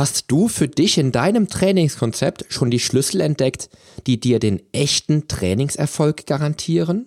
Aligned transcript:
Hast 0.00 0.24
du 0.28 0.48
für 0.48 0.66
dich 0.66 0.96
in 0.96 1.12
deinem 1.12 1.48
Trainingskonzept 1.48 2.46
schon 2.48 2.70
die 2.70 2.78
Schlüssel 2.80 3.20
entdeckt, 3.20 3.68
die 4.06 4.18
dir 4.18 4.38
den 4.38 4.62
echten 4.72 5.28
Trainingserfolg 5.28 6.24
garantieren? 6.24 7.06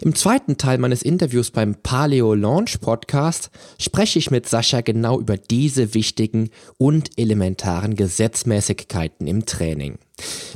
Im 0.00 0.14
zweiten 0.14 0.56
Teil 0.56 0.78
meines 0.78 1.02
Interviews 1.02 1.50
beim 1.50 1.74
Paleo 1.74 2.32
Launch 2.32 2.80
Podcast 2.80 3.50
spreche 3.78 4.18
ich 4.18 4.30
mit 4.30 4.48
Sascha 4.48 4.80
genau 4.80 5.20
über 5.20 5.36
diese 5.36 5.92
wichtigen 5.92 6.48
und 6.78 7.10
elementaren 7.18 7.94
Gesetzmäßigkeiten 7.94 9.26
im 9.26 9.44
Training. 9.44 9.98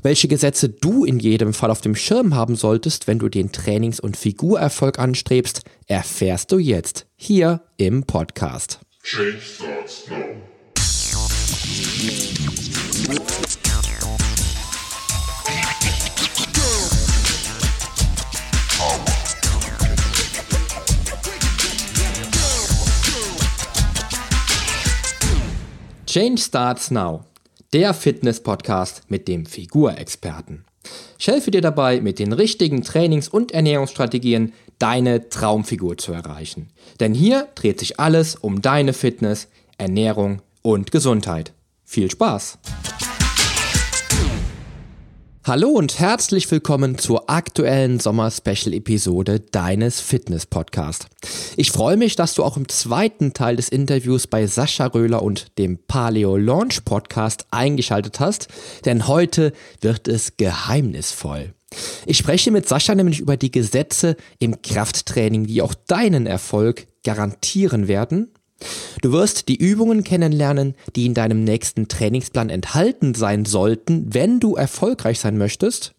Welche 0.02 0.28
Gesetze 0.28 0.70
du 0.70 1.04
in 1.04 1.18
jedem 1.18 1.52
Fall 1.52 1.70
auf 1.70 1.82
dem 1.82 1.96
Schirm 1.96 2.34
haben 2.34 2.56
solltest, 2.56 3.06
wenn 3.06 3.18
du 3.18 3.28
den 3.28 3.52
Trainings- 3.52 4.00
und 4.00 4.16
Figurerfolg 4.16 4.98
anstrebst, 4.98 5.64
erfährst 5.86 6.50
du 6.50 6.56
jetzt 6.56 7.04
hier 7.14 7.60
im 7.76 8.04
Podcast. 8.04 8.80
Change 9.02 9.38
starts 9.38 10.08
now. 10.08 10.16
Change 26.08 26.40
Starts 26.40 26.90
Now, 26.90 27.24
der 27.72 27.94
Fitness-Podcast 27.94 29.02
mit 29.08 29.28
dem 29.28 29.46
Figurexperten. 29.46 30.64
Ich 31.18 31.28
helfe 31.28 31.50
dir 31.50 31.60
dabei, 31.60 32.00
mit 32.00 32.18
den 32.18 32.32
richtigen 32.32 32.82
Trainings- 32.82 33.28
und 33.28 33.52
Ernährungsstrategien 33.52 34.52
deine 34.78 35.28
Traumfigur 35.28 35.98
zu 35.98 36.12
erreichen. 36.12 36.70
Denn 36.98 37.14
hier 37.14 37.46
dreht 37.54 37.78
sich 37.78 38.00
alles 38.00 38.36
um 38.36 38.62
deine 38.62 38.94
Fitness, 38.94 39.48
Ernährung 39.76 40.42
und 40.62 40.90
Gesundheit. 40.90 41.52
Viel 41.90 42.10
Spaß! 42.10 42.58
Hallo 45.42 45.70
und 45.70 45.98
herzlich 45.98 46.50
willkommen 46.50 46.98
zur 46.98 47.30
aktuellen 47.30 47.98
Sommer-Special-Episode 47.98 49.40
deines 49.40 49.98
Fitness-Podcasts. 50.02 51.06
Ich 51.56 51.72
freue 51.72 51.96
mich, 51.96 52.14
dass 52.14 52.34
du 52.34 52.44
auch 52.44 52.58
im 52.58 52.68
zweiten 52.68 53.32
Teil 53.32 53.56
des 53.56 53.70
Interviews 53.70 54.26
bei 54.26 54.46
Sascha 54.46 54.84
Röhler 54.84 55.22
und 55.22 55.58
dem 55.58 55.78
Paleo 55.78 56.36
Launch 56.36 56.84
Podcast 56.84 57.46
eingeschaltet 57.52 58.20
hast, 58.20 58.48
denn 58.84 59.08
heute 59.08 59.54
wird 59.80 60.08
es 60.08 60.36
geheimnisvoll. 60.36 61.54
Ich 62.04 62.18
spreche 62.18 62.50
mit 62.50 62.68
Sascha 62.68 62.94
nämlich 62.94 63.20
über 63.20 63.38
die 63.38 63.50
Gesetze 63.50 64.18
im 64.38 64.60
Krafttraining, 64.60 65.46
die 65.46 65.62
auch 65.62 65.72
deinen 65.72 66.26
Erfolg 66.26 66.86
garantieren 67.02 67.88
werden 67.88 68.28
Du 69.02 69.12
wirst 69.12 69.48
die 69.48 69.56
Übungen 69.56 70.02
kennenlernen, 70.02 70.74
die 70.96 71.06
in 71.06 71.14
deinem 71.14 71.44
nächsten 71.44 71.88
Trainingsplan 71.88 72.50
enthalten 72.50 73.14
sein 73.14 73.44
sollten, 73.44 74.12
wenn 74.12 74.40
du 74.40 74.56
erfolgreich 74.56 75.20
sein 75.20 75.38
möchtest. 75.38 75.94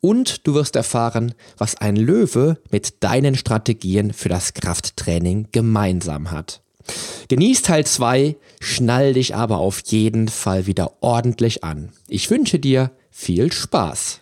Und 0.00 0.46
du 0.46 0.54
wirst 0.54 0.76
erfahren, 0.76 1.34
was 1.56 1.76
ein 1.76 1.96
Löwe 1.96 2.58
mit 2.70 3.02
deinen 3.02 3.34
Strategien 3.34 4.12
für 4.12 4.28
das 4.28 4.54
Krafttraining 4.54 5.48
gemeinsam 5.52 6.30
hat. 6.30 6.62
Genieß 7.28 7.62
Teil 7.62 7.84
2, 7.84 8.36
schnall 8.60 9.12
dich 9.12 9.34
aber 9.34 9.58
auf 9.58 9.82
jeden 9.86 10.28
Fall 10.28 10.66
wieder 10.66 11.02
ordentlich 11.02 11.64
an. 11.64 11.90
Ich 12.08 12.30
wünsche 12.30 12.58
dir 12.58 12.92
viel 13.10 13.52
Spaß. 13.52 14.20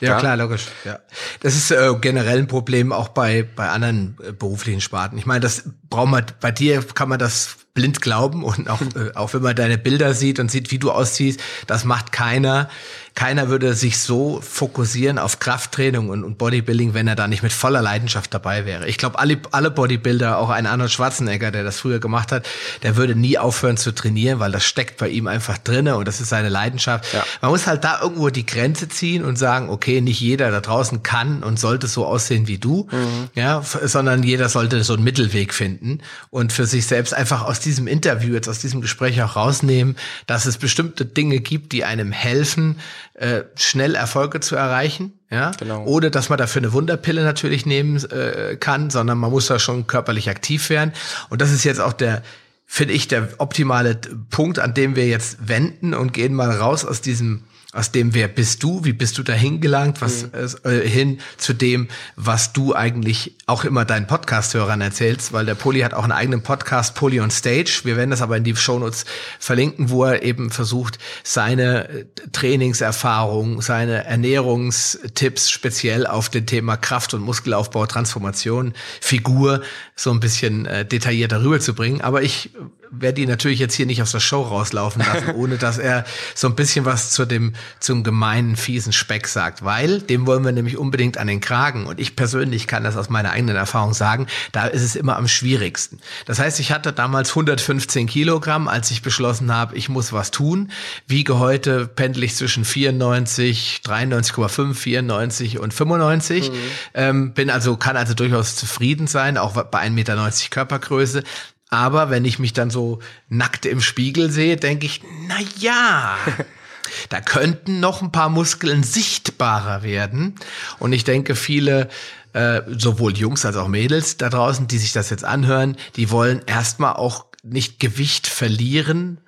Ja, 0.00 0.10
ja, 0.10 0.18
klar, 0.18 0.36
logisch. 0.36 0.66
Ja. 0.84 0.98
Das 1.40 1.54
ist 1.54 1.70
äh, 1.70 1.94
generell 2.00 2.38
ein 2.38 2.46
Problem 2.46 2.92
auch 2.92 3.08
bei, 3.08 3.46
bei 3.54 3.68
anderen 3.68 4.16
äh, 4.26 4.32
beruflichen 4.32 4.80
Sparten. 4.80 5.18
Ich 5.18 5.26
meine, 5.26 5.40
das 5.40 5.64
braucht 5.88 6.08
man, 6.08 6.24
bei 6.40 6.50
dir 6.50 6.82
kann 6.82 7.08
man 7.08 7.18
das 7.18 7.56
blind 7.74 8.00
glauben 8.00 8.42
und 8.42 8.68
auch, 8.68 8.80
äh, 8.96 9.14
auch 9.14 9.34
wenn 9.34 9.42
man 9.42 9.54
deine 9.54 9.78
Bilder 9.78 10.14
sieht 10.14 10.40
und 10.40 10.50
sieht, 10.50 10.70
wie 10.70 10.78
du 10.78 10.90
aussiehst, 10.90 11.40
das 11.66 11.84
macht 11.84 12.12
keiner. 12.12 12.68
Keiner 13.14 13.48
würde 13.48 13.74
sich 13.74 13.98
so 13.98 14.40
fokussieren 14.40 15.18
auf 15.18 15.38
Krafttraining 15.38 16.08
und, 16.08 16.24
und 16.24 16.38
Bodybuilding, 16.38 16.94
wenn 16.94 17.08
er 17.08 17.16
da 17.16 17.28
nicht 17.28 17.42
mit 17.42 17.52
voller 17.52 17.82
Leidenschaft 17.82 18.32
dabei 18.32 18.66
wäre. 18.66 18.88
Ich 18.88 18.98
glaube, 18.98 19.18
alle, 19.18 19.38
alle 19.50 19.70
Bodybuilder, 19.70 20.38
auch 20.38 20.50
ein 20.50 20.66
Arnold 20.66 20.90
Schwarzenegger, 20.90 21.50
der 21.50 21.64
das 21.64 21.80
früher 21.80 21.98
gemacht 21.98 22.32
hat, 22.32 22.46
der 22.82 22.96
würde 22.96 23.14
nie 23.14 23.38
aufhören 23.38 23.76
zu 23.76 23.92
trainieren, 23.92 24.38
weil 24.38 24.52
das 24.52 24.64
steckt 24.64 24.98
bei 24.98 25.08
ihm 25.08 25.26
einfach 25.26 25.58
drinne 25.58 25.96
und 25.96 26.06
das 26.06 26.20
ist 26.20 26.28
seine 26.28 26.48
Leidenschaft. 26.48 27.12
Ja. 27.12 27.24
Man 27.42 27.50
muss 27.50 27.66
halt 27.66 27.84
da 27.84 28.00
irgendwo 28.00 28.30
die 28.30 28.46
Grenze 28.46 28.88
ziehen 28.88 29.24
und 29.24 29.36
sagen, 29.36 29.68
okay, 29.68 30.00
nicht 30.00 30.20
jeder 30.20 30.50
da 30.50 30.60
draußen 30.60 31.02
kann 31.02 31.42
und 31.42 31.58
sollte 31.58 31.88
so 31.88 32.06
aussehen 32.06 32.46
wie 32.46 32.58
du, 32.58 32.88
mhm. 32.90 33.28
ja, 33.34 33.62
sondern 33.62 34.22
jeder 34.22 34.48
sollte 34.48 34.82
so 34.84 34.94
einen 34.94 35.04
Mittelweg 35.04 35.52
finden 35.52 36.00
und 36.30 36.52
für 36.52 36.66
sich 36.66 36.86
selbst 36.86 37.14
einfach 37.14 37.42
aus 37.42 37.60
diesem 37.60 37.86
Interview, 37.86 38.34
jetzt 38.34 38.48
aus 38.48 38.60
diesem 38.60 38.80
Gespräch 38.80 39.22
auch 39.22 39.36
rausnehmen, 39.36 39.96
dass 40.26 40.46
es 40.46 40.58
bestimmte 40.58 41.04
Dinge 41.04 41.40
gibt, 41.40 41.72
die 41.72 41.84
einem 41.84 42.12
helfen, 42.12 42.76
äh, 43.14 43.42
schnell 43.56 43.94
Erfolge 43.94 44.40
zu 44.40 44.56
erreichen. 44.56 45.18
Ja, 45.30 45.52
genau. 45.58 45.84
Ohne 45.84 46.10
dass 46.10 46.28
man 46.28 46.38
dafür 46.38 46.62
eine 46.62 46.72
Wunderpille 46.72 47.22
natürlich 47.22 47.66
nehmen 47.66 48.02
äh, 48.10 48.56
kann, 48.56 48.90
sondern 48.90 49.18
man 49.18 49.30
muss 49.30 49.46
da 49.46 49.58
schon 49.58 49.86
körperlich 49.86 50.28
aktiv 50.28 50.70
werden. 50.70 50.92
Und 51.28 51.40
das 51.40 51.52
ist 51.52 51.64
jetzt 51.64 51.80
auch 51.80 51.92
der, 51.92 52.22
finde 52.66 52.94
ich, 52.94 53.08
der 53.08 53.28
optimale 53.38 53.96
Punkt, 54.30 54.58
an 54.58 54.74
dem 54.74 54.96
wir 54.96 55.06
jetzt 55.06 55.48
wenden 55.48 55.94
und 55.94 56.12
gehen 56.12 56.34
mal 56.34 56.50
raus 56.50 56.84
aus 56.84 57.00
diesem 57.00 57.44
aus 57.72 57.92
dem 57.92 58.14
wer 58.14 58.26
bist 58.26 58.64
du, 58.64 58.84
wie 58.84 58.92
bist 58.92 59.16
du 59.18 59.22
dahin 59.22 59.60
gelangt, 59.60 60.00
was 60.00 60.24
mhm. 60.24 60.70
äh, 60.70 60.88
hin 60.88 61.20
zu 61.36 61.52
dem, 61.52 61.86
was 62.16 62.52
du 62.52 62.74
eigentlich 62.74 63.36
auch 63.46 63.64
immer 63.64 63.84
deinen 63.84 64.08
Podcast-Hörern 64.08 64.80
erzählst, 64.80 65.32
weil 65.32 65.46
der 65.46 65.54
Poli 65.54 65.80
hat 65.80 65.94
auch 65.94 66.02
einen 66.02 66.12
eigenen 66.12 66.42
Podcast, 66.42 66.96
Poli 66.96 67.20
on 67.20 67.30
Stage. 67.30 67.82
Wir 67.84 67.96
werden 67.96 68.10
das 68.10 68.22
aber 68.22 68.36
in 68.36 68.44
die 68.44 68.56
Shownotes 68.56 69.04
verlinken, 69.38 69.90
wo 69.90 70.04
er 70.04 70.22
eben 70.24 70.50
versucht, 70.50 70.98
seine 71.22 71.88
äh, 71.88 72.06
Trainingserfahrung, 72.32 73.62
seine 73.62 74.04
Ernährungstipps 74.04 75.48
speziell 75.50 76.08
auf 76.08 76.28
den 76.28 76.46
Thema 76.46 76.76
Kraft- 76.76 77.14
und 77.14 77.22
Muskelaufbau, 77.22 77.86
Transformation, 77.86 78.74
Figur 79.00 79.62
so 79.94 80.10
ein 80.10 80.18
bisschen 80.18 80.66
äh, 80.66 80.84
detaillierter 80.84 81.42
rüberzubringen. 81.44 82.00
Aber 82.00 82.22
ich 82.22 82.50
werde 82.90 83.20
ihn 83.20 83.28
natürlich 83.28 83.58
jetzt 83.58 83.74
hier 83.74 83.86
nicht 83.86 84.02
aus 84.02 84.12
der 84.12 84.20
Show 84.20 84.42
rauslaufen 84.42 85.02
lassen, 85.04 85.30
ohne 85.34 85.56
dass 85.56 85.78
er 85.78 86.04
so 86.34 86.48
ein 86.48 86.54
bisschen 86.54 86.84
was 86.84 87.10
zu 87.10 87.24
dem, 87.24 87.54
zum 87.78 88.02
gemeinen, 88.02 88.56
fiesen 88.56 88.92
Speck 88.92 89.26
sagt, 89.26 89.64
weil 89.64 90.00
dem 90.00 90.26
wollen 90.26 90.44
wir 90.44 90.52
nämlich 90.52 90.76
unbedingt 90.76 91.18
an 91.18 91.26
den 91.26 91.40
Kragen. 91.40 91.86
Und 91.86 92.00
ich 92.00 92.16
persönlich 92.16 92.66
kann 92.66 92.84
das 92.84 92.96
aus 92.96 93.08
meiner 93.08 93.30
eigenen 93.30 93.56
Erfahrung 93.56 93.94
sagen, 93.94 94.26
da 94.52 94.66
ist 94.66 94.82
es 94.82 94.96
immer 94.96 95.16
am 95.16 95.28
schwierigsten. 95.28 96.00
Das 96.26 96.38
heißt, 96.38 96.60
ich 96.60 96.72
hatte 96.72 96.92
damals 96.92 97.30
115 97.30 98.06
Kilogramm, 98.06 98.68
als 98.68 98.90
ich 98.90 99.02
beschlossen 99.02 99.52
habe, 99.52 99.76
ich 99.76 99.88
muss 99.88 100.12
was 100.12 100.30
tun. 100.30 100.70
Wiege 101.06 101.38
heute 101.38 101.86
pendel 101.86 102.24
ich 102.24 102.34
zwischen 102.34 102.64
94, 102.64 103.82
93,5, 103.84 104.74
94 104.74 105.58
und 105.58 105.72
95. 105.72 106.50
Mhm. 106.50 106.54
Ähm, 106.94 107.32
bin 107.34 107.50
also, 107.50 107.76
kann 107.76 107.96
also 107.96 108.14
durchaus 108.14 108.56
zufrieden 108.56 109.06
sein, 109.06 109.38
auch 109.38 109.52
bei 109.52 109.80
1,90 109.80 109.90
Meter 109.90 110.30
Körpergröße. 110.50 111.22
Aber 111.70 112.10
wenn 112.10 112.24
ich 112.24 112.38
mich 112.38 112.52
dann 112.52 112.70
so 112.70 112.98
nackt 113.28 113.64
im 113.64 113.80
Spiegel 113.80 114.30
sehe, 114.30 114.56
denke 114.56 114.86
ich, 114.86 115.02
na 115.28 115.36
ja, 115.58 116.16
da 117.08 117.20
könnten 117.20 117.80
noch 117.80 118.02
ein 118.02 118.12
paar 118.12 118.28
Muskeln 118.28 118.82
sichtbarer 118.82 119.82
werden. 119.82 120.34
Und 120.80 120.92
ich 120.92 121.04
denke, 121.04 121.36
viele 121.36 121.88
äh, 122.32 122.62
sowohl 122.66 123.16
Jungs 123.16 123.44
als 123.44 123.56
auch 123.56 123.68
Mädels 123.68 124.16
da 124.16 124.28
draußen, 124.28 124.66
die 124.66 124.78
sich 124.78 124.92
das 124.92 125.10
jetzt 125.10 125.24
anhören, 125.24 125.76
die 125.96 126.10
wollen 126.10 126.42
erstmal 126.46 126.94
auch 126.94 127.26
nicht 127.42 127.80
Gewicht 127.80 128.26
verlieren, 128.26 129.20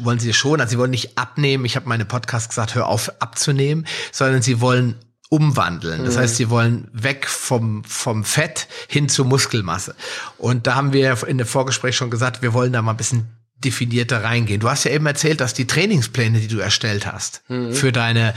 wollen 0.00 0.18
sie 0.18 0.32
schon, 0.32 0.60
also 0.60 0.70
sie 0.70 0.78
wollen 0.78 0.90
nicht 0.90 1.18
abnehmen. 1.18 1.64
Ich 1.64 1.76
habe 1.76 1.88
meine 1.88 2.04
Podcast 2.04 2.48
gesagt, 2.48 2.74
hör 2.74 2.86
auf 2.86 3.20
abzunehmen, 3.20 3.86
sondern 4.12 4.42
sie 4.42 4.60
wollen 4.60 4.96
umwandeln. 5.32 6.04
Das 6.04 6.18
heißt, 6.18 6.36
sie 6.36 6.50
wollen 6.50 6.88
weg 6.92 7.26
vom, 7.26 7.84
vom 7.84 8.22
Fett 8.22 8.68
hin 8.86 9.08
zur 9.08 9.24
Muskelmasse. 9.24 9.94
Und 10.36 10.66
da 10.66 10.74
haben 10.74 10.92
wir 10.92 11.26
in 11.26 11.38
dem 11.38 11.46
Vorgespräch 11.46 11.96
schon 11.96 12.10
gesagt, 12.10 12.42
wir 12.42 12.52
wollen 12.52 12.70
da 12.70 12.82
mal 12.82 12.90
ein 12.90 12.98
bisschen 12.98 13.28
definierter 13.64 14.22
reingehen. 14.22 14.60
Du 14.60 14.68
hast 14.68 14.84
ja 14.84 14.90
eben 14.90 15.06
erzählt, 15.06 15.40
dass 15.40 15.54
die 15.54 15.66
Trainingspläne, 15.66 16.38
die 16.38 16.48
du 16.48 16.58
erstellt 16.58 17.10
hast, 17.10 17.40
mhm. 17.48 17.72
für 17.72 17.92
deine, 17.92 18.34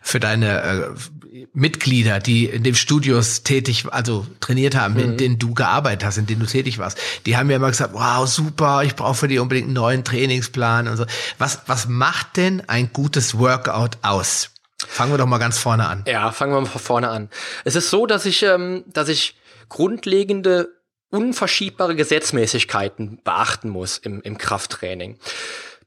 für 0.00 0.20
deine 0.20 0.62
äh, 0.62 1.44
Mitglieder, 1.52 2.18
die 2.18 2.46
in 2.46 2.62
den 2.62 2.74
Studios 2.74 3.42
tätig, 3.42 3.84
also 3.90 4.26
trainiert 4.40 4.74
haben, 4.74 4.94
mhm. 4.94 5.00
in 5.00 5.16
denen 5.18 5.38
du 5.38 5.52
gearbeitet 5.52 6.06
hast, 6.06 6.16
in 6.16 6.24
denen 6.24 6.40
du 6.40 6.46
tätig 6.46 6.78
warst, 6.78 6.98
die 7.26 7.36
haben 7.36 7.50
ja 7.50 7.56
immer 7.56 7.68
gesagt, 7.68 7.92
wow, 7.92 8.26
super, 8.26 8.84
ich 8.84 8.96
brauche 8.96 9.16
für 9.16 9.28
die 9.28 9.38
unbedingt 9.38 9.66
einen 9.66 9.74
neuen 9.74 10.02
Trainingsplan 10.02 10.88
und 10.88 10.96
so. 10.96 11.04
Was, 11.36 11.60
was 11.66 11.88
macht 11.88 12.38
denn 12.38 12.62
ein 12.68 12.90
gutes 12.90 13.36
Workout 13.36 13.98
aus? 14.00 14.48
Fangen 14.88 15.12
wir 15.12 15.18
doch 15.18 15.26
mal 15.26 15.38
ganz 15.38 15.58
vorne 15.58 15.86
an. 15.86 16.04
Ja, 16.06 16.32
fangen 16.32 16.52
wir 16.52 16.60
mal 16.60 16.66
vorne 16.66 17.08
an. 17.08 17.28
Es 17.64 17.76
ist 17.76 17.90
so, 17.90 18.06
dass 18.06 18.26
ich, 18.26 18.42
ähm, 18.42 18.84
dass 18.86 19.08
ich 19.08 19.36
grundlegende, 19.68 20.68
unverschiebbare 21.10 21.94
Gesetzmäßigkeiten 21.94 23.20
beachten 23.22 23.68
muss 23.68 23.98
im, 23.98 24.20
im 24.22 24.38
Krafttraining. 24.38 25.18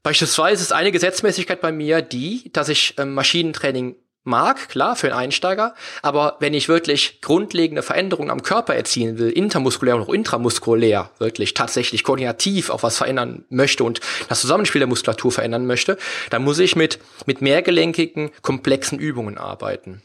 Beispielsweise 0.02 0.62
ist 0.62 0.72
eine 0.72 0.90
Gesetzmäßigkeit 0.90 1.60
bei 1.60 1.70
mir 1.70 2.02
die, 2.02 2.50
dass 2.52 2.68
ich 2.68 2.94
ähm, 2.98 3.14
Maschinentraining 3.14 3.96
mag, 4.24 4.68
klar, 4.68 4.96
für 4.96 5.08
einen 5.08 5.16
Einsteiger, 5.16 5.74
aber 6.00 6.36
wenn 6.40 6.54
ich 6.54 6.68
wirklich 6.68 7.20
grundlegende 7.20 7.82
Veränderungen 7.82 8.30
am 8.30 8.42
Körper 8.42 8.74
erzielen 8.74 9.18
will, 9.18 9.30
intermuskulär 9.30 9.96
und 9.96 10.02
auch 10.02 10.12
intramuskulär, 10.12 11.10
wirklich 11.18 11.54
tatsächlich 11.54 12.04
koordinativ 12.04 12.70
auch 12.70 12.82
was 12.82 12.96
verändern 12.96 13.44
möchte 13.48 13.84
und 13.84 14.00
das 14.28 14.40
Zusammenspiel 14.40 14.78
der 14.78 14.88
Muskulatur 14.88 15.32
verändern 15.32 15.66
möchte, 15.66 15.98
dann 16.30 16.44
muss 16.44 16.58
ich 16.58 16.76
mit, 16.76 16.98
mit 17.26 17.40
mehrgelenkigen, 17.40 18.30
komplexen 18.42 18.98
Übungen 18.98 19.38
arbeiten. 19.38 20.02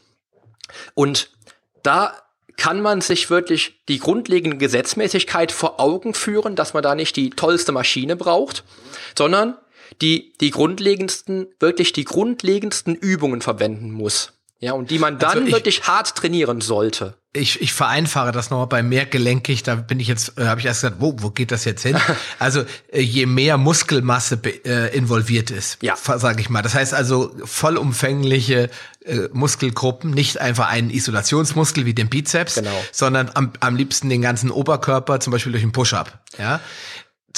Und 0.94 1.30
da 1.82 2.14
kann 2.56 2.80
man 2.80 3.00
sich 3.00 3.30
wirklich 3.30 3.80
die 3.88 4.00
grundlegende 4.00 4.56
Gesetzmäßigkeit 4.56 5.52
vor 5.52 5.78
Augen 5.78 6.12
führen, 6.12 6.56
dass 6.56 6.74
man 6.74 6.82
da 6.82 6.96
nicht 6.96 7.14
die 7.14 7.30
tollste 7.30 7.70
Maschine 7.70 8.16
braucht, 8.16 8.64
sondern 9.16 9.56
die 10.00 10.32
die 10.40 10.50
grundlegendsten, 10.50 11.48
wirklich 11.60 11.92
die 11.92 12.04
grundlegendsten 12.04 12.94
Übungen 12.94 13.40
verwenden 13.40 13.90
muss. 13.90 14.32
Ja, 14.60 14.72
und 14.72 14.90
die 14.90 14.98
man 14.98 15.18
dann 15.18 15.30
also 15.30 15.46
ich, 15.46 15.52
wirklich 15.52 15.82
hart 15.86 16.16
trainieren 16.16 16.60
sollte. 16.60 17.14
Ich, 17.32 17.60
ich 17.60 17.72
vereinfache 17.72 18.32
das 18.32 18.50
nochmal 18.50 18.66
bei 18.66 18.82
mehrgelenkig, 18.82 19.62
da 19.62 19.76
bin 19.76 20.00
ich 20.00 20.08
jetzt, 20.08 20.36
äh, 20.36 20.46
habe 20.46 20.58
ich 20.58 20.66
erst 20.66 20.80
gesagt, 20.80 20.96
wo, 20.98 21.14
wo 21.18 21.30
geht 21.30 21.52
das 21.52 21.64
jetzt 21.64 21.82
hin? 21.82 21.96
also 22.40 22.64
äh, 22.90 23.00
je 23.00 23.26
mehr 23.26 23.56
Muskelmasse 23.56 24.40
äh, 24.64 24.96
involviert 24.96 25.52
ist, 25.52 25.80
ja. 25.80 25.94
sage 25.94 26.40
ich 26.40 26.50
mal. 26.50 26.62
Das 26.62 26.74
heißt 26.74 26.92
also 26.92 27.32
vollumfängliche 27.44 28.68
äh, 29.04 29.28
Muskelgruppen, 29.32 30.10
nicht 30.10 30.40
einfach 30.40 30.68
einen 30.68 30.90
Isolationsmuskel 30.90 31.86
wie 31.86 31.94
den 31.94 32.08
Bizeps, 32.08 32.56
genau. 32.56 32.84
sondern 32.90 33.30
am, 33.34 33.52
am 33.60 33.76
liebsten 33.76 34.08
den 34.08 34.22
ganzen 34.22 34.50
Oberkörper, 34.50 35.20
zum 35.20 35.30
Beispiel 35.30 35.52
durch 35.52 35.62
einen 35.62 35.72
Push-up. 35.72 36.18
Ja, 36.36 36.60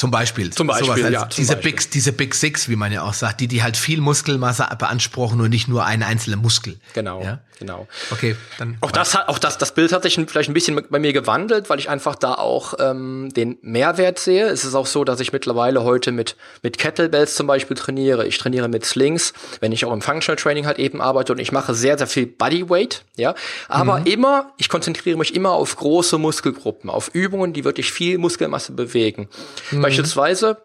zum 0.01 0.11
Beispiel. 0.11 0.51
Zum 0.51 0.67
Beispiel, 0.67 0.87
sowas, 0.87 1.03
also 1.03 1.13
ja. 1.13 1.27
Diese, 1.27 1.57
Beispiel. 1.57 1.73
Big, 1.73 1.91
diese 1.91 2.13
Big 2.13 2.35
Six, 2.35 2.71
wie 2.71 2.77
man 2.77 2.91
ja 2.91 3.03
auch 3.03 3.13
sagt, 3.13 3.43
die, 3.43 3.49
die 3.49 3.63
halt 3.63 3.77
viel 3.77 4.01
Muskelmasse 4.01 4.67
beanspruchen 4.79 5.39
und 5.43 5.51
nicht 5.51 5.69
nur 5.69 5.85
einen 5.85 6.03
einzelnen 6.03 6.41
Muskel. 6.41 6.79
Genau, 6.95 7.23
ja? 7.23 7.41
genau. 7.59 7.87
Okay, 8.11 8.35
dann. 8.59 8.79
Auch 8.81 8.93
das 8.93 9.15
hat, 9.15 9.29
auch 9.29 9.39
das, 9.39 9.59
das 9.59 9.75
Bild 9.75 9.93
hat 9.93 10.03
sich 10.03 10.15
vielleicht 10.15 10.49
ein 10.49 10.55
bisschen 10.55 10.81
bei 10.89 10.99
mir 10.99 11.13
gewandelt, 11.13 11.69
weil 11.69 11.79
ich 11.79 11.91
einfach 11.91 12.15
da 12.15 12.33
auch 12.33 12.73
ähm, 12.79 13.29
den 13.37 13.59
Mehrwert 13.61 14.19
sehe. 14.19 14.47
Es 14.47 14.65
ist 14.65 14.75
auch 14.75 14.87
so, 14.87 15.05
dass 15.05 15.21
ich 15.21 15.35
mittlerweile 15.35 15.85
heute 15.85 16.13
mit, 16.13 16.35
mit 16.63 16.79
Kettlebells 16.79 17.35
zum 17.35 17.47
Beispiel 17.47 17.77
trainiere. 17.77 18.27
Ich 18.27 18.39
trainiere 18.39 18.69
mit 18.69 18.87
Slings, 18.87 19.35
wenn 19.61 19.71
ich 19.71 19.85
auch 19.85 19.93
im 19.93 20.01
Functional 20.01 20.37
Training 20.37 20.65
halt 20.65 20.79
eben 20.79 21.03
arbeite 21.03 21.35
und 21.35 21.41
ich 21.41 21.53
mache 21.53 21.75
sehr, 21.75 21.99
sehr 21.99 22.07
viel 22.07 22.27
Bodyweight, 22.27 23.05
ja. 23.17 23.35
Aber 23.69 24.01
mhm. 24.01 24.07
immer, 24.07 24.53
ich 24.57 24.71
konzentriere 24.71 25.19
mich 25.19 25.35
immer 25.35 25.51
auf 25.51 25.77
große 25.77 26.17
Muskelgruppen, 26.17 26.89
auf 26.89 27.11
Übungen, 27.13 27.53
die 27.53 27.65
wirklich 27.65 27.93
viel 27.93 28.17
Muskelmasse 28.17 28.73
bewegen. 28.73 29.29
Mhm. 29.71 29.90
Mhm. 29.91 30.03
Beispielsweise 30.03 30.63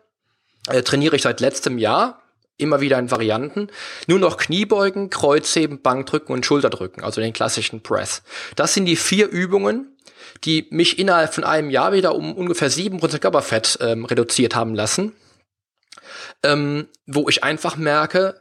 äh, 0.67 0.81
trainiere 0.81 1.15
ich 1.15 1.23
seit 1.23 1.39
letztem 1.39 1.77
Jahr 1.77 2.21
immer 2.57 2.79
wieder 2.81 2.97
in 2.99 3.11
Varianten. 3.11 3.67
Nur 4.07 4.19
noch 4.19 4.37
Kniebeugen, 4.37 5.09
Kreuzheben, 5.09 5.81
Bankdrücken 5.81 6.33
und 6.33 6.45
Schulterdrücken, 6.45 7.03
also 7.03 7.21
den 7.21 7.33
klassischen 7.33 7.81
Press. 7.81 8.23
Das 8.55 8.73
sind 8.73 8.85
die 8.85 8.95
vier 8.95 9.27
Übungen, 9.27 9.97
die 10.43 10.67
mich 10.69 10.99
innerhalb 10.99 11.33
von 11.33 11.43
einem 11.43 11.69
Jahr 11.69 11.91
wieder 11.93 12.15
um 12.15 12.33
ungefähr 12.33 12.69
sieben 12.69 12.99
Prozent 12.99 13.21
Körperfett 13.21 13.77
ähm, 13.81 14.05
reduziert 14.05 14.55
haben 14.55 14.75
lassen. 14.75 15.13
Ähm, 16.43 16.87
wo 17.05 17.27
ich 17.29 17.43
einfach 17.43 17.77
merke, 17.77 18.39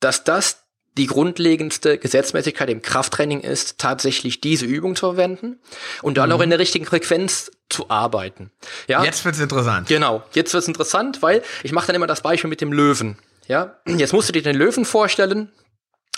dass 0.00 0.24
das 0.24 0.64
die 0.98 1.06
grundlegendste 1.06 1.98
Gesetzmäßigkeit 1.98 2.68
im 2.68 2.82
Krafttraining 2.82 3.40
ist, 3.40 3.78
tatsächlich 3.78 4.40
diese 4.40 4.66
Übung 4.66 4.94
zu 4.94 5.06
verwenden 5.06 5.58
und 6.02 6.18
dann 6.18 6.28
mhm. 6.28 6.36
auch 6.36 6.40
in 6.40 6.50
der 6.50 6.58
richtigen 6.58 6.84
Frequenz 6.84 7.50
zu 7.70 7.88
arbeiten. 7.88 8.50
Ja? 8.88 9.02
Jetzt 9.02 9.24
wird's 9.24 9.40
interessant. 9.40 9.88
Genau, 9.88 10.22
jetzt 10.34 10.52
wird's 10.52 10.68
interessant, 10.68 11.22
weil 11.22 11.42
ich 11.62 11.72
mache 11.72 11.86
dann 11.86 11.96
immer 11.96 12.06
das 12.06 12.20
Beispiel 12.20 12.50
mit 12.50 12.60
dem 12.60 12.72
Löwen. 12.72 13.18
Ja, 13.48 13.76
jetzt 13.86 14.12
musst 14.12 14.28
du 14.28 14.32
dir 14.32 14.42
den 14.42 14.56
Löwen 14.56 14.84
vorstellen. 14.84 15.50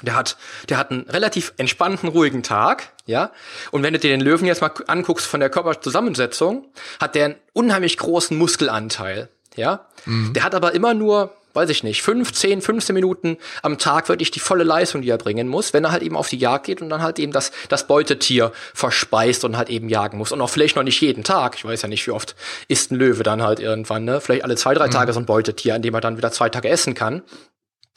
Der 0.03 0.17
hat, 0.17 0.37
der 0.69 0.77
hat 0.77 0.91
einen 0.91 1.09
relativ 1.09 1.55
entspannten, 1.57 2.09
ruhigen 2.09 2.43
Tag, 2.43 2.93
ja. 3.07 3.31
Und 3.71 3.83
wenn 3.83 3.93
du 3.93 3.99
dir 4.01 4.11
den 4.11 4.21
Löwen 4.21 4.47
jetzt 4.47 4.61
mal 4.61 4.73
anguckst 4.89 5.25
von 5.25 5.41
der 5.41 5.51
Körperzusammensetzung, 5.51 6.67
hat 7.01 7.15
der 7.15 7.25
einen 7.27 7.35
unheimlich 7.53 7.97
großen 7.97 8.37
Muskelanteil, 8.37 9.29
ja. 9.57 9.87
Mhm. 10.05 10.33
Der 10.33 10.43
hat 10.43 10.55
aber 10.55 10.75
immer 10.75 10.95
nur 10.95 11.35
weiß 11.55 11.71
ich 11.71 11.83
nicht, 11.83 12.03
15, 12.03 12.61
15 12.61 12.95
Minuten 12.95 13.39
am 13.63 13.79
Tag 13.79 14.09
wirklich 14.09 14.31
die 14.31 14.41
volle 14.41 14.65
Leistung, 14.65 15.03
die 15.03 15.11
er 15.11 15.19
bringen 15.19 15.49
muss, 15.49 15.73
wenn 15.73 15.85
er 15.85 15.93
halt 15.93 16.03
eben 16.03 16.17
auf 16.17 16.29
die 16.29 16.39
Jagd 16.39 16.67
geht 16.67 16.83
und 16.83 16.91
dann 16.91 17.03
halt 17.03 17.19
eben 17.19 17.33
das, 17.33 17.53
das 17.69 17.87
Beutetier 17.87 18.53
verspeist 18.75 19.45
und 19.45 19.57
halt 19.57 19.71
eben 19.71 19.89
jagen 19.89 20.19
muss. 20.19 20.33
Und 20.33 20.41
auch 20.41 20.51
vielleicht 20.51 20.77
noch 20.77 20.83
nicht 20.83 21.01
jeden 21.01 21.25
Tag. 21.25 21.57
Ich 21.57 21.65
weiß 21.65 21.83
ja 21.83 21.89
nicht, 21.89 22.07
wie 22.07 22.11
oft 22.11 22.35
isst 22.69 22.91
ein 22.91 22.97
Löwe 22.97 23.23
dann 23.23 23.43
halt 23.43 23.61
irgendwann, 23.61 24.05
ne? 24.05 24.21
Vielleicht 24.21 24.45
alle 24.45 24.57
zwei, 24.57 24.75
drei 24.75 24.89
mhm. 24.89 24.93
Tage 24.93 25.13
so 25.13 25.21
ein 25.21 25.27
Beutetier, 25.27 25.75
an 25.75 25.83
dem 25.83 25.95
er 25.95 26.01
dann 26.01 26.17
wieder 26.17 26.33
zwei 26.33 26.49
Tage 26.49 26.69
essen 26.69 26.95
kann. 26.95 27.23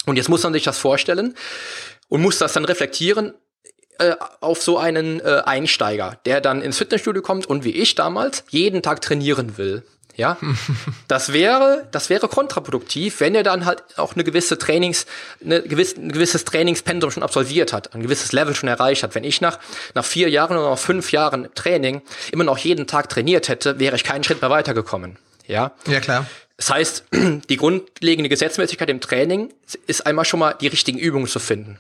Und 0.06 0.15
jetzt 0.15 0.30
muss 0.30 0.44
man 0.44 0.54
sich 0.54 0.63
das 0.63 0.77
vorstellen 0.77 1.36
und 2.07 2.21
muss 2.21 2.38
das 2.38 2.54
dann 2.54 2.63
reflektieren, 2.63 3.33
äh, 4.00 4.15
auf 4.42 4.62
so 4.62 4.77
einen 4.77 5.19
äh, 5.21 5.42
Einsteiger, 5.44 6.19
der 6.25 6.39
dann 6.39 6.62
ins 6.62 6.77
Fitnessstudio 6.77 7.24
kommt 7.24 7.48
und 7.48 7.63
wie 7.63 7.71
ich 7.71 7.95
damals 7.95 8.44
jeden 8.50 8.83
Tag 8.83 9.01
trainieren 9.01 9.57
will. 9.57 9.83
Ja, 10.18 10.38
das 11.08 11.31
wäre, 11.31 11.88
das 11.92 12.10
wäre 12.10 12.28
kontraproduktiv, 12.28 13.19
wenn 13.19 13.36
er 13.36 13.44
dann 13.44 13.66
halt 13.66 13.84
auch 13.98 14.16
eine 14.16 14.24
gewisse 14.24 14.58
Trainings, 14.58 15.06
eine 15.46 15.62
gewisse, 15.62 15.98
ein 15.98 16.12
gewisses 16.12 16.44
Trainingspensum 16.44 17.12
schon 17.12 17.24
absolviert 17.24 17.72
hat, 17.72 17.94
ein 17.94 18.02
gewisses 18.02 18.31
Level 18.31 18.56
schon 18.56 18.68
erreicht 18.68 19.04
hat. 19.04 19.14
Wenn 19.14 19.24
ich 19.24 19.42
nach, 19.42 19.60
nach 19.94 20.04
vier 20.04 20.30
Jahren 20.30 20.58
oder 20.58 20.72
nach 20.72 20.80
fünf 20.80 21.12
Jahren 21.12 21.48
Training 21.54 22.02
immer 22.31 22.44
noch 22.44 22.58
jeden 22.58 22.88
Tag 22.88 23.10
trainiert 23.10 23.48
hätte, 23.48 23.80
wäre 23.80 23.96
ich 23.96 24.04
keinen 24.04 24.24
Schritt 24.24 24.42
mehr 24.42 24.50
weitergekommen. 24.50 25.18
Ja. 25.46 25.72
Ja, 25.86 26.00
klar. 26.00 26.25
Das 26.58 26.72
heißt, 26.72 27.04
die 27.50 27.58
grundlegende 27.58 28.28
Gesetzmäßigkeit 28.28 28.90
im 28.90 29.02
Training 29.02 29.54
ist 29.86 30.08
einmal 30.08 30.25
schon 30.25 30.40
mal 30.40 30.56
die 30.60 30.68
richtigen 30.68 30.98
Übungen 30.98 31.28
zu 31.28 31.40
finden. 31.40 31.80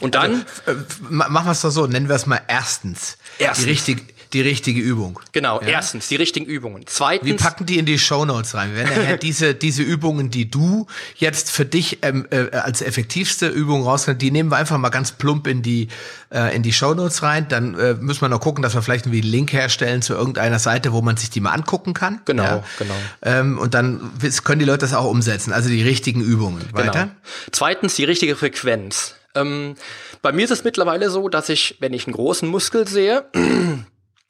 Und 0.00 0.16
dann 0.16 0.44
also, 0.66 0.80
äh, 0.80 0.84
machen 1.08 1.46
wir 1.46 1.52
es 1.52 1.60
doch 1.60 1.70
so, 1.70 1.86
nennen 1.86 2.08
wir 2.08 2.16
es 2.16 2.26
mal 2.26 2.40
erstens. 2.48 3.18
Erstens. 3.38 3.64
Die 3.64 3.70
richtige 3.70 4.02
die 4.32 4.40
richtige 4.40 4.80
Übung. 4.80 5.20
Genau, 5.32 5.60
ja? 5.60 5.68
erstens 5.68 6.08
die 6.08 6.16
richtigen 6.16 6.46
Übungen. 6.46 6.84
Zweitens. 6.86 7.26
Wir 7.26 7.36
packen 7.36 7.66
die 7.66 7.78
in 7.78 7.86
die 7.86 7.98
Show 7.98 8.24
Notes 8.24 8.54
rein. 8.54 8.74
Wir 8.74 8.88
werden 8.88 9.04
ja 9.08 9.16
diese, 9.16 9.54
diese 9.54 9.82
Übungen, 9.82 10.30
die 10.30 10.50
du 10.50 10.86
jetzt 11.16 11.50
für 11.50 11.64
dich 11.64 11.98
ähm, 12.02 12.26
äh, 12.30 12.50
als 12.56 12.82
effektivste 12.82 13.48
Übung 13.48 13.82
rauskriegst, 13.84 14.20
die 14.22 14.30
nehmen 14.30 14.50
wir 14.50 14.56
einfach 14.56 14.78
mal 14.78 14.90
ganz 14.90 15.12
plump 15.12 15.46
in 15.46 15.62
die, 15.62 15.88
äh, 16.32 16.54
in 16.54 16.62
die 16.62 16.72
Show 16.72 16.94
Notes 16.94 17.22
rein. 17.22 17.46
Dann 17.48 17.78
äh, 17.78 17.94
müssen 17.94 18.22
wir 18.22 18.28
noch 18.28 18.40
gucken, 18.40 18.62
dass 18.62 18.74
wir 18.74 18.82
vielleicht 18.82 19.06
irgendwie 19.06 19.22
einen 19.22 19.30
Link 19.30 19.52
herstellen 19.52 20.02
zu 20.02 20.14
irgendeiner 20.14 20.58
Seite, 20.58 20.92
wo 20.92 21.02
man 21.02 21.16
sich 21.16 21.30
die 21.30 21.40
mal 21.40 21.52
angucken 21.52 21.94
kann. 21.94 22.20
Genau, 22.24 22.42
ja? 22.42 22.64
genau. 22.78 22.94
Ähm, 23.22 23.58
und 23.58 23.74
dann 23.74 24.12
können 24.44 24.58
die 24.58 24.64
Leute 24.64 24.78
das 24.78 24.94
auch 24.94 25.10
umsetzen. 25.10 25.52
Also 25.52 25.68
die 25.68 25.82
richtigen 25.82 26.20
Übungen. 26.20 26.62
Weiter. 26.72 26.90
Genau. 26.90 27.12
Zweitens 27.52 27.94
die 27.94 28.04
richtige 28.04 28.36
Frequenz. 28.36 29.14
Ähm, 29.36 29.74
bei 30.22 30.32
mir 30.32 30.44
ist 30.44 30.50
es 30.50 30.64
mittlerweile 30.64 31.10
so, 31.10 31.28
dass 31.28 31.48
ich, 31.48 31.76
wenn 31.80 31.92
ich 31.92 32.06
einen 32.06 32.14
großen 32.14 32.48
Muskel 32.48 32.88
sehe, 32.88 33.26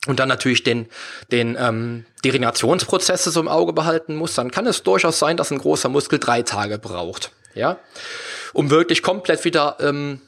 und 0.07 0.21
dann 0.21 0.29
natürlich 0.29 0.63
den, 0.63 0.87
den 1.31 1.57
ähm, 1.59 2.07
die 2.25 2.31
Regenerationsprozesse 2.31 3.31
so 3.31 3.41
im 3.41 3.49
Auge 3.49 3.73
behalten 3.73 4.17
muss, 4.17 4.35
dann 4.35 4.51
kann 4.51 4.67
es 4.67 4.83
durchaus 4.83 5.19
sein, 5.19 5.37
dass 5.37 5.51
ein 5.51 5.59
großer 5.59 5.89
Muskel 5.89 6.19
drei 6.19 6.43
Tage 6.43 6.79
braucht, 6.79 7.33
ja, 7.55 7.79
um 8.53 8.71
wirklich 8.71 9.03
komplett 9.03 9.45
wieder 9.45 9.77
ähm, 9.81 10.21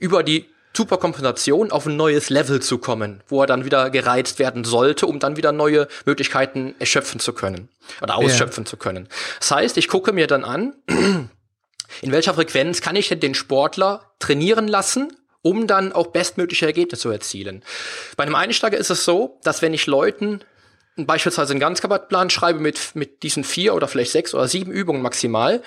über 0.00 0.22
die 0.22 0.46
Superkompensation 0.76 1.72
auf 1.72 1.86
ein 1.86 1.96
neues 1.96 2.28
Level 2.28 2.60
zu 2.60 2.78
kommen, 2.78 3.22
wo 3.28 3.40
er 3.40 3.46
dann 3.46 3.64
wieder 3.64 3.88
gereizt 3.90 4.38
werden 4.38 4.64
sollte, 4.64 5.06
um 5.06 5.18
dann 5.18 5.36
wieder 5.36 5.52
neue 5.52 5.88
Möglichkeiten 6.04 6.74
erschöpfen 6.78 7.18
zu 7.18 7.32
können 7.32 7.68
oder 8.02 8.16
ausschöpfen 8.16 8.64
yeah. 8.64 8.70
zu 8.70 8.76
können. 8.76 9.08
Das 9.40 9.50
heißt, 9.50 9.78
ich 9.78 9.88
gucke 9.88 10.12
mir 10.12 10.26
dann 10.26 10.44
an, 10.44 10.74
in 12.02 12.12
welcher 12.12 12.34
Frequenz 12.34 12.82
kann 12.82 12.94
ich 12.94 13.08
denn 13.08 13.20
den 13.20 13.34
Sportler 13.34 14.12
trainieren 14.18 14.68
lassen, 14.68 15.12
um 15.46 15.68
dann 15.68 15.92
auch 15.92 16.08
bestmögliche 16.08 16.66
Ergebnisse 16.66 17.02
zu 17.02 17.10
erzielen. 17.10 17.62
Bei 18.16 18.24
einem 18.24 18.34
Einsteiger 18.34 18.76
ist 18.76 18.90
es 18.90 19.04
so, 19.04 19.38
dass 19.44 19.62
wenn 19.62 19.74
ich 19.74 19.86
Leuten 19.86 20.40
beispielsweise 20.96 21.52
einen 21.52 21.60
Ganzkörperplan 21.60 22.30
schreibe 22.30 22.58
mit, 22.58 22.96
mit 22.96 23.22
diesen 23.22 23.44
vier 23.44 23.74
oder 23.74 23.86
vielleicht 23.86 24.10
sechs 24.10 24.34
oder 24.34 24.48
sieben 24.48 24.72
Übungen 24.72 25.02
maximal, 25.02 25.62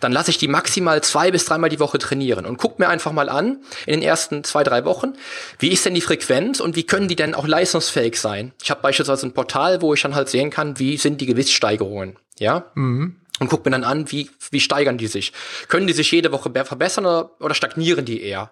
dann 0.00 0.12
lasse 0.12 0.30
ich 0.30 0.38
die 0.38 0.48
maximal 0.48 1.02
zwei 1.02 1.30
bis 1.30 1.46
dreimal 1.46 1.70
die 1.70 1.80
Woche 1.80 1.98
trainieren 1.98 2.44
und 2.44 2.58
guck 2.58 2.78
mir 2.78 2.88
einfach 2.88 3.12
mal 3.12 3.30
an 3.30 3.60
in 3.86 4.00
den 4.00 4.02
ersten 4.02 4.44
zwei, 4.44 4.64
drei 4.64 4.84
Wochen, 4.84 5.14
wie 5.60 5.68
ist 5.68 5.86
denn 5.86 5.94
die 5.94 6.00
Frequenz 6.00 6.60
und 6.60 6.76
wie 6.76 6.82
können 6.82 7.08
die 7.08 7.16
denn 7.16 7.34
auch 7.34 7.46
leistungsfähig 7.46 8.20
sein. 8.20 8.52
Ich 8.62 8.70
habe 8.70 8.82
beispielsweise 8.82 9.26
ein 9.26 9.32
Portal, 9.32 9.80
wo 9.80 9.94
ich 9.94 10.02
dann 10.02 10.14
halt 10.14 10.28
sehen 10.28 10.50
kann, 10.50 10.78
wie 10.78 10.98
sind 10.98 11.20
die 11.20 11.26
Gewisssteigerungen. 11.26 12.18
Ja? 12.38 12.66
Mhm. 12.74 13.16
Und 13.38 13.48
guck 13.48 13.64
mir 13.64 13.70
dann 13.70 13.84
an, 13.84 14.10
wie, 14.12 14.30
wie 14.50 14.60
steigern 14.60 14.98
die 14.98 15.06
sich. 15.06 15.32
Können 15.68 15.86
die 15.86 15.92
sich 15.92 16.10
jede 16.12 16.32
Woche 16.32 16.50
verbessern 16.64 17.06
oder, 17.06 17.30
oder 17.40 17.54
stagnieren 17.54 18.04
die 18.04 18.22
eher? 18.22 18.50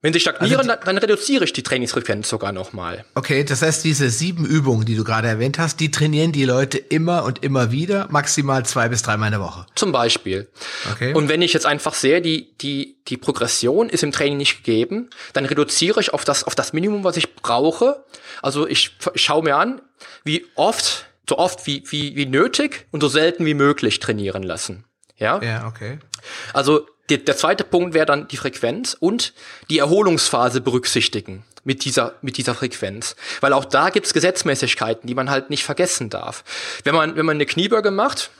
Wenn 0.00 0.12
sie 0.12 0.20
stagnieren, 0.20 0.70
also 0.70 0.84
dann 0.84 0.96
reduziere 0.96 1.42
ich 1.42 1.52
die 1.52 1.64
Trainingsfrequenz 1.64 2.28
sogar 2.28 2.52
nochmal. 2.52 3.04
Okay, 3.16 3.42
das 3.42 3.62
heißt, 3.62 3.82
diese 3.82 4.10
sieben 4.10 4.46
Übungen, 4.46 4.84
die 4.84 4.94
du 4.94 5.02
gerade 5.02 5.26
erwähnt 5.26 5.58
hast, 5.58 5.80
die 5.80 5.90
trainieren 5.90 6.30
die 6.30 6.44
Leute 6.44 6.78
immer 6.78 7.24
und 7.24 7.42
immer 7.42 7.72
wieder, 7.72 8.06
maximal 8.08 8.64
zwei 8.64 8.88
bis 8.88 9.02
dreimal 9.02 9.28
in 9.28 9.32
der 9.32 9.40
Woche. 9.40 9.66
Zum 9.74 9.90
Beispiel. 9.90 10.48
Okay. 10.92 11.14
Und 11.14 11.28
wenn 11.28 11.42
ich 11.42 11.52
jetzt 11.52 11.66
einfach 11.66 11.94
sehe, 11.94 12.22
die, 12.22 12.56
die, 12.58 12.98
die 13.08 13.16
Progression 13.16 13.88
ist 13.88 14.04
im 14.04 14.12
Training 14.12 14.38
nicht 14.38 14.58
gegeben, 14.58 15.10
dann 15.32 15.44
reduziere 15.44 16.00
ich 16.00 16.14
auf 16.14 16.24
das, 16.24 16.44
auf 16.44 16.54
das 16.54 16.72
Minimum, 16.72 17.02
was 17.02 17.16
ich 17.16 17.34
brauche. 17.34 18.04
Also 18.40 18.68
ich, 18.68 18.96
ich 19.14 19.22
schaue 19.22 19.42
mir 19.42 19.56
an, 19.56 19.80
wie 20.22 20.46
oft, 20.54 21.06
so 21.28 21.38
oft 21.38 21.66
wie, 21.66 21.82
wie, 21.88 22.14
wie 22.14 22.26
nötig 22.26 22.86
und 22.92 23.00
so 23.00 23.08
selten 23.08 23.44
wie 23.44 23.54
möglich 23.54 23.98
trainieren 23.98 24.44
lassen. 24.44 24.84
Ja? 25.16 25.42
Ja, 25.42 25.66
okay. 25.66 25.98
Also 26.52 26.86
die, 27.10 27.24
der 27.24 27.36
zweite 27.36 27.64
Punkt 27.64 27.94
wäre 27.94 28.06
dann 28.06 28.28
die 28.28 28.36
Frequenz 28.36 28.96
und 28.98 29.32
die 29.70 29.78
Erholungsphase 29.78 30.60
berücksichtigen 30.60 31.44
mit 31.64 31.84
dieser, 31.84 32.14
mit 32.22 32.36
dieser 32.36 32.54
Frequenz. 32.54 33.16
Weil 33.40 33.52
auch 33.52 33.64
da 33.64 33.90
gibt's 33.90 34.14
Gesetzmäßigkeiten, 34.14 35.06
die 35.06 35.14
man 35.14 35.30
halt 35.30 35.50
nicht 35.50 35.64
vergessen 35.64 36.10
darf. 36.10 36.44
Wenn 36.84 36.94
man, 36.94 37.16
wenn 37.16 37.26
man 37.26 37.36
eine 37.36 37.46
Kniebeuge 37.46 37.90
macht, 37.90 38.30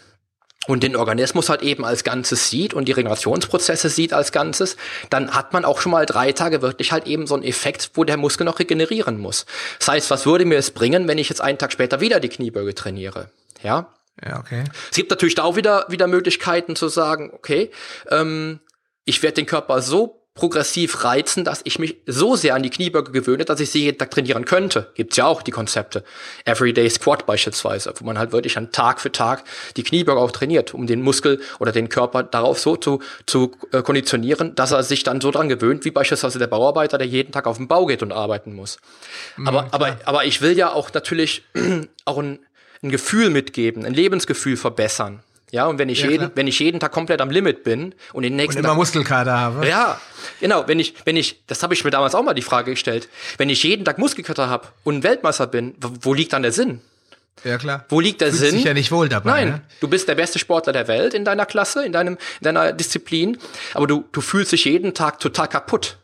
und 0.66 0.82
den 0.82 0.96
Organismus 0.96 1.48
halt 1.48 1.62
eben 1.62 1.84
als 1.84 2.04
Ganzes 2.04 2.50
sieht 2.50 2.74
und 2.74 2.86
die 2.86 2.92
Regenerationsprozesse 2.92 3.88
sieht 3.88 4.12
als 4.12 4.32
Ganzes, 4.32 4.76
dann 5.08 5.34
hat 5.34 5.54
man 5.54 5.64
auch 5.64 5.80
schon 5.80 5.92
mal 5.92 6.04
drei 6.04 6.32
Tage 6.32 6.60
wirklich 6.60 6.92
halt 6.92 7.06
eben 7.06 7.26
so 7.26 7.34
einen 7.34 7.44
Effekt, 7.44 7.92
wo 7.94 8.04
der 8.04 8.18
Muskel 8.18 8.44
noch 8.44 8.58
regenerieren 8.58 9.18
muss. 9.18 9.46
Das 9.78 9.88
heißt, 9.88 10.10
was 10.10 10.26
würde 10.26 10.44
mir 10.44 10.58
es 10.58 10.70
bringen, 10.70 11.08
wenn 11.08 11.16
ich 11.16 11.30
jetzt 11.30 11.40
einen 11.40 11.56
Tag 11.56 11.72
später 11.72 12.00
wieder 12.00 12.20
die 12.20 12.28
Kniebeuge 12.28 12.74
trainiere? 12.74 13.30
Ja, 13.62 13.86
ja, 14.24 14.38
okay. 14.38 14.64
Es 14.90 14.96
gibt 14.96 15.10
natürlich 15.10 15.34
da 15.34 15.44
auch 15.44 15.56
wieder, 15.56 15.86
wieder 15.88 16.06
Möglichkeiten 16.06 16.76
zu 16.76 16.88
sagen, 16.88 17.30
okay, 17.32 17.70
ähm, 18.10 18.60
ich 19.04 19.22
werde 19.22 19.36
den 19.36 19.46
Körper 19.46 19.80
so 19.80 20.18
progressiv 20.38 21.02
reizen, 21.02 21.44
dass 21.44 21.62
ich 21.64 21.80
mich 21.80 21.96
so 22.06 22.36
sehr 22.36 22.54
an 22.54 22.62
die 22.62 22.70
Kniebeuge 22.70 23.10
gewöhne, 23.10 23.44
dass 23.44 23.58
ich 23.58 23.70
sie 23.70 23.82
jeden 23.82 23.98
Tag 23.98 24.12
trainieren 24.12 24.44
könnte. 24.44 24.92
Gibt's 24.94 25.16
ja 25.16 25.26
auch 25.26 25.42
die 25.42 25.50
Konzepte. 25.50 26.04
Everyday 26.44 26.88
Squat 26.88 27.26
beispielsweise, 27.26 27.92
wo 27.98 28.04
man 28.04 28.18
halt 28.18 28.30
wirklich 28.30 28.56
an 28.56 28.70
Tag 28.70 29.00
für 29.00 29.10
Tag 29.10 29.42
die 29.76 29.82
Kniebeuge 29.82 30.20
auch 30.20 30.30
trainiert, 30.30 30.74
um 30.74 30.86
den 30.86 31.02
Muskel 31.02 31.40
oder 31.58 31.72
den 31.72 31.88
Körper 31.88 32.22
darauf 32.22 32.60
so 32.60 32.76
zu, 32.76 33.02
zu 33.26 33.50
äh, 33.72 33.82
konditionieren, 33.82 34.54
dass 34.54 34.70
er 34.70 34.84
sich 34.84 35.02
dann 35.02 35.20
so 35.20 35.32
dran 35.32 35.48
gewöhnt, 35.48 35.84
wie 35.84 35.90
beispielsweise 35.90 36.38
der 36.38 36.46
Bauarbeiter, 36.46 36.98
der 36.98 37.08
jeden 37.08 37.32
Tag 37.32 37.48
auf 37.48 37.56
den 37.56 37.66
Bau 37.66 37.86
geht 37.86 38.04
und 38.04 38.12
arbeiten 38.12 38.54
muss. 38.54 38.78
Mhm, 39.36 39.48
aber, 39.48 39.66
aber, 39.72 39.96
aber 40.04 40.24
ich 40.24 40.40
will 40.40 40.56
ja 40.56 40.72
auch 40.72 40.92
natürlich 40.94 41.42
auch 42.04 42.18
ein 42.18 42.38
ein 42.82 42.90
Gefühl 42.90 43.30
mitgeben, 43.30 43.84
ein 43.84 43.94
Lebensgefühl 43.94 44.56
verbessern. 44.56 45.22
Ja, 45.50 45.66
und 45.66 45.78
wenn 45.78 45.88
ich, 45.88 46.02
ja, 46.02 46.10
jeden, 46.10 46.30
wenn 46.34 46.46
ich 46.46 46.58
jeden 46.58 46.78
Tag 46.78 46.92
komplett 46.92 47.20
am 47.22 47.30
Limit 47.30 47.64
bin 47.64 47.94
und 48.12 48.22
den 48.22 48.36
nächsten 48.36 48.58
und 48.58 48.64
immer 48.64 48.74
Tag, 48.74 48.78
Muskelkater 48.78 49.32
habe. 49.32 49.66
Ja, 49.66 49.98
genau. 50.40 50.68
Wenn 50.68 50.78
ich, 50.78 50.94
wenn 51.04 51.16
ich, 51.16 51.42
das 51.46 51.62
habe 51.62 51.72
ich 51.72 51.84
mir 51.84 51.90
damals 51.90 52.14
auch 52.14 52.22
mal 52.22 52.34
die 52.34 52.42
Frage 52.42 52.72
gestellt. 52.72 53.08
Wenn 53.38 53.48
ich 53.48 53.62
jeden 53.62 53.84
Tag 53.84 53.98
Muskelkater 53.98 54.50
habe 54.50 54.68
und 54.84 55.02
Weltmeister 55.04 55.46
bin, 55.46 55.74
wo 56.02 56.12
liegt 56.12 56.34
dann 56.34 56.42
der 56.42 56.52
Sinn? 56.52 56.82
Ja, 57.44 57.56
klar. 57.56 57.84
Wo 57.88 58.00
liegt 58.00 58.20
der 58.20 58.28
Fühlst 58.28 58.44
Sinn? 58.44 58.54
dich 58.56 58.64
ja 58.64 58.74
nicht 58.74 58.90
wohl 58.90 59.08
dabei. 59.08 59.30
Nein, 59.30 59.48
ne? 59.48 59.62
du 59.80 59.88
bist 59.88 60.08
der 60.08 60.16
beste 60.16 60.38
Sportler 60.38 60.72
der 60.72 60.88
Welt 60.88 61.14
in 61.14 61.24
deiner 61.24 61.46
Klasse, 61.46 61.84
in 61.84 61.92
deinem, 61.92 62.14
in 62.14 62.44
deiner 62.44 62.72
Disziplin, 62.72 63.38
aber 63.74 63.86
du, 63.86 64.04
du 64.12 64.20
fühlst 64.20 64.52
dich 64.52 64.64
jeden 64.64 64.92
Tag 64.92 65.20
total 65.20 65.48
kaputt. 65.48 65.98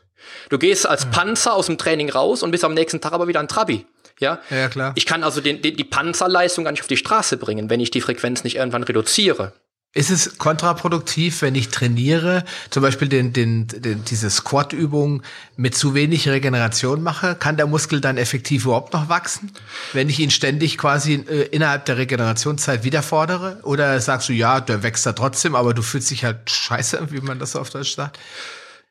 Du 0.49 0.57
gehst 0.57 0.87
als 0.87 1.05
Panzer 1.07 1.53
aus 1.53 1.67
dem 1.67 1.77
Training 1.77 2.09
raus 2.09 2.41
und 2.41 2.51
bist 2.51 2.63
am 2.63 2.73
nächsten 2.73 3.01
Tag 3.01 3.13
aber 3.13 3.27
wieder 3.27 3.39
ein 3.39 3.47
Trabi. 3.47 3.85
Ja? 4.19 4.39
ja, 4.49 4.69
klar. 4.69 4.93
Ich 4.95 5.05
kann 5.05 5.23
also 5.23 5.41
den, 5.41 5.61
den, 5.61 5.75
die 5.75 5.83
Panzerleistung 5.83 6.63
gar 6.63 6.71
nicht 6.71 6.81
auf 6.81 6.87
die 6.87 6.97
Straße 6.97 7.37
bringen, 7.37 7.69
wenn 7.69 7.79
ich 7.79 7.91
die 7.91 8.01
Frequenz 8.01 8.43
nicht 8.43 8.55
irgendwann 8.55 8.83
reduziere. 8.83 9.53
Ist 9.95 10.09
es 10.09 10.37
kontraproduktiv, 10.37 11.41
wenn 11.41 11.55
ich 11.55 11.69
trainiere, 11.69 12.43
zum 12.69 12.83
Beispiel 12.83 13.07
den, 13.07 13.31
den, 13.31 13.67
den, 13.67 14.03
diese 14.03 14.29
Squat-Übung 14.29 15.23
mit 15.55 15.73
zu 15.73 15.93
wenig 15.93 16.27
Regeneration 16.27 17.01
mache? 17.01 17.33
Kann 17.35 17.55
der 17.55 17.65
Muskel 17.65 18.01
dann 18.01 18.17
effektiv 18.17 18.65
überhaupt 18.65 18.91
noch 18.91 19.07
wachsen, 19.07 19.53
wenn 19.93 20.09
ich 20.09 20.19
ihn 20.19 20.31
ständig 20.31 20.77
quasi 20.77 21.13
äh, 21.13 21.43
innerhalb 21.43 21.85
der 21.85 21.95
Regenerationszeit 21.95 22.83
wieder 22.83 23.03
fordere? 23.03 23.59
Oder 23.63 24.01
sagst 24.01 24.27
du, 24.27 24.33
ja, 24.33 24.59
der 24.59 24.83
wächst 24.83 25.05
da 25.05 25.13
trotzdem, 25.13 25.55
aber 25.55 25.73
du 25.73 25.81
fühlst 25.81 26.11
dich 26.11 26.25
halt 26.25 26.49
scheiße, 26.49 27.07
wie 27.11 27.21
man 27.21 27.39
das 27.39 27.55
auf 27.55 27.69
Deutsch 27.69 27.95
sagt? 27.95 28.19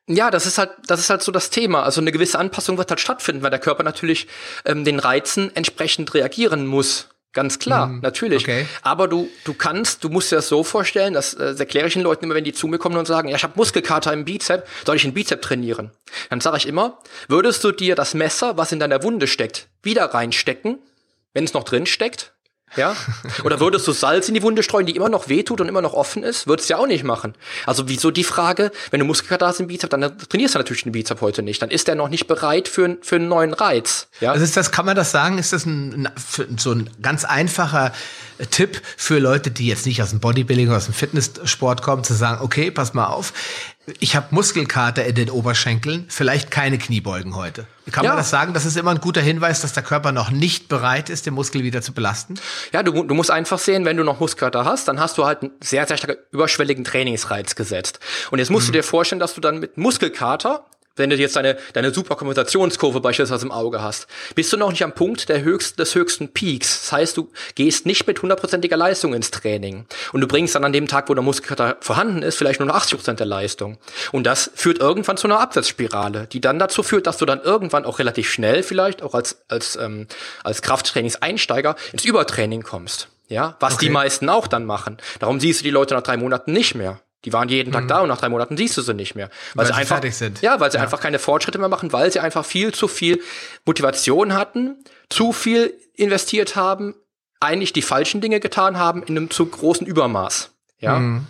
Ja, 0.06 0.30
das 0.30 0.44
ist 0.44 0.58
halt, 0.58 0.70
das 0.86 1.00
ist 1.00 1.10
halt 1.10 1.22
so 1.22 1.32
das 1.32 1.50
Thema. 1.50 1.82
Also 1.82 2.00
eine 2.00 2.12
gewisse 2.12 2.38
Anpassung 2.38 2.76
wird 2.76 2.90
halt 2.90 3.00
stattfinden, 3.00 3.42
weil 3.42 3.50
der 3.50 3.58
Körper 3.58 3.82
natürlich 3.82 4.28
ähm, 4.64 4.84
den 4.84 4.98
Reizen 4.98 5.54
entsprechend 5.56 6.12
reagieren 6.12 6.66
muss. 6.66 7.08
Ganz 7.32 7.58
klar, 7.58 7.88
mm, 7.88 8.00
natürlich. 8.00 8.44
Okay. 8.44 8.64
Aber 8.82 9.08
du, 9.08 9.28
du 9.44 9.54
kannst, 9.54 10.04
du 10.04 10.08
musst 10.08 10.30
dir 10.30 10.36
das 10.36 10.48
so 10.48 10.62
vorstellen, 10.62 11.14
das, 11.14 11.34
äh, 11.34 11.38
das 11.38 11.58
erkläre 11.58 11.88
ich 11.88 11.94
den 11.94 12.02
Leuten 12.02 12.24
immer, 12.24 12.34
wenn 12.34 12.44
die 12.44 12.52
zu 12.52 12.68
mir 12.68 12.78
kommen 12.78 12.96
und 12.96 13.06
sagen, 13.06 13.28
ja, 13.28 13.36
ich 13.36 13.42
habe 13.42 13.54
Muskelkater 13.56 14.12
im 14.12 14.24
Bizep, 14.24 14.68
soll 14.86 14.96
ich 14.96 15.02
den 15.02 15.14
Bizep 15.14 15.42
trainieren? 15.42 15.90
Dann 16.30 16.40
sage 16.40 16.58
ich 16.58 16.68
immer, 16.68 17.00
würdest 17.26 17.64
du 17.64 17.72
dir 17.72 17.96
das 17.96 18.14
Messer, 18.14 18.56
was 18.56 18.70
in 18.70 18.78
deiner 18.78 19.02
Wunde 19.02 19.26
steckt, 19.26 19.68
wieder 19.82 20.04
reinstecken, 20.04 20.78
wenn 21.32 21.44
es 21.44 21.54
noch 21.54 21.64
drin 21.64 21.86
steckt? 21.86 22.33
Ja? 22.76 22.96
Oder 23.44 23.60
würdest 23.60 23.86
du 23.86 23.92
Salz 23.92 24.28
in 24.28 24.34
die 24.34 24.42
Wunde 24.42 24.62
streuen, 24.62 24.86
die 24.86 24.96
immer 24.96 25.08
noch 25.08 25.28
wehtut 25.28 25.60
und 25.60 25.68
immer 25.68 25.82
noch 25.82 25.94
offen 25.94 26.22
ist? 26.22 26.46
Würdest 26.46 26.68
du 26.68 26.74
ja 26.74 26.80
auch 26.80 26.86
nicht 26.86 27.04
machen. 27.04 27.34
Also 27.66 27.88
wieso 27.88 28.10
die 28.10 28.24
Frage, 28.24 28.70
wenn 28.90 29.00
du 29.00 29.06
Muskelkater 29.06 29.46
hast 29.46 29.60
im 29.60 29.66
Bizep, 29.66 29.90
dann 29.90 30.18
trainierst 30.28 30.54
du 30.54 30.58
natürlich 30.58 30.84
den 30.84 30.92
Bizep 30.92 31.20
heute 31.20 31.42
nicht. 31.42 31.62
Dann 31.62 31.70
ist 31.70 31.88
der 31.88 31.94
noch 31.94 32.08
nicht 32.08 32.26
bereit 32.26 32.68
für, 32.68 32.96
für 33.02 33.16
einen 33.16 33.28
neuen 33.28 33.52
Reiz. 33.52 34.08
Ja? 34.20 34.32
Also 34.32 34.44
ist 34.44 34.56
das, 34.56 34.72
kann 34.72 34.86
man 34.86 34.96
das 34.96 35.10
sagen? 35.10 35.38
Ist 35.38 35.52
das 35.52 35.66
ein, 35.66 36.08
so 36.56 36.72
ein 36.72 36.90
ganz 37.00 37.24
einfacher 37.24 37.92
Tipp 38.50 38.82
für 38.96 39.18
Leute, 39.18 39.50
die 39.50 39.68
jetzt 39.68 39.86
nicht 39.86 40.02
aus 40.02 40.10
dem 40.10 40.20
Bodybuilding 40.20 40.68
oder 40.68 40.78
aus 40.78 40.86
dem 40.86 40.94
Fitnesssport 40.94 41.82
kommen, 41.82 42.04
zu 42.04 42.14
sagen, 42.14 42.42
okay, 42.42 42.70
pass 42.70 42.94
mal 42.94 43.06
auf, 43.06 43.32
ich 44.00 44.16
habe 44.16 44.28
Muskelkater 44.30 45.04
in 45.04 45.14
den 45.14 45.30
Oberschenkeln, 45.30 46.06
vielleicht 46.08 46.50
keine 46.50 46.78
Kniebeugen 46.78 47.36
heute. 47.36 47.66
Kann 47.90 48.04
ja. 48.04 48.10
man 48.10 48.18
das 48.18 48.30
sagen? 48.30 48.54
Das 48.54 48.64
ist 48.64 48.76
immer 48.76 48.92
ein 48.92 49.00
guter 49.00 49.20
Hinweis, 49.20 49.60
dass 49.60 49.74
der 49.74 49.82
Körper 49.82 50.10
noch 50.10 50.30
nicht 50.30 50.68
bereit 50.68 51.10
ist, 51.10 51.26
den 51.26 51.34
Muskel 51.34 51.62
wieder 51.64 51.82
zu 51.82 51.92
belasten? 51.92 52.34
Ja, 52.72 52.82
du, 52.82 53.02
du 53.02 53.14
musst 53.14 53.30
einfach 53.30 53.58
sehen, 53.58 53.84
wenn 53.84 53.98
du 53.98 54.04
noch 54.04 54.20
Muskelkater 54.20 54.64
hast, 54.64 54.88
dann 54.88 54.98
hast 55.00 55.18
du 55.18 55.26
halt 55.26 55.42
einen 55.42 55.50
sehr, 55.62 55.86
sehr 55.86 55.98
starken 55.98 56.22
überschwelligen 56.30 56.84
Trainingsreiz 56.84 57.56
gesetzt. 57.56 58.00
Und 58.30 58.38
jetzt 58.38 58.50
musst 58.50 58.68
mhm. 58.68 58.72
du 58.72 58.78
dir 58.78 58.82
vorstellen, 58.84 59.20
dass 59.20 59.34
du 59.34 59.42
dann 59.42 59.58
mit 59.58 59.76
Muskelkater 59.76 60.64
wenn 60.96 61.10
du 61.10 61.16
jetzt 61.16 61.36
deine, 61.36 61.56
deine 61.72 61.92
Superkompensationskurve 61.92 63.00
beispielsweise 63.00 63.46
im 63.46 63.52
Auge 63.52 63.82
hast, 63.82 64.06
bist 64.34 64.52
du 64.52 64.56
noch 64.56 64.70
nicht 64.70 64.84
am 64.84 64.92
Punkt 64.92 65.28
der 65.28 65.42
höchsten, 65.42 65.76
des 65.76 65.94
höchsten 65.94 66.28
Peaks. 66.28 66.82
Das 66.82 66.92
heißt, 66.92 67.16
du 67.16 67.30
gehst 67.54 67.86
nicht 67.86 68.06
mit 68.06 68.22
hundertprozentiger 68.22 68.76
Leistung 68.76 69.14
ins 69.14 69.30
Training. 69.30 69.86
Und 70.12 70.20
du 70.20 70.28
bringst 70.28 70.54
dann 70.54 70.64
an 70.64 70.72
dem 70.72 70.86
Tag, 70.86 71.08
wo 71.08 71.14
der 71.14 71.22
Muskelkater 71.22 71.76
vorhanden 71.80 72.22
ist, 72.22 72.36
vielleicht 72.36 72.60
nur 72.60 72.68
noch 72.68 72.76
80 72.76 72.98
Prozent 72.98 73.20
der 73.20 73.26
Leistung. 73.26 73.78
Und 74.12 74.24
das 74.24 74.50
führt 74.54 74.78
irgendwann 74.78 75.16
zu 75.16 75.26
einer 75.26 75.40
Abwärtsspirale, 75.40 76.28
die 76.28 76.40
dann 76.40 76.58
dazu 76.58 76.82
führt, 76.82 77.06
dass 77.06 77.18
du 77.18 77.26
dann 77.26 77.40
irgendwann 77.40 77.84
auch 77.84 77.98
relativ 77.98 78.30
schnell 78.30 78.62
vielleicht, 78.62 79.02
auch 79.02 79.14
als, 79.14 79.42
als, 79.48 79.76
ähm, 79.76 80.06
als 80.44 80.62
Krafttrainingseinsteiger, 80.62 81.74
ins 81.92 82.04
Übertraining 82.04 82.62
kommst. 82.62 83.08
Ja, 83.28 83.56
was 83.58 83.74
okay. 83.74 83.86
die 83.86 83.90
meisten 83.90 84.28
auch 84.28 84.46
dann 84.46 84.66
machen. 84.66 84.98
Darum 85.18 85.40
siehst 85.40 85.60
du 85.60 85.64
die 85.64 85.70
Leute 85.70 85.94
nach 85.94 86.02
drei 86.02 86.16
Monaten 86.16 86.52
nicht 86.52 86.74
mehr. 86.74 87.00
Die 87.24 87.32
waren 87.32 87.48
jeden 87.48 87.72
Tag 87.72 87.84
mhm. 87.84 87.88
da 87.88 88.00
und 88.00 88.08
nach 88.08 88.18
drei 88.18 88.28
Monaten 88.28 88.56
siehst 88.56 88.76
du 88.76 88.82
sie 88.82 88.94
nicht 88.94 89.14
mehr. 89.14 89.30
Weil, 89.54 89.64
weil 89.64 89.66
sie, 89.66 89.80
einfach, 89.80 89.96
fertig 89.96 90.14
sind. 90.14 90.42
Ja, 90.42 90.60
weil 90.60 90.70
sie 90.70 90.76
ja. 90.76 90.82
einfach 90.82 91.00
keine 91.00 91.18
Fortschritte 91.18 91.58
mehr 91.58 91.68
machen, 91.68 91.92
weil 91.92 92.12
sie 92.12 92.20
einfach 92.20 92.44
viel 92.44 92.72
zu 92.72 92.88
viel 92.88 93.20
Motivation 93.64 94.34
hatten, 94.34 94.76
zu 95.08 95.32
viel 95.32 95.74
investiert 95.94 96.56
haben, 96.56 96.94
eigentlich 97.40 97.72
die 97.72 97.82
falschen 97.82 98.20
Dinge 98.20 98.40
getan 98.40 98.78
haben 98.78 99.02
in 99.02 99.16
einem 99.16 99.30
zu 99.30 99.46
großen 99.46 99.86
Übermaß. 99.86 100.50
Ja. 100.78 100.98
Mhm. 100.98 101.26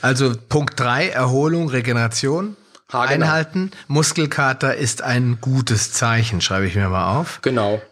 Also 0.00 0.34
Punkt 0.48 0.78
drei 0.78 1.08
Erholung, 1.08 1.68
Regeneration. 1.68 2.56
Ha, 2.92 3.06
genau. 3.06 3.26
Einhalten. 3.26 3.70
Muskelkater 3.86 4.74
ist 4.76 5.02
ein 5.02 5.38
gutes 5.40 5.92
Zeichen, 5.92 6.40
schreibe 6.40 6.66
ich 6.66 6.74
mir 6.74 6.88
mal 6.88 7.18
auf. 7.18 7.40
Genau. 7.42 7.82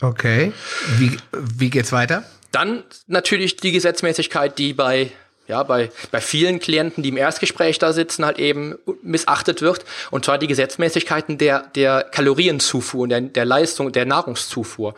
Okay. 0.00 0.52
Wie, 0.96 1.16
wie 1.32 1.70
geht's 1.70 1.92
weiter? 1.92 2.24
Dann 2.50 2.84
natürlich 3.06 3.56
die 3.56 3.72
Gesetzmäßigkeit, 3.72 4.58
die 4.58 4.72
bei 4.72 5.10
ja, 5.46 5.62
bei, 5.62 5.90
bei 6.10 6.20
vielen 6.20 6.58
Klienten, 6.58 7.02
die 7.02 7.10
im 7.10 7.16
Erstgespräch 7.16 7.78
da 7.78 7.92
sitzen, 7.92 8.24
halt 8.24 8.38
eben 8.38 8.76
missachtet 9.02 9.60
wird. 9.60 9.84
Und 10.10 10.24
zwar 10.24 10.38
die 10.38 10.46
Gesetzmäßigkeiten 10.46 11.36
der, 11.36 11.66
der 11.74 12.04
Kalorienzufuhr 12.04 13.02
und 13.02 13.08
der, 13.10 13.20
der 13.20 13.44
Leistung, 13.44 13.92
der 13.92 14.06
Nahrungszufuhr, 14.06 14.94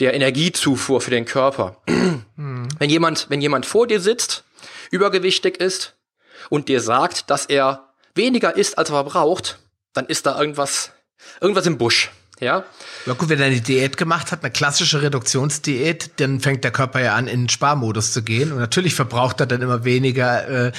der 0.00 0.14
Energiezufuhr 0.14 1.00
für 1.00 1.10
den 1.10 1.24
Körper. 1.24 1.76
Mhm. 1.86 2.68
Wenn 2.78 2.90
jemand, 2.90 3.30
wenn 3.30 3.40
jemand 3.40 3.64
vor 3.64 3.86
dir 3.86 4.00
sitzt, 4.00 4.44
übergewichtig 4.90 5.58
ist 5.58 5.94
und 6.50 6.68
dir 6.68 6.80
sagt, 6.80 7.30
dass 7.30 7.46
er 7.46 7.88
weniger 8.14 8.56
isst, 8.56 8.78
als 8.78 8.90
er 8.90 9.04
braucht, 9.04 9.58
dann 9.92 10.06
ist 10.06 10.26
da 10.26 10.38
irgendwas, 10.38 10.92
irgendwas 11.40 11.66
im 11.66 11.78
Busch. 11.78 12.10
Ja. 12.40 12.64
Ja 13.06 13.14
gut, 13.14 13.28
wenn 13.28 13.40
er 13.40 13.46
eine 13.46 13.60
Diät 13.60 13.96
gemacht 13.96 14.30
hat, 14.30 14.42
eine 14.42 14.50
klassische 14.50 15.00
Reduktionsdiät, 15.00 16.10
dann 16.16 16.40
fängt 16.40 16.64
der 16.64 16.70
Körper 16.70 17.00
ja 17.00 17.14
an, 17.14 17.28
in 17.28 17.42
den 17.42 17.48
Sparmodus 17.48 18.12
zu 18.12 18.22
gehen. 18.22 18.52
Und 18.52 18.58
natürlich 18.58 18.94
verbraucht 18.94 19.40
er 19.40 19.46
dann 19.46 19.62
immer 19.62 19.84
weniger 19.84 20.66
äh, 20.66 20.72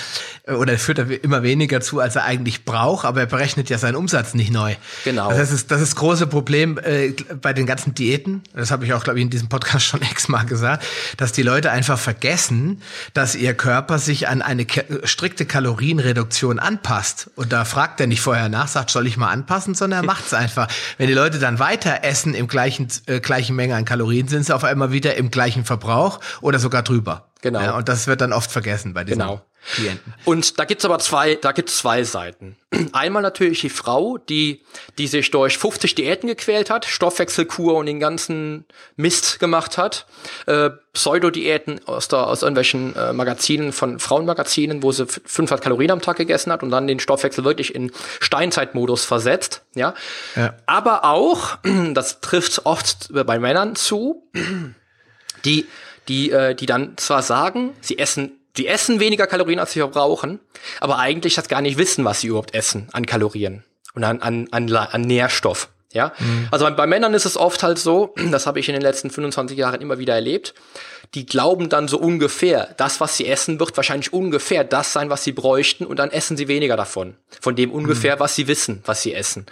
oder 0.52 0.78
führt 0.78 1.00
er 1.00 1.24
immer 1.24 1.44
weniger 1.44 1.82
zu, 1.82 2.00
als 2.00 2.16
er 2.16 2.26
eigentlich 2.26 2.66
braucht, 2.66 3.06
aber 3.06 3.22
er 3.22 3.26
berechnet 3.26 3.70
ja 3.70 3.78
seinen 3.78 3.96
Umsatz 3.96 4.34
nicht 4.34 4.52
neu. 4.52 4.76
Genau. 5.04 5.30
Das 5.30 5.52
ist 5.52 5.72
das 5.72 5.82
ist 5.82 5.96
große 5.96 6.28
Problem 6.28 6.78
äh, 6.78 7.14
bei 7.42 7.54
den 7.54 7.66
ganzen 7.66 7.96
Diäten. 7.96 8.44
Das 8.54 8.70
habe 8.70 8.86
ich 8.86 8.94
auch, 8.94 9.04
glaube 9.04 9.20
ich, 9.20 9.24
in 9.24 9.30
diesem 9.30 9.50
Podcast 9.50 9.86
schon 9.86 10.02
x-mal 10.12 10.46
gesagt, 10.46 10.86
dass 11.18 11.32
die 11.32 11.44
Leute 11.44 11.72
einfach 11.72 11.98
vergessen, 11.98 12.82
dass 13.14 13.36
ihr 13.36 13.54
Körper 13.54 13.98
sich 13.98 14.28
an 14.28 14.42
eine 14.42 14.68
strikte 15.06 15.46
Kalorienreduktion 15.46 16.60
anpasst. 16.60 17.32
Und 17.36 17.52
da 17.52 17.66
fragt 17.66 18.00
er 18.00 18.08
nicht 18.08 18.22
vorher 18.22 18.50
nach, 18.50 18.68
sagt, 18.68 18.92
soll 18.92 19.08
ich 19.08 19.18
mal 19.18 19.30
anpassen, 19.30 19.74
sondern 19.74 20.04
er 20.04 20.06
macht 20.06 20.28
es 20.28 20.34
einfach. 20.34 20.68
Wenn 20.98 21.08
die 21.08 21.14
Leute 21.14 21.40
dann 21.48 21.60
weiter 21.60 22.04
essen 22.04 22.34
im 22.34 22.48
gleichen, 22.48 22.90
äh, 23.06 23.22
gleichen 23.22 23.56
Menge 23.56 23.76
an 23.76 23.86
Kalorien, 23.86 24.28
sind 24.28 24.46
sie 24.46 24.54
auf 24.54 24.66
einmal 24.66 24.92
wieder 24.92 25.16
im 25.16 25.32
gleichen 25.32 25.64
Verbrauch 25.64 26.20
oder 26.42 26.60
sogar 26.60 26.84
drüber. 26.84 27.30
Genau. 27.42 27.62
Ja, 27.62 27.78
und 27.78 27.88
das 27.88 28.08
wird 28.08 28.20
dann 28.20 28.34
oft 28.34 28.52
vergessen 28.52 28.94
bei 28.94 29.06
diesen 29.06 29.20
genau. 29.20 29.42
Klienten. 29.74 30.14
Und 30.24 30.60
da 30.60 30.66
gibt's 30.66 30.86
aber 30.86 31.00
zwei, 31.00 31.36
da 31.36 31.52
gibt's 31.52 31.78
zwei 31.78 32.04
Seiten. 32.04 32.56
Einmal 32.94 33.22
natürlich 33.22 33.62
die 33.62 33.70
Frau, 33.70 34.18
die, 34.18 34.62
die 34.98 35.08
sich 35.08 35.30
durch 35.32 35.58
50 35.58 35.96
Diäten 35.96 36.28
gequält 36.28 36.70
hat, 36.70 36.86
Stoffwechselkur 36.86 37.76
und 37.76 37.86
den 37.86 38.00
ganzen 38.00 38.66
Mist 38.96 39.40
gemacht 39.40 39.78
hat, 39.78 40.06
äh, 40.46 40.70
Pseudo-Diäten 40.94 41.82
aus, 41.86 42.08
der, 42.08 42.28
aus 42.28 42.44
irgendwelchen 42.44 42.96
äh, 42.96 43.14
Magazinen, 43.14 43.74
von 43.74 44.00
Frauenmagazinen, 44.00 44.84
wo 44.84 44.92
sie 44.92 45.06
500 45.06 45.62
Kalorien 45.62 45.92
am 45.92 46.02
Tag 46.02 46.18
gegessen 46.18 46.52
hat 46.52 46.64
und 46.64 46.72
dann 46.72 46.88
den 46.88 47.00
Stoffwechsel 47.00 47.44
wirklich 47.44 47.76
in 47.76 47.92
Steinzeitmodus 48.20 49.06
versetzt, 49.06 49.64
ja. 49.76 49.94
ja. 50.36 50.56
Aber 50.66 51.04
auch, 51.04 51.58
das 51.94 52.22
trifft 52.22 52.66
oft 52.66 53.10
bei 53.12 53.38
Männern 53.38 53.76
zu, 53.76 54.24
die, 55.46 55.68
die, 56.08 56.32
äh, 56.32 56.56
die 56.56 56.66
dann 56.66 56.98
zwar 56.98 57.22
sagen, 57.22 57.74
sie 57.82 57.98
essen 58.00 58.32
die 58.58 58.68
essen 58.68 59.00
weniger 59.00 59.28
Kalorien, 59.28 59.60
als 59.60 59.74
sie 59.74 59.80
verbrauchen, 59.80 60.40
aber 60.80 61.00
eigentlich 61.00 61.36
das 61.36 61.48
gar 61.48 61.62
nicht 61.62 61.78
wissen, 61.78 62.06
was 62.06 62.22
sie 62.22 62.28
überhaupt 62.28 62.54
essen 62.54 62.90
an 62.92 63.06
Kalorien 63.06 63.64
und 63.94 64.04
an, 64.04 64.22
an, 64.22 64.48
an, 64.52 64.74
an 64.74 65.02
Nährstoff. 65.02 65.70
Ja, 65.94 66.12
mhm. 66.20 66.48
also 66.52 66.66
bei, 66.66 66.72
bei, 66.72 66.86
Männern 66.86 67.14
ist 67.14 67.26
es 67.26 67.38
oft 67.38 67.64
halt 67.64 67.80
so, 67.80 68.14
das 68.32 68.46
habe 68.46 68.60
ich 68.60 68.68
in 68.68 68.74
den 68.74 68.82
letzten 68.82 69.10
25 69.10 69.58
Jahren 69.58 69.82
immer 69.82 70.00
wieder 70.00 70.16
erlebt, 70.16 70.54
die 71.14 71.26
glauben 71.26 71.70
dann 71.70 71.88
so 71.88 71.98
ungefähr, 71.98 72.74
das, 72.78 73.00
was 73.00 73.16
sie 73.16 73.26
essen, 73.28 73.60
wird 73.60 73.76
wahrscheinlich 73.78 74.12
ungefähr 74.12 74.66
das 74.66 74.92
sein, 74.92 75.10
was 75.10 75.24
sie 75.24 75.32
bräuchten 75.32 75.86
und 75.86 75.98
dann 75.98 76.12
essen 76.12 76.36
sie 76.36 76.50
weniger 76.50 76.76
davon. 76.76 77.16
Von 77.40 77.56
dem 77.56 77.72
ungefähr, 77.72 78.18
mhm. 78.18 78.20
was 78.20 78.36
sie 78.36 78.48
wissen, 78.48 78.82
was 78.86 79.02
sie 79.02 79.14
essen. 79.14 79.46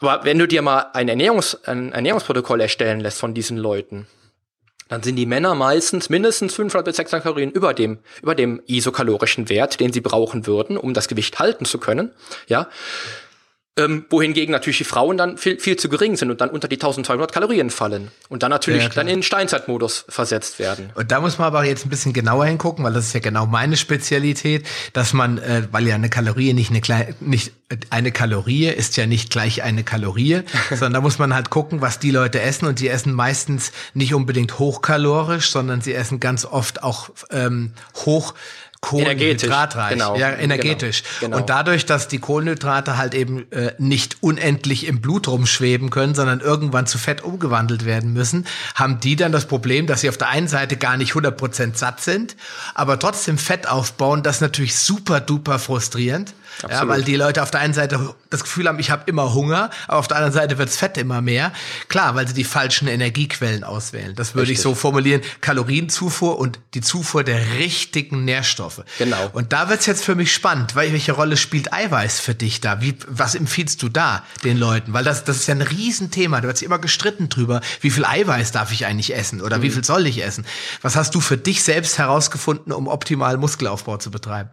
Aber 0.00 0.24
wenn 0.24 0.38
du 0.38 0.46
dir 0.46 0.62
mal 0.62 0.90
ein, 0.92 1.08
Ernährungs-, 1.08 1.64
ein 1.66 1.92
Ernährungsprotokoll 1.92 2.60
erstellen 2.60 3.00
lässt 3.00 3.18
von 3.18 3.34
diesen 3.34 3.56
Leuten, 3.56 4.06
dann 4.88 5.02
sind 5.02 5.16
die 5.16 5.26
Männer 5.26 5.54
meistens 5.54 6.08
mindestens 6.08 6.54
500 6.54 6.84
bis 6.84 6.96
600 6.96 7.22
Kalorien 7.24 7.50
über 7.50 7.74
dem, 7.74 7.98
über 8.22 8.34
dem 8.34 8.62
isokalorischen 8.66 9.48
Wert, 9.48 9.80
den 9.80 9.92
sie 9.92 10.00
brauchen 10.00 10.46
würden, 10.46 10.76
um 10.76 10.94
das 10.94 11.08
Gewicht 11.08 11.38
halten 11.38 11.64
zu 11.64 11.78
können, 11.78 12.10
ja. 12.46 12.68
Ähm, 13.78 14.06
wohingegen 14.08 14.52
natürlich 14.52 14.78
die 14.78 14.84
Frauen 14.84 15.18
dann 15.18 15.36
viel, 15.36 15.58
viel 15.58 15.76
zu 15.76 15.90
gering 15.90 16.16
sind 16.16 16.30
und 16.30 16.40
dann 16.40 16.48
unter 16.48 16.66
die 16.66 16.76
1200 16.76 17.30
Kalorien 17.30 17.68
fallen 17.68 18.10
und 18.30 18.42
dann 18.42 18.50
natürlich 18.50 18.84
ja, 18.84 18.88
dann 18.88 19.06
in 19.06 19.16
den 19.16 19.22
Steinzeitmodus 19.22 20.06
versetzt 20.08 20.58
werden. 20.58 20.90
Und 20.94 21.12
da 21.12 21.20
muss 21.20 21.36
man 21.36 21.48
aber 21.48 21.62
jetzt 21.64 21.84
ein 21.84 21.90
bisschen 21.90 22.14
genauer 22.14 22.46
hingucken, 22.46 22.82
weil 22.84 22.94
das 22.94 23.08
ist 23.08 23.12
ja 23.12 23.20
genau 23.20 23.44
meine 23.44 23.76
Spezialität, 23.76 24.66
dass 24.94 25.12
man, 25.12 25.36
äh, 25.36 25.68
weil 25.72 25.86
ja 25.86 25.94
eine 25.94 26.08
Kalorie 26.08 26.54
nicht 26.54 26.70
eine 26.70 27.14
nicht 27.20 27.52
eine 27.90 28.12
Kalorie 28.12 28.68
ist 28.68 28.96
ja 28.96 29.06
nicht 29.06 29.30
gleich 29.30 29.62
eine 29.62 29.82
Kalorie, 29.82 30.42
sondern 30.70 30.94
da 30.94 31.00
muss 31.00 31.18
man 31.18 31.34
halt 31.34 31.50
gucken, 31.50 31.80
was 31.80 31.98
die 31.98 32.12
Leute 32.12 32.40
essen 32.40 32.66
und 32.66 32.80
die 32.80 32.88
essen 32.88 33.12
meistens 33.12 33.72
nicht 33.92 34.14
unbedingt 34.14 34.58
hochkalorisch, 34.58 35.50
sondern 35.50 35.80
sie 35.80 35.92
essen 35.92 36.20
ganz 36.20 36.44
oft 36.44 36.82
auch 36.82 37.10
ähm, 37.30 37.72
hoch 38.06 38.34
Kohlenhydratreich. 38.80 39.90
Genau. 39.90 40.16
Ja, 40.16 40.30
energetisch. 40.32 41.02
Genau. 41.02 41.16
Genau. 41.20 41.36
Und 41.38 41.50
dadurch, 41.50 41.86
dass 41.86 42.08
die 42.08 42.18
Kohlenhydrate 42.18 42.96
halt 42.96 43.14
eben 43.14 43.50
äh, 43.52 43.72
nicht 43.78 44.18
unendlich 44.20 44.86
im 44.86 45.00
Blut 45.00 45.28
rumschweben 45.28 45.90
können, 45.90 46.14
sondern 46.14 46.40
irgendwann 46.40 46.86
zu 46.86 46.98
Fett 46.98 47.22
umgewandelt 47.24 47.84
werden 47.84 48.12
müssen, 48.12 48.46
haben 48.74 49.00
die 49.00 49.16
dann 49.16 49.32
das 49.32 49.46
Problem, 49.46 49.86
dass 49.86 50.02
sie 50.02 50.08
auf 50.08 50.18
der 50.18 50.28
einen 50.28 50.48
Seite 50.48 50.76
gar 50.76 50.96
nicht 50.96 51.12
100% 51.12 51.76
satt 51.76 52.00
sind, 52.00 52.36
aber 52.74 52.98
trotzdem 52.98 53.38
Fett 53.38 53.68
aufbauen. 53.68 54.22
Das 54.22 54.36
ist 54.36 54.42
natürlich 54.42 54.76
super 54.76 55.20
duper 55.20 55.58
frustrierend. 55.58 56.34
Absolut. 56.62 56.72
Ja, 56.72 56.88
weil 56.88 57.02
die 57.02 57.16
Leute 57.16 57.42
auf 57.42 57.50
der 57.50 57.60
einen 57.60 57.74
Seite 57.74 58.14
das 58.30 58.42
Gefühl 58.42 58.68
haben, 58.68 58.78
ich 58.78 58.90
habe 58.90 59.02
immer 59.06 59.34
Hunger, 59.34 59.70
aber 59.88 59.98
auf 59.98 60.08
der 60.08 60.16
anderen 60.16 60.32
Seite 60.32 60.58
wirds 60.58 60.76
Fett 60.76 60.96
immer 60.98 61.20
mehr. 61.20 61.52
Klar, 61.88 62.14
weil 62.14 62.26
sie 62.26 62.34
die 62.34 62.44
falschen 62.44 62.88
Energiequellen 62.88 63.64
auswählen. 63.64 64.14
Das 64.14 64.34
würde 64.34 64.42
Richtig. 64.42 64.58
ich 64.58 64.62
so 64.62 64.74
formulieren. 64.74 65.22
Kalorienzufuhr 65.40 66.38
und 66.38 66.58
die 66.74 66.80
Zufuhr 66.80 67.24
der 67.24 67.54
richtigen 67.58 68.24
Nährstoffe. 68.24 68.82
Genau. 68.98 69.30
Und 69.32 69.52
da 69.52 69.68
wird's 69.68 69.86
jetzt 69.86 70.04
für 70.04 70.14
mich 70.14 70.32
spannend, 70.32 70.74
weil 70.74 70.92
welche 70.92 71.12
Rolle 71.12 71.36
spielt 71.36 71.72
Eiweiß 71.72 72.20
für 72.20 72.34
dich 72.34 72.60
da? 72.60 72.80
Wie, 72.80 72.96
was 73.06 73.34
empfiehlst 73.34 73.82
du 73.82 73.88
da 73.88 74.24
den 74.44 74.56
Leuten? 74.58 74.92
Weil 74.92 75.04
das, 75.04 75.24
das 75.24 75.36
ist 75.36 75.46
ja 75.46 75.54
ein 75.54 75.62
Riesenthema. 75.62 76.40
Da 76.40 76.48
wird 76.48 76.62
immer 76.62 76.78
gestritten 76.78 77.28
drüber, 77.28 77.60
wie 77.80 77.90
viel 77.90 78.04
Eiweiß 78.04 78.52
darf 78.52 78.72
ich 78.72 78.86
eigentlich 78.86 79.14
essen 79.14 79.40
oder 79.40 79.58
mhm. 79.58 79.62
wie 79.62 79.70
viel 79.70 79.84
soll 79.84 80.06
ich 80.06 80.22
essen? 80.22 80.46
Was 80.82 80.96
hast 80.96 81.14
du 81.14 81.20
für 81.20 81.36
dich 81.36 81.62
selbst 81.62 81.98
herausgefunden, 81.98 82.72
um 82.72 82.88
optimal 82.88 83.36
Muskelaufbau 83.36 83.96
zu 83.98 84.10
betreiben? 84.10 84.50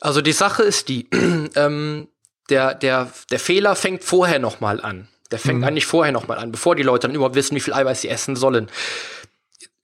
Also 0.00 0.20
die 0.20 0.32
Sache 0.32 0.62
ist 0.62 0.88
die, 0.88 1.08
ähm, 1.56 2.08
der, 2.50 2.74
der, 2.74 3.10
der 3.30 3.38
Fehler 3.38 3.76
fängt 3.76 4.04
vorher 4.04 4.38
nochmal 4.38 4.80
an. 4.80 5.08
Der 5.30 5.38
fängt 5.38 5.60
mhm. 5.60 5.64
eigentlich 5.64 5.86
vorher 5.86 6.12
nochmal 6.12 6.38
an, 6.38 6.52
bevor 6.52 6.76
die 6.76 6.82
Leute 6.82 7.08
dann 7.08 7.14
überhaupt 7.14 7.34
wissen, 7.34 7.56
wie 7.56 7.60
viel 7.60 7.72
Eiweiß 7.72 8.02
sie 8.02 8.08
essen 8.08 8.36
sollen. 8.36 8.68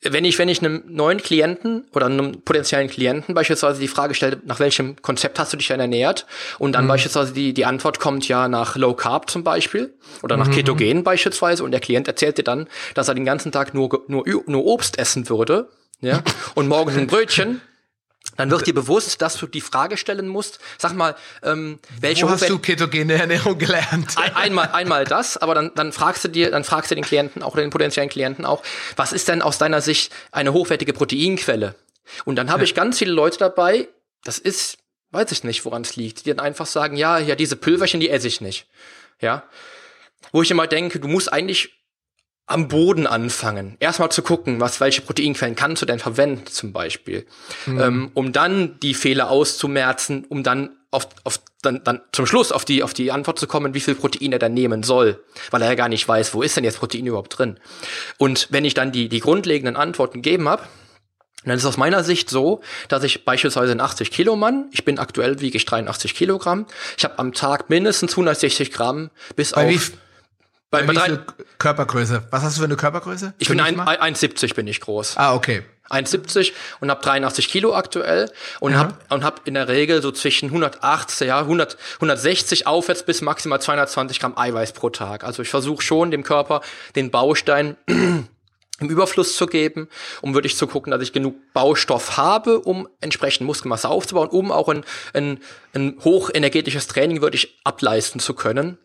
Wenn 0.03 0.25
ich, 0.25 0.39
wenn 0.39 0.49
ich 0.49 0.61
einem 0.61 0.85
neuen 0.87 1.19
Klienten 1.19 1.89
oder 1.93 2.07
einem 2.07 2.43
potenziellen 2.43 2.89
Klienten 2.89 3.35
beispielsweise 3.35 3.81
die 3.81 3.89
Frage 3.89 4.15
stelle, 4.15 4.41
nach 4.45 4.61
welchem 4.61 5.01
Konzept 5.03 5.41
hast 5.41 5.53
du 5.53 5.57
dich 5.57 5.67
denn 5.69 5.81
ernährt? 5.81 6.27
Und 6.59 6.73
dann 6.73 6.85
mhm. 6.85 6.89
beispielsweise 6.89 7.33
die, 7.33 7.53
die 7.53 7.65
Antwort 7.65 7.99
kommt 7.99 8.29
ja 8.29 8.47
nach 8.47 8.77
Low 8.77 8.95
Carb 8.95 9.29
zum 9.29 9.43
Beispiel 9.43 9.95
oder 10.23 10.37
nach 10.37 10.49
mhm. 10.49 10.53
Ketogen 10.53 11.03
beispielsweise 11.03 11.65
und 11.65 11.73
der 11.73 11.81
Klient 11.81 12.07
erzählt 12.07 12.39
dir 12.39 12.45
dann, 12.45 12.69
dass 12.95 13.09
er 13.09 13.15
den 13.15 13.25
ganzen 13.25 13.51
Tag 13.51 13.75
nur, 13.75 14.05
nur, 14.07 14.25
nur 14.47 14.65
Obst 14.67 14.99
essen 14.99 15.29
würde, 15.29 15.69
ja, 16.01 16.23
und 16.55 16.69
morgens 16.69 16.97
ein 16.97 17.09
Brötchen 17.09 17.61
dann 18.39 18.51
wird 18.51 18.67
dir 18.67 18.73
bewusst, 18.73 19.21
dass 19.21 19.37
du 19.37 19.47
die 19.47 19.61
Frage 19.61 19.97
stellen 19.97 20.29
musst, 20.29 20.61
sag 20.79 20.95
mal, 20.95 21.17
ähm, 21.43 21.81
welche 22.01 22.25
Wo 22.25 22.31
hast 22.31 22.49
du 22.49 22.59
ketogene 22.59 23.15
Ernährung 23.15 23.59
gelernt? 23.59 24.17
Ein, 24.17 24.35
einmal, 24.35 24.69
einmal 24.69 25.05
das, 25.05 25.37
aber 25.37 25.55
dann, 25.55 25.73
dann 25.75 25.93
fragst 25.93 26.25
du 26.25 26.29
dir, 26.29 26.51
dann 26.51 26.63
fragst 26.63 26.91
du 26.91 26.95
den 26.95 27.05
Klienten 27.05 27.43
auch 27.43 27.53
oder 27.53 27.63
den 27.63 27.71
potenziellen 27.71 28.09
Klienten 28.09 28.47
auch, 28.47 28.63
was 28.97 29.13
ist 29.13 29.27
denn 29.27 29.43
aus 29.43 29.59
deiner 29.59 29.81
Sicht 29.81 30.13
eine 30.31 30.53
hochwertige 30.53 30.93
Proteinquelle? 30.93 31.75
Und 32.25 32.37
dann 32.37 32.49
habe 32.49 32.61
ja. 32.61 32.65
ich 32.65 32.75
ganz 32.77 32.99
viele 32.99 33.13
Leute 33.13 33.39
dabei, 33.39 33.89
das 34.23 34.39
ist, 34.39 34.79
weiß 35.11 35.33
ich 35.33 35.43
nicht, 35.43 35.65
woran 35.65 35.83
es 35.83 35.97
liegt, 35.97 36.25
die 36.25 36.31
dann 36.31 36.39
einfach 36.39 36.67
sagen, 36.67 36.97
ja, 36.97 37.19
ja, 37.19 37.35
diese 37.35 37.57
Pülverchen, 37.57 37.99
die 37.99 38.09
esse 38.09 38.29
ich 38.29 38.41
nicht. 38.41 38.67
Ja. 39.21 39.43
Wo 40.31 40.43
ich 40.43 40.51
immer 40.51 40.69
denke, 40.69 41.01
du 41.01 41.09
musst 41.09 41.33
eigentlich 41.33 41.78
am 42.49 42.67
Boden 42.67 43.07
anfangen. 43.07 43.77
Erstmal 43.79 44.11
zu 44.11 44.23
gucken, 44.23 44.59
was, 44.59 44.81
welche 44.81 45.03
Proteinquellen 45.03 45.55
kannst 45.55 45.83
du 45.83 45.87
denn 45.87 45.99
verwenden, 45.99 46.47
zum 46.47 46.73
Beispiel. 46.73 47.27
Mhm. 47.67 47.81
Ähm, 47.81 48.11
um 48.15 48.33
dann 48.33 48.81
die 48.81 48.95
Fehler 48.95 49.31
auszumerzen, 49.31 50.25
um 50.29 50.43
dann 50.43 50.71
auf, 50.91 51.09
auf 51.25 51.41
dann, 51.61 51.85
dann 51.85 52.01
zum 52.13 52.25
Schluss 52.25 52.51
auf 52.51 52.65
die, 52.65 52.83
auf 52.83 52.95
die 52.95 53.13
Antwort 53.13 53.39
zu 53.39 53.47
kommen, 53.47 53.75
wie 53.75 53.81
viel 53.81 53.95
Protein 53.95 54.33
er 54.33 54.39
dann 54.39 54.55
nehmen 54.55 54.83
soll, 54.83 55.23
weil 55.51 55.61
er 55.61 55.69
ja 55.69 55.75
gar 55.75 55.91
nicht 55.91 56.09
weiß, 56.09 56.33
wo 56.33 56.41
ist 56.41 56.57
denn 56.57 56.65
jetzt 56.65 56.79
Protein 56.79 57.07
überhaupt 57.07 57.39
drin. 57.39 57.61
Und 58.17 58.49
wenn 58.51 58.65
ich 58.65 58.73
dann 58.73 58.93
die, 58.93 59.11
die 59.11 59.21
grundlegenden 59.21 59.77
Antworten 59.77 60.23
gegeben 60.23 60.49
habe, 60.49 60.63
dann 61.45 61.57
ist 61.57 61.65
es 61.65 61.69
aus 61.69 61.77
meiner 61.77 62.03
Sicht 62.03 62.31
so, 62.31 62.63
dass 62.89 63.05
ich 63.05 63.25
beispielsweise 63.25 63.73
ein 63.73 63.81
80 63.81 64.11
Kilo 64.11 64.37
Mann, 64.37 64.69
ich 64.73 64.85
bin 64.85 64.99
aktuell 64.99 65.41
wiege 65.41 65.57
ich 65.57 65.67
83 65.67 66.15
Kilogramm, 66.15 66.67
ich 66.97 67.05
habe 67.05 67.19
am 67.19 67.33
Tag 67.35 67.69
mindestens 67.69 68.13
160 68.13 68.73
Gramm 68.73 69.11
bis 69.37 69.53
Bei 69.53 69.75
auf 69.75 69.93
bei, 70.71 70.83
bei, 70.83 70.93
bei 70.93 71.19
Körpergröße? 71.59 72.25
Was 72.31 72.43
hast 72.43 72.57
du 72.57 72.61
für 72.61 72.67
eine 72.67 72.77
Körpergröße? 72.77 73.35
Ich 73.39 73.49
bin 73.49 73.61
1,70 73.61 74.55
bin 74.55 74.67
ich 74.67 74.81
groß. 74.81 75.17
Ah, 75.17 75.35
okay. 75.35 75.63
1,70 75.91 76.53
und 76.81 76.91
habe 76.91 77.01
83 77.03 77.49
Kilo 77.49 77.75
aktuell 77.75 78.31
und 78.61 78.77
habe 78.77 78.95
und 79.09 79.25
hab 79.25 79.47
in 79.47 79.55
der 79.55 79.69
Regel 79.69 80.03
so 80.03 80.13
zwischen 80.13 80.47
180, 80.47 81.29
ja, 81.29 81.39
100, 81.39 81.79
160 81.95 82.67
aufwärts 82.67 83.03
bis 83.05 83.23
maximal 83.23 83.61
220 83.61 84.21
Gramm 84.21 84.37
Eiweiß 84.37 84.73
pro 84.73 84.91
Tag. 84.91 85.25
Also 85.25 85.43
ich 85.43 85.49
versuche 85.49 85.83
schon 85.83 86.11
dem 86.11 86.25
Körper 86.25 86.61
den 86.95 87.11
Baustein 87.11 87.77
im 87.87 88.29
Überfluss 88.91 89.37
zu 89.37 89.47
geben, 89.47 89.89
um 90.21 90.35
wirklich 90.35 90.59
zu 90.59 90.67
gucken, 90.67 90.91
dass 90.91 91.03
ich 91.03 91.15
genug 91.15 91.37
Baustoff 91.55 92.19
habe, 92.19 92.61
um 92.61 92.87
entsprechend 93.01 93.47
Muskelmasse 93.47 93.89
aufzubauen, 93.89 94.29
um 94.29 94.53
auch 94.53 94.69
ein, 94.69 94.85
ein, 95.15 95.41
ein 95.73 95.97
hochenergetisches 96.05 96.87
Training 96.87 97.23
wirklich 97.23 97.59
ableisten 97.65 98.21
zu 98.21 98.35
können. 98.35 98.79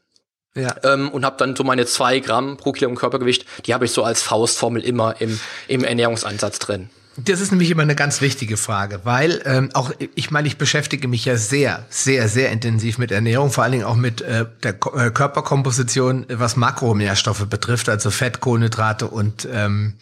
Ja. 0.55 0.75
Ähm, 0.83 1.09
und 1.09 1.25
habe 1.25 1.37
dann 1.37 1.55
so 1.55 1.63
meine 1.63 1.85
zwei 1.85 2.19
Gramm 2.19 2.57
pro 2.57 2.71
Kilogramm 2.71 2.97
Körpergewicht, 2.97 3.45
die 3.65 3.73
habe 3.73 3.85
ich 3.85 3.91
so 3.91 4.03
als 4.03 4.21
Faustformel 4.21 4.83
immer 4.83 5.19
im, 5.19 5.39
im 5.67 5.83
Ernährungsansatz 5.83 6.59
drin. 6.59 6.89
Das 7.15 7.41
ist 7.41 7.51
nämlich 7.51 7.69
immer 7.69 7.83
eine 7.83 7.95
ganz 7.95 8.21
wichtige 8.21 8.57
Frage, 8.57 9.01
weil 9.03 9.41
ähm, 9.45 9.69
auch 9.73 9.91
ich 10.15 10.31
meine, 10.31 10.47
ich 10.47 10.57
beschäftige 10.57 11.07
mich 11.07 11.25
ja 11.25 11.37
sehr, 11.37 11.85
sehr, 11.89 12.27
sehr 12.27 12.51
intensiv 12.51 12.97
mit 12.97 13.11
Ernährung, 13.11 13.51
vor 13.51 13.63
allen 13.63 13.73
Dingen 13.73 13.83
auch 13.83 13.95
mit 13.95 14.21
äh, 14.21 14.45
der 14.63 14.73
Ko 14.73 14.97
äh, 14.97 15.11
Körperkomposition, 15.11 16.25
was 16.29 16.55
Makronährstoffe 16.55 17.45
betrifft, 17.45 17.87
also 17.87 18.09
Fett, 18.09 18.39
Kohlenhydrate 18.39 19.07
und 19.07 19.47
ähm, 19.51 19.93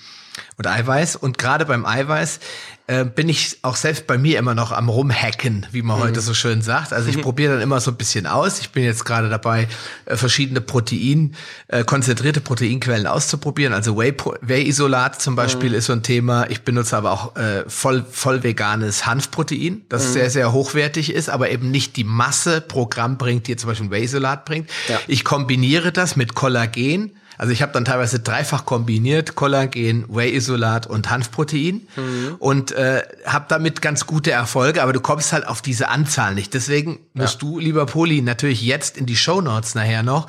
und 0.57 0.67
Eiweiß. 0.67 1.15
Und 1.15 1.37
gerade 1.37 1.65
beim 1.65 1.85
Eiweiß 1.85 2.39
äh, 2.91 3.05
bin 3.05 3.29
ich 3.29 3.57
auch 3.61 3.77
selbst 3.77 4.05
bei 4.05 4.17
mir 4.17 4.37
immer 4.37 4.53
noch 4.53 4.73
am 4.73 4.89
rumhacken, 4.89 5.65
wie 5.71 5.81
man 5.81 5.97
mhm. 5.97 6.03
heute 6.03 6.19
so 6.19 6.33
schön 6.33 6.61
sagt. 6.61 6.91
Also 6.91 7.07
ich 7.09 7.17
mhm. 7.17 7.21
probiere 7.21 7.53
dann 7.53 7.61
immer 7.61 7.79
so 7.79 7.91
ein 7.91 7.95
bisschen 7.95 8.27
aus. 8.27 8.59
Ich 8.59 8.71
bin 8.71 8.83
jetzt 8.83 9.05
gerade 9.05 9.29
dabei, 9.29 9.69
äh, 10.05 10.17
verschiedene 10.17 10.59
Protein, 10.59 11.33
äh, 11.69 11.85
konzentrierte 11.85 12.41
Proteinquellen 12.41 13.07
auszuprobieren. 13.07 13.73
Also 13.73 13.97
Whey-Isolat 13.97 15.21
zum 15.21 15.37
Beispiel 15.37 15.69
mhm. 15.69 15.75
ist 15.75 15.85
so 15.85 15.93
ein 15.93 16.03
Thema. 16.03 16.49
Ich 16.49 16.63
benutze 16.63 16.97
aber 16.97 17.11
auch 17.11 17.37
äh, 17.37 17.63
voll, 17.67 18.05
voll 18.11 18.43
veganes 18.43 19.05
Hanfprotein, 19.05 19.83
das 19.87 20.09
mhm. 20.09 20.13
sehr, 20.13 20.29
sehr 20.29 20.51
hochwertig 20.51 21.13
ist, 21.13 21.29
aber 21.29 21.49
eben 21.49 21.71
nicht 21.71 21.95
die 21.95 22.03
Masse 22.03 22.59
pro 22.59 22.87
Gramm 22.87 23.17
bringt, 23.17 23.47
die 23.47 23.55
zum 23.55 23.69
Beispiel 23.69 23.87
ein 23.87 23.91
Whey-Isolat 23.91 24.43
bringt. 24.43 24.69
Ja. 24.89 24.99
Ich 25.07 25.23
kombiniere 25.23 25.93
das 25.93 26.17
mit 26.17 26.35
Kollagen 26.35 27.11
Also 27.41 27.53
ich 27.53 27.63
habe 27.63 27.71
dann 27.71 27.85
teilweise 27.85 28.19
dreifach 28.19 28.65
kombiniert, 28.65 29.33
Kollagen, 29.33 30.05
Whey-Isolat 30.09 30.85
und 30.85 31.09
Hanfprotein 31.09 31.87
mhm. 31.95 32.35
und 32.37 32.71
äh, 32.71 33.01
habe 33.25 33.45
damit 33.49 33.81
ganz 33.81 34.05
gute 34.05 34.29
Erfolge, 34.29 34.83
aber 34.83 34.93
du 34.93 34.99
kommst 34.99 35.33
halt 35.33 35.47
auf 35.47 35.63
diese 35.63 35.89
Anzahl 35.89 36.35
nicht. 36.35 36.53
Deswegen 36.53 36.99
musst 37.15 37.41
ja. 37.41 37.49
du, 37.49 37.57
lieber 37.57 37.87
Poli, 37.87 38.21
natürlich 38.21 38.61
jetzt 38.61 38.95
in 38.95 39.07
die 39.07 39.15
Show 39.15 39.41
Notes 39.41 39.73
nachher 39.73 40.03
noch 40.03 40.27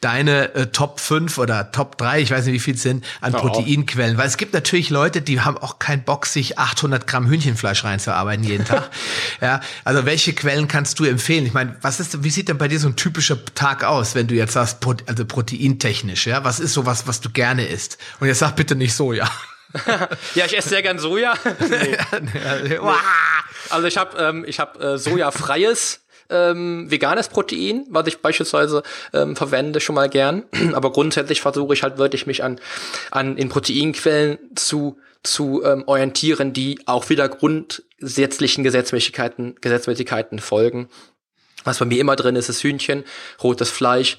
deine 0.00 0.54
äh, 0.54 0.66
Top 0.68 1.00
5 1.00 1.36
oder 1.36 1.70
Top 1.70 1.98
3, 1.98 2.22
ich 2.22 2.30
weiß 2.30 2.46
nicht, 2.46 2.54
wie 2.54 2.60
viel 2.60 2.76
es 2.76 2.82
sind, 2.82 3.04
an 3.20 3.34
ja, 3.34 3.40
Proteinquellen. 3.40 4.16
Weil 4.16 4.26
es 4.26 4.38
gibt 4.38 4.54
natürlich 4.54 4.88
Leute, 4.88 5.20
die 5.20 5.42
haben 5.42 5.58
auch 5.58 5.78
keinen 5.78 6.02
Bock, 6.04 6.24
sich 6.24 6.58
800 6.58 7.06
Gramm 7.06 7.28
Hühnchenfleisch 7.28 7.84
reinzuarbeiten 7.84 8.42
jeden 8.42 8.64
Tag. 8.64 8.90
ja, 9.42 9.60
also 9.84 10.06
welche 10.06 10.32
Quellen 10.32 10.66
kannst 10.66 10.98
du 10.98 11.04
empfehlen? 11.04 11.44
Ich 11.44 11.52
meine, 11.52 11.76
was 11.82 12.00
ist, 12.00 12.24
wie 12.24 12.30
sieht 12.30 12.48
denn 12.48 12.56
bei 12.56 12.68
dir 12.68 12.80
so 12.80 12.88
ein 12.88 12.96
typischer 12.96 13.36
Tag 13.54 13.84
aus, 13.84 14.14
wenn 14.14 14.28
du 14.28 14.34
jetzt 14.34 14.54
sagst, 14.54 14.78
also 15.06 15.26
proteintechnisch, 15.26 16.26
ja? 16.26 16.42
Was 16.42 16.53
ist 16.60 16.74
sowas, 16.74 17.06
was 17.06 17.20
du 17.20 17.30
gerne 17.30 17.66
isst? 17.66 17.98
Und 18.20 18.28
jetzt 18.28 18.38
sag 18.38 18.56
bitte 18.56 18.74
nicht 18.74 18.94
Soja. 18.94 19.30
ja, 20.34 20.46
ich 20.46 20.56
esse 20.56 20.68
sehr 20.68 20.82
gern 20.82 20.98
Soja. 20.98 21.34
nee. 21.68 22.78
Also 23.70 23.86
ich 23.86 23.96
habe 23.96 24.16
ähm, 24.18 24.44
ich 24.46 24.60
hab, 24.60 24.80
äh, 24.80 24.98
sojafreies 24.98 26.04
ähm, 26.30 26.90
veganes 26.90 27.28
Protein, 27.28 27.86
was 27.90 28.06
ich 28.06 28.18
beispielsweise 28.18 28.82
ähm, 29.12 29.36
verwende, 29.36 29.80
schon 29.80 29.94
mal 29.94 30.08
gern. 30.08 30.44
Aber 30.74 30.92
grundsätzlich 30.92 31.40
versuche 31.40 31.74
ich 31.74 31.82
halt 31.82 31.98
wirklich 31.98 32.26
mich 32.26 32.42
an, 32.42 32.60
an 33.10 33.36
in 33.36 33.48
Proteinquellen 33.48 34.38
zu 34.54 34.98
zu 35.24 35.62
ähm, 35.64 35.84
orientieren, 35.86 36.52
die 36.52 36.80
auch 36.84 37.08
wieder 37.08 37.30
grundsätzlichen 37.30 38.62
Gesetzmäßigkeiten, 38.62 39.56
Gesetzmäßigkeiten 39.60 40.38
folgen. 40.38 40.90
Was 41.64 41.78
bei 41.78 41.86
mir 41.86 41.98
immer 41.98 42.14
drin 42.14 42.36
ist, 42.36 42.50
ist 42.50 42.62
Hühnchen, 42.62 43.04
rotes 43.42 43.70
Fleisch, 43.70 44.18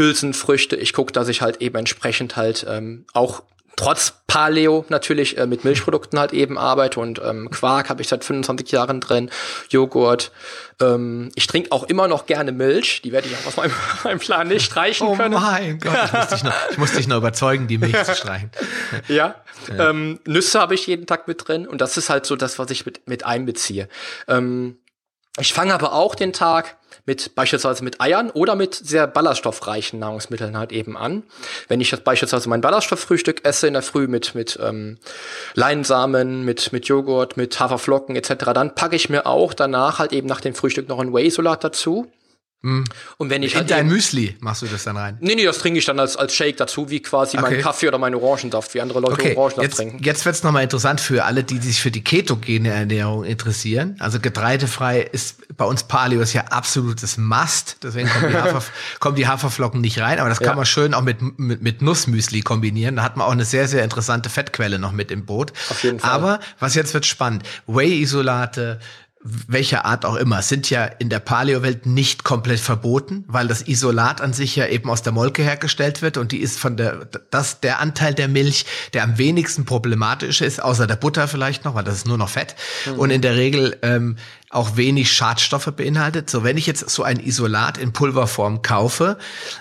Hülsenfrüchte. 0.00 0.76
Ich 0.76 0.94
gucke, 0.94 1.12
dass 1.12 1.28
ich 1.28 1.42
halt 1.42 1.60
eben 1.60 1.76
entsprechend 1.76 2.36
halt 2.36 2.66
ähm, 2.68 3.04
auch 3.12 3.42
trotz 3.76 4.14
Paleo 4.26 4.84
natürlich 4.88 5.38
äh, 5.38 5.46
mit 5.46 5.64
Milchprodukten 5.64 6.18
halt 6.18 6.32
eben 6.32 6.58
arbeite 6.58 7.00
und 7.00 7.20
ähm, 7.24 7.50
Quark 7.50 7.88
habe 7.88 8.02
ich 8.02 8.08
seit 8.08 8.24
25 8.24 8.70
Jahren 8.70 9.00
drin, 9.00 9.30
Joghurt. 9.68 10.32
Ähm, 10.80 11.30
ich 11.34 11.46
trinke 11.46 11.72
auch 11.72 11.84
immer 11.84 12.08
noch 12.08 12.26
gerne 12.26 12.52
Milch, 12.52 13.02
die 13.02 13.12
werde 13.12 13.28
ich 13.28 13.36
auch 13.36 13.46
aus 13.46 13.56
meinem, 13.56 13.72
meinem 14.04 14.18
Plan 14.18 14.48
nicht 14.48 14.64
streichen 14.64 15.06
oh 15.06 15.16
können. 15.16 15.34
Oh 15.34 15.40
mein 15.40 15.78
Gott, 15.78 15.96
ich 16.06 16.12
muss, 16.12 16.28
dich 16.28 16.42
noch, 16.44 16.54
ich 16.70 16.78
muss 16.78 16.92
dich 16.92 17.08
noch 17.08 17.16
überzeugen, 17.18 17.68
die 17.68 17.78
Milch 17.78 18.02
zu 18.04 18.14
streichen. 18.14 18.50
ja, 19.08 19.34
ja. 19.68 19.90
Ähm, 19.90 20.20
Nüsse 20.26 20.60
habe 20.60 20.74
ich 20.74 20.86
jeden 20.86 21.06
Tag 21.06 21.28
mit 21.28 21.46
drin 21.46 21.66
und 21.66 21.80
das 21.80 21.96
ist 21.96 22.10
halt 22.10 22.26
so 22.26 22.36
das, 22.36 22.58
was 22.58 22.70
ich 22.70 22.86
mit, 22.86 23.06
mit 23.06 23.24
einbeziehe. 23.24 23.88
Ähm, 24.28 24.78
ich 25.38 25.54
fange 25.54 25.72
aber 25.74 25.92
auch 25.92 26.14
den 26.14 26.32
Tag 26.32 26.76
mit 27.10 27.34
beispielsweise 27.34 27.82
mit 27.82 28.00
Eiern 28.00 28.30
oder 28.30 28.54
mit 28.54 28.72
sehr 28.72 29.08
ballaststoffreichen 29.08 29.98
Nahrungsmitteln 29.98 30.56
halt 30.56 30.70
eben 30.70 30.96
an. 30.96 31.24
Wenn 31.66 31.80
ich 31.80 31.90
jetzt 31.90 32.04
beispielsweise 32.04 32.48
mein 32.48 32.60
Ballaststofffrühstück 32.60 33.44
esse 33.44 33.66
in 33.66 33.72
der 33.72 33.82
Früh 33.82 34.06
mit 34.06 34.36
mit 34.36 34.56
ähm, 34.62 34.96
Leinsamen, 35.54 36.44
mit 36.44 36.72
mit 36.72 36.86
Joghurt, 36.86 37.36
mit 37.36 37.58
Haferflocken 37.58 38.14
etc., 38.14 38.52
dann 38.54 38.76
packe 38.76 38.94
ich 38.94 39.10
mir 39.10 39.26
auch 39.26 39.54
danach 39.54 39.98
halt 39.98 40.12
eben 40.12 40.28
nach 40.28 40.40
dem 40.40 40.54
Frühstück 40.54 40.88
noch 40.88 41.00
ein 41.00 41.12
Whey-Salat 41.12 41.64
dazu. 41.64 42.06
Mhm. 42.62 42.84
Und 43.16 43.30
wenn 43.30 43.42
ich 43.42 43.52
in 43.52 43.60
halt 43.60 43.70
dein 43.70 43.88
Müsli 43.88 44.36
machst 44.40 44.60
du 44.62 44.66
das 44.66 44.84
dann 44.84 44.96
rein? 44.96 45.16
Nee, 45.20 45.34
nee, 45.34 45.44
das 45.44 45.58
trinke 45.58 45.78
ich 45.78 45.86
dann 45.86 45.98
als, 45.98 46.16
als 46.16 46.34
Shake 46.34 46.58
dazu, 46.58 46.90
wie 46.90 47.00
quasi 47.00 47.38
okay. 47.38 47.50
mein 47.50 47.60
Kaffee 47.62 47.88
oder 47.88 47.96
mein 47.96 48.14
Orangensaft, 48.14 48.74
wie 48.74 48.82
andere 48.82 49.00
Leute 49.00 49.14
okay. 49.14 49.36
Orangensaft 49.36 49.62
jetzt, 49.62 49.76
trinken. 49.76 50.02
Jetzt 50.02 50.26
wird's 50.26 50.42
nochmal 50.42 50.62
interessant 50.62 51.00
für 51.00 51.24
alle, 51.24 51.42
die 51.42 51.58
sich 51.58 51.80
für 51.80 51.90
die 51.90 52.04
ketogene 52.04 52.70
Ernährung 52.70 53.24
interessieren. 53.24 53.96
Also 53.98 54.20
getreidefrei 54.20 55.00
ist 55.00 55.56
bei 55.56 55.64
uns 55.64 55.84
Paleo 55.84 56.20
ist 56.20 56.32
ja 56.34 56.42
absolutes 56.46 57.16
Must. 57.16 57.78
Deswegen 57.82 58.08
kommen 58.08 58.30
die, 58.30 58.36
Hafer, 58.40 58.62
kommen 58.98 59.16
die 59.16 59.26
Haferflocken 59.26 59.80
nicht 59.80 59.98
rein. 59.98 60.18
Aber 60.18 60.28
das 60.28 60.38
kann 60.38 60.48
ja. 60.48 60.56
man 60.56 60.66
schön 60.66 60.92
auch 60.92 61.02
mit, 61.02 61.38
mit, 61.38 61.62
mit 61.62 61.82
Nussmüsli 61.82 62.42
kombinieren. 62.42 62.96
Da 62.96 63.02
hat 63.02 63.16
man 63.16 63.26
auch 63.26 63.32
eine 63.32 63.44
sehr, 63.44 63.68
sehr 63.68 63.84
interessante 63.84 64.28
Fettquelle 64.28 64.78
noch 64.78 64.92
mit 64.92 65.10
im 65.10 65.24
Boot. 65.24 65.52
Auf 65.70 65.82
jeden 65.82 65.98
Fall. 65.98 66.10
Aber 66.10 66.40
was 66.58 66.74
jetzt 66.74 66.92
wird 66.92 67.06
spannend. 67.06 67.42
Whey-Isolate, 67.66 68.80
welcher 69.22 69.84
Art 69.84 70.06
auch 70.06 70.16
immer, 70.16 70.40
sind 70.40 70.70
ja 70.70 70.84
in 70.84 71.10
der 71.10 71.18
Paleo-Welt 71.18 71.84
nicht 71.84 72.24
komplett 72.24 72.58
verboten, 72.58 73.24
weil 73.26 73.48
das 73.48 73.68
Isolat 73.68 74.22
an 74.22 74.32
sich 74.32 74.56
ja 74.56 74.66
eben 74.66 74.88
aus 74.88 75.02
der 75.02 75.12
Molke 75.12 75.42
hergestellt 75.42 76.00
wird 76.00 76.16
und 76.16 76.32
die 76.32 76.38
ist 76.38 76.58
von 76.58 76.78
der, 76.78 77.06
das 77.30 77.60
der 77.60 77.80
Anteil 77.80 78.14
der 78.14 78.28
Milch, 78.28 78.64
der 78.94 79.04
am 79.04 79.18
wenigsten 79.18 79.66
problematisch 79.66 80.40
ist, 80.40 80.62
außer 80.62 80.86
der 80.86 80.96
Butter 80.96 81.28
vielleicht 81.28 81.66
noch, 81.66 81.74
weil 81.74 81.84
das 81.84 81.96
ist 81.96 82.06
nur 82.06 82.16
noch 82.16 82.30
Fett. 82.30 82.54
Mhm. 82.86 82.98
Und 82.98 83.10
in 83.10 83.20
der 83.20 83.36
Regel 83.36 83.76
ähm, 83.82 84.16
auch 84.50 84.76
wenig 84.76 85.12
Schadstoffe 85.12 85.72
beinhaltet. 85.76 86.28
So, 86.28 86.42
wenn 86.42 86.56
ich 86.56 86.66
jetzt 86.66 86.90
so 86.90 87.04
ein 87.04 87.20
Isolat 87.20 87.78
in 87.78 87.92
Pulverform 87.92 88.62
kaufe, 88.62 89.16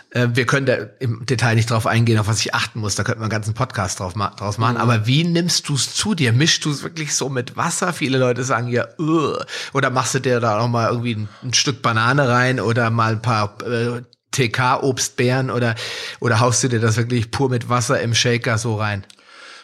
äh, 0.09 0.29
wir 0.33 0.47
können 0.47 0.65
da 0.65 0.73
im 0.99 1.27
Detail 1.27 1.53
nicht 1.53 1.69
drauf 1.69 1.85
eingehen, 1.85 2.17
auf 2.17 2.27
was 2.27 2.39
ich 2.39 2.55
achten 2.55 2.79
muss, 2.79 2.95
da 2.95 3.03
könnten 3.03 3.21
wir 3.21 3.25
einen 3.25 3.31
ganzen 3.31 3.53
Podcast 3.53 3.99
drauf, 3.99 4.15
ma 4.15 4.31
draus 4.31 4.57
machen. 4.57 4.75
Mhm. 4.75 4.81
Aber 4.81 5.05
wie 5.05 5.23
nimmst 5.23 5.69
du 5.69 5.75
es 5.75 5.93
zu 5.93 6.15
dir? 6.15 6.33
Mischst 6.33 6.65
du 6.65 6.71
es 6.71 6.81
wirklich 6.81 7.13
so 7.15 7.29
mit 7.29 7.55
Wasser? 7.55 7.93
Viele 7.93 8.17
Leute 8.17 8.43
sagen 8.43 8.67
ja, 8.69 8.87
uh, 8.97 9.35
oder 9.73 9.91
machst 9.91 10.15
du 10.15 10.19
dir 10.19 10.39
da 10.39 10.57
noch 10.57 10.67
mal 10.67 10.89
irgendwie 10.89 11.15
ein, 11.15 11.29
ein 11.43 11.53
Stück 11.53 11.83
Banane 11.83 12.27
rein 12.27 12.59
oder 12.59 12.89
mal 12.89 13.11
ein 13.11 13.21
paar 13.21 13.57
äh, 13.61 14.01
TK-Obstbeeren 14.31 15.51
oder, 15.51 15.75
oder 16.19 16.39
haust 16.39 16.63
du 16.63 16.67
dir 16.67 16.79
das 16.79 16.97
wirklich 16.97 17.29
pur 17.29 17.49
mit 17.49 17.69
Wasser 17.69 18.01
im 18.01 18.15
Shaker 18.15 18.57
so 18.57 18.75
rein? 18.75 19.05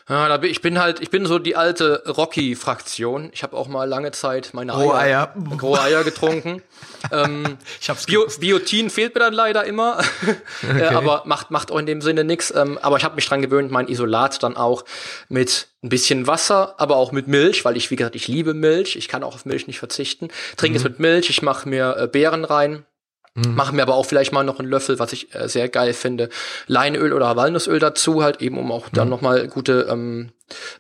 Ja, 0.07 0.29
da 0.29 0.37
bin, 0.37 0.51
ich 0.51 0.61
bin 0.61 0.79
halt, 0.79 0.99
ich 0.99 1.09
bin 1.09 1.25
so 1.25 1.39
die 1.39 1.55
alte 1.55 2.03
Rocky-Fraktion. 2.05 3.31
Ich 3.33 3.41
habe 3.41 3.57
auch 3.57 3.67
mal 3.67 3.85
lange 3.85 4.11
Zeit 4.11 4.51
meine 4.53 4.75
Eier, 4.75 4.93
Eier. 4.93 5.33
rohe 5.59 5.81
Eier 5.81 6.03
getrunken. 6.03 6.61
ähm, 7.11 7.57
ich 7.81 7.89
hab's 7.89 8.05
Bio, 8.05 8.27
Biotin 8.39 8.91
fehlt 8.91 9.15
mir 9.15 9.21
dann 9.21 9.33
leider 9.33 9.65
immer, 9.65 9.97
äh, 10.27 10.69
okay. 10.69 10.79
äh, 10.79 10.87
aber 10.89 11.23
macht 11.25 11.49
macht 11.49 11.71
auch 11.71 11.79
in 11.79 11.87
dem 11.87 12.01
Sinne 12.01 12.23
nix. 12.23 12.53
Ähm, 12.55 12.77
aber 12.83 12.97
ich 12.97 13.03
habe 13.03 13.15
mich 13.15 13.27
dran 13.27 13.41
gewöhnt, 13.41 13.71
mein 13.71 13.87
Isolat 13.87 14.43
dann 14.43 14.57
auch 14.57 14.85
mit 15.27 15.69
ein 15.81 15.89
bisschen 15.89 16.27
Wasser, 16.27 16.75
aber 16.77 16.97
auch 16.97 17.11
mit 17.11 17.27
Milch, 17.27 17.65
weil 17.65 17.75
ich 17.75 17.89
wie 17.89 17.95
gesagt, 17.95 18.15
ich 18.15 18.27
liebe 18.27 18.53
Milch. 18.53 18.95
Ich 18.97 19.07
kann 19.07 19.23
auch 19.23 19.33
auf 19.33 19.45
Milch 19.45 19.65
nicht 19.65 19.79
verzichten. 19.79 20.27
Trinke 20.55 20.77
mhm. 20.77 20.85
es 20.85 20.91
mit 20.91 20.99
Milch. 20.99 21.31
Ich 21.31 21.41
mache 21.41 21.67
mir 21.67 21.97
äh, 21.97 22.07
Beeren 22.07 22.45
rein 22.45 22.85
Mhm. 23.35 23.55
Machen 23.55 23.75
mir 23.75 23.81
aber 23.81 23.95
auch 23.95 24.05
vielleicht 24.05 24.31
mal 24.31 24.43
noch 24.43 24.59
einen 24.59 24.69
Löffel, 24.69 24.97
was 24.97 25.11
ich 25.11 25.35
äh, 25.35 25.49
sehr 25.49 25.67
geil 25.67 25.93
finde, 25.93 26.29
Leinöl 26.67 27.11
oder 27.11 27.35
Walnussöl 27.35 27.79
dazu, 27.79 28.23
halt 28.23 28.41
eben, 28.41 28.57
um 28.57 28.71
auch 28.71 28.87
dann 28.89 29.07
mhm. 29.07 29.11
nochmal 29.11 29.47
gute 29.47 29.87
ähm, 29.89 30.31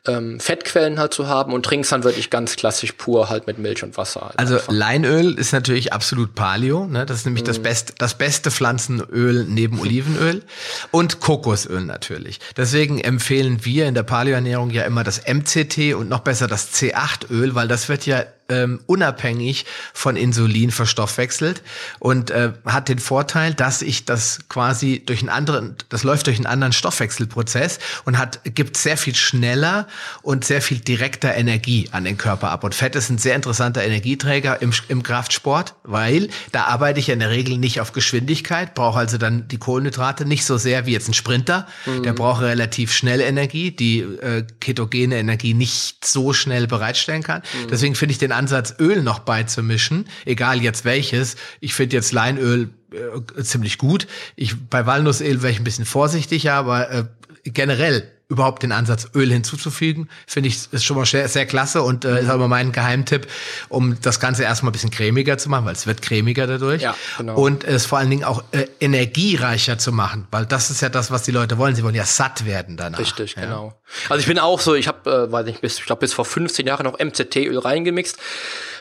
ähm, 0.07 0.39
Fettquellen 0.39 0.99
halt 0.99 1.13
zu 1.13 1.27
haben 1.27 1.53
und 1.53 1.65
trinkst 1.65 1.91
dann 1.91 2.03
wirklich 2.03 2.29
ganz 2.29 2.55
klassisch 2.55 2.91
pur 2.93 3.29
halt 3.29 3.47
mit 3.47 3.57
Milch 3.57 3.83
und 3.83 3.97
Wasser. 3.97 4.21
Halt 4.21 4.39
also 4.39 4.55
einfach. 4.55 4.71
Leinöl 4.71 5.33
ist 5.37 5.53
natürlich 5.53 5.91
absolut 5.93 6.35
Paleo, 6.35 6.85
ne? 6.85 7.05
Das 7.05 7.19
ist 7.19 7.25
nämlich 7.25 7.43
mm. 7.43 7.47
das, 7.47 7.59
best, 7.59 7.93
das 7.97 8.17
beste 8.17 8.51
Pflanzenöl 8.51 9.45
neben 9.45 9.79
Olivenöl 9.85 10.43
und 10.91 11.19
Kokosöl 11.19 11.81
natürlich. 11.81 12.39
Deswegen 12.55 12.99
empfehlen 12.99 13.65
wir 13.65 13.87
in 13.87 13.95
der 13.95 14.03
Paleoernährung 14.03 14.69
ja 14.69 14.83
immer 14.83 15.03
das 15.03 15.23
MCT 15.25 15.95
und 15.95 16.09
noch 16.09 16.19
besser 16.19 16.47
das 16.47 16.73
C8-Öl, 16.73 17.55
weil 17.55 17.67
das 17.67 17.89
wird 17.89 18.05
ja 18.05 18.23
ähm, 18.47 18.79
unabhängig 18.85 19.65
von 19.93 20.15
Insulin 20.15 20.71
verstoffwechselt 20.71 21.63
und 21.99 22.29
äh, 22.31 22.53
hat 22.65 22.89
den 22.89 22.99
Vorteil, 22.99 23.53
dass 23.53 23.81
ich 23.81 24.05
das 24.05 24.47
quasi 24.49 25.01
durch 25.03 25.21
einen 25.21 25.29
anderen, 25.29 25.75
das 25.89 26.03
läuft 26.03 26.27
durch 26.27 26.37
einen 26.37 26.45
anderen 26.45 26.73
Stoffwechselprozess 26.73 27.79
und 28.05 28.17
hat 28.17 28.41
gibt 28.43 28.77
sehr 28.77 28.97
viel 28.97 29.15
schneller 29.15 29.54
schneller 29.55 29.87
und 30.21 30.43
sehr 30.45 30.61
viel 30.61 30.79
direkter 30.79 31.33
Energie 31.35 31.87
an 31.91 32.03
den 32.03 32.17
Körper 32.17 32.51
ab. 32.51 32.63
Und 32.63 32.75
Fett 32.75 32.95
ist 32.95 33.09
ein 33.09 33.17
sehr 33.17 33.35
interessanter 33.35 33.83
Energieträger 33.83 34.61
im, 34.61 34.71
im 34.89 35.01
Kraftsport, 35.01 35.75
weil 35.83 36.29
da 36.51 36.65
arbeite 36.65 36.99
ich 36.99 37.09
in 37.09 37.19
der 37.19 37.29
Regel 37.29 37.57
nicht 37.57 37.79
auf 37.79 37.93
Geschwindigkeit, 37.93 38.75
brauche 38.75 38.99
also 38.99 39.17
dann 39.17 39.47
die 39.47 39.57
Kohlenhydrate 39.57 40.25
nicht 40.25 40.45
so 40.45 40.57
sehr 40.57 40.85
wie 40.85 40.91
jetzt 40.91 41.07
ein 41.07 41.13
Sprinter. 41.13 41.67
Mhm. 41.85 42.03
Der 42.03 42.13
braucht 42.13 42.41
relativ 42.41 42.91
schnell 42.91 43.21
Energie, 43.21 43.71
die 43.71 43.99
äh, 43.99 44.45
ketogene 44.59 45.17
Energie 45.17 45.53
nicht 45.53 46.05
so 46.05 46.33
schnell 46.33 46.67
bereitstellen 46.67 47.23
kann. 47.23 47.41
Mhm. 47.41 47.67
Deswegen 47.69 47.95
finde 47.95 48.11
ich 48.11 48.17
den 48.17 48.31
Ansatz, 48.31 48.75
Öl 48.79 49.01
noch 49.01 49.19
beizumischen, 49.19 50.05
egal 50.25 50.61
jetzt 50.61 50.85
welches. 50.85 51.37
Ich 51.61 51.73
finde 51.73 51.95
jetzt 51.95 52.11
Leinöl 52.11 52.69
äh, 52.91 53.43
ziemlich 53.43 53.77
gut. 53.77 54.07
Ich 54.35 54.55
bei 54.69 54.85
Walnussöl 54.85 55.41
wäre 55.41 55.51
ich 55.51 55.59
ein 55.59 55.63
bisschen 55.63 55.85
vorsichtiger, 55.85 56.53
aber 56.53 56.91
äh, 56.91 57.05
generell 57.45 58.14
überhaupt 58.27 58.63
den 58.63 58.71
Ansatz 58.71 59.09
Öl 59.13 59.31
hinzuzufügen, 59.31 60.09
finde 60.25 60.49
ich 60.49 60.67
ist 60.71 60.83
schon 60.83 60.97
mal 60.97 61.05
sehr, 61.05 61.27
sehr 61.27 61.45
klasse 61.45 61.83
und 61.83 62.05
äh, 62.05 62.21
ist 62.21 62.29
aber 62.29 62.47
mein 62.47 62.71
Geheimtipp, 62.71 63.27
um 63.69 63.97
das 64.01 64.19
Ganze 64.19 64.43
erstmal 64.43 64.71
ein 64.71 64.73
bisschen 64.73 64.89
cremiger 64.89 65.37
zu 65.37 65.49
machen, 65.49 65.65
weil 65.65 65.73
es 65.73 65.85
wird 65.85 66.01
cremiger 66.01 66.47
dadurch. 66.47 66.81
Ja, 66.81 66.95
genau. 67.17 67.35
Und 67.35 67.63
es 67.63 67.85
vor 67.85 67.99
allen 67.99 68.09
Dingen 68.09 68.23
auch 68.23 68.43
äh, 68.51 68.65
energiereicher 68.79 69.77
zu 69.77 69.91
machen, 69.91 70.27
weil 70.31 70.45
das 70.45 70.71
ist 70.71 70.81
ja 70.81 70.89
das, 70.89 71.11
was 71.11 71.23
die 71.23 71.31
Leute 71.31 71.57
wollen. 71.59 71.75
Sie 71.75 71.83
wollen 71.83 71.95
ja 71.95 72.05
satt 72.05 72.45
werden 72.45 72.77
danach. 72.77 72.97
Richtig, 72.97 73.35
ja. 73.35 73.43
genau. 73.43 73.79
Also 74.09 74.19
ich 74.19 74.27
bin 74.27 74.39
auch 74.39 74.59
so, 74.59 74.73
ich 74.73 74.87
habe, 74.87 75.27
äh, 75.27 75.31
weiß 75.31 75.45
nicht, 75.45 75.61
bis, 75.61 75.77
ich 75.77 75.85
glaube 75.85 75.99
bis 75.99 76.13
vor 76.13 76.25
15 76.25 76.65
Jahren 76.65 76.85
noch 76.85 76.97
MCT-Öl 76.97 77.59
reingemixt, 77.59 78.17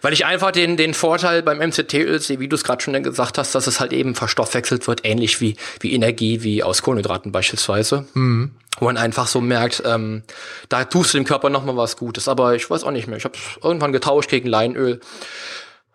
weil 0.00 0.14
ich 0.14 0.24
einfach 0.24 0.52
den, 0.52 0.78
den 0.78 0.94
Vorteil 0.94 1.42
beim 1.42 1.58
MCT-Öl 1.58 2.20
sehe, 2.20 2.40
wie 2.40 2.48
du 2.48 2.56
es 2.56 2.64
gerade 2.64 2.82
schon 2.82 3.00
gesagt 3.02 3.36
hast, 3.36 3.54
dass 3.54 3.66
es 3.66 3.80
halt 3.80 3.92
eben 3.92 4.14
verstoffwechselt 4.14 4.88
wird, 4.88 5.04
ähnlich 5.04 5.42
wie, 5.42 5.56
wie 5.80 5.92
Energie, 5.92 6.42
wie 6.42 6.62
aus 6.62 6.82
Kohlenhydraten 6.82 7.30
beispielsweise. 7.30 8.06
Mhm 8.14 8.52
wo 8.78 8.86
man 8.86 8.96
einfach 8.96 9.26
so 9.26 9.40
merkt, 9.40 9.82
ähm, 9.86 10.22
da 10.68 10.84
tust 10.84 11.14
du 11.14 11.18
dem 11.18 11.24
Körper 11.24 11.50
noch 11.50 11.64
mal 11.64 11.76
was 11.76 11.96
Gutes. 11.96 12.28
Aber 12.28 12.54
ich 12.54 12.68
weiß 12.68 12.84
auch 12.84 12.90
nicht 12.90 13.06
mehr. 13.06 13.18
Ich 13.18 13.24
habe 13.24 13.36
irgendwann 13.62 13.92
getauscht 13.92 14.30
gegen 14.30 14.48
Leinöl. 14.48 15.00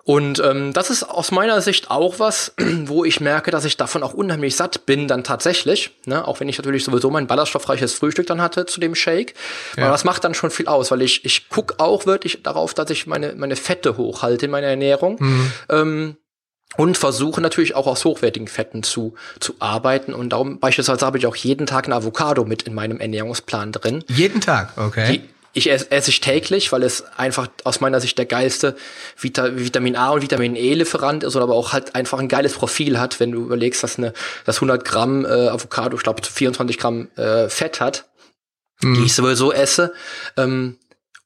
Und 0.10 0.42
ähm, 0.44 0.74
das 0.74 0.89
ist 0.89 1.04
aus 1.04 1.30
meiner 1.30 1.62
Sicht 1.62 1.92
auch 1.92 2.18
was, 2.18 2.54
wo 2.86 3.06
ich 3.06 3.20
merke, 3.20 3.52
dass 3.52 3.63
ich 3.63 3.78
davon 3.78 4.02
auch 4.02 4.15
unheimlich 4.15 4.56
satt 4.56 4.88
bin, 4.88 5.08
dann 5.08 5.24
tatsächlich. 5.24 5.92
Ne? 6.06 6.28
Auch 6.28 6.39
wenn 6.39 6.50
ich 6.50 6.58
natürlich 6.58 6.84
sowieso 6.84 7.12
mein 7.12 7.28
ballaststoffreiches 7.28 7.94
Frühstück 7.94 8.26
dann 8.26 8.42
hatte 8.42 8.65
zu 8.65 8.80
dem 8.80 8.96
Shake. 8.96 9.36
Ja. 9.78 9.84
Aber 9.84 9.92
das 9.92 10.06
macht 10.06 10.24
dann 10.24 10.34
schon 10.34 10.50
viel 10.50 10.68
aus, 10.68 10.89
weil 10.89 11.04
ich, 11.04 11.26
ich 11.26 11.50
guck 11.50 11.76
auch 11.78 12.08
wirklich 12.08 12.42
darauf, 12.42 12.74
dass 12.74 12.89
ich 12.89 13.06
meine, 13.06 13.36
meine 13.36 13.56
Fette 13.56 13.98
hochhalte 13.98 14.46
in 14.46 14.52
meiner 14.52 14.65
Ernährung. 14.68 15.18
Mhm. 15.20 15.52
Ähm, 15.70 16.18
und 16.77 16.97
versuche 16.97 17.41
natürlich 17.41 17.75
auch 17.75 17.88
aus 17.88 18.05
hochwertigen 18.05 18.47
Fetten 18.47 18.84
zu, 18.84 19.15
zu 19.39 19.55
arbeiten. 19.60 20.13
Und 20.13 20.29
darum 20.29 20.60
beispielsweise 20.60 21.05
habe 21.05 21.17
ich 21.17 21.25
auch 21.25 21.36
jeden 21.36 21.65
Tag 21.65 21.88
ein 21.88 21.93
Avocado 21.93 22.45
mit 22.45 22.63
in 22.63 22.73
meinem 22.73 22.99
Ernährungsplan 22.99 23.71
drin. 23.71 24.03
Jeden 24.08 24.39
Tag, 24.39 24.77
okay. 24.77 25.12
Die, 25.12 25.29
ich 25.53 25.71
esse, 25.71 25.91
esse 25.91 26.12
ich 26.12 26.21
täglich, 26.21 26.71
weil 26.71 26.84
es 26.84 27.03
einfach 27.17 27.47
aus 27.63 27.82
meiner 27.82 27.99
Sicht 27.99 28.17
der 28.17 28.25
geilste 28.25 28.75
Vita, 29.17 29.58
Vitamin 29.58 29.95
A 29.95 30.12
und 30.12 30.21
Vitamin 30.21 30.55
E 30.55 30.73
Lieferant 30.75 31.23
ist, 31.23 31.36
oder 31.36 31.43
aber 31.43 31.55
auch 31.55 31.73
halt 31.73 31.95
einfach 31.95 32.19
ein 32.19 32.27
geiles 32.27 32.53
Profil 32.53 32.99
hat, 32.99 33.19
wenn 33.19 33.32
du 33.32 33.41
überlegst, 33.41 33.84
dass 33.84 33.97
eine, 33.97 34.13
dass 34.45 34.58
100 34.58 34.86
Gramm 34.86 35.25
äh, 35.25 35.49
Avocado, 35.49 35.97
ich 35.97 36.03
glaube 36.03 36.21
24 36.23 36.77
Gramm 36.77 37.10
äh, 37.15 37.49
Fett 37.49 37.82
hat, 37.82 38.05
mhm. 38.82 38.93
die 38.93 39.05
ich 39.05 39.13
sowieso 39.15 39.51
esse. 39.51 39.93
Ähm, 40.38 40.77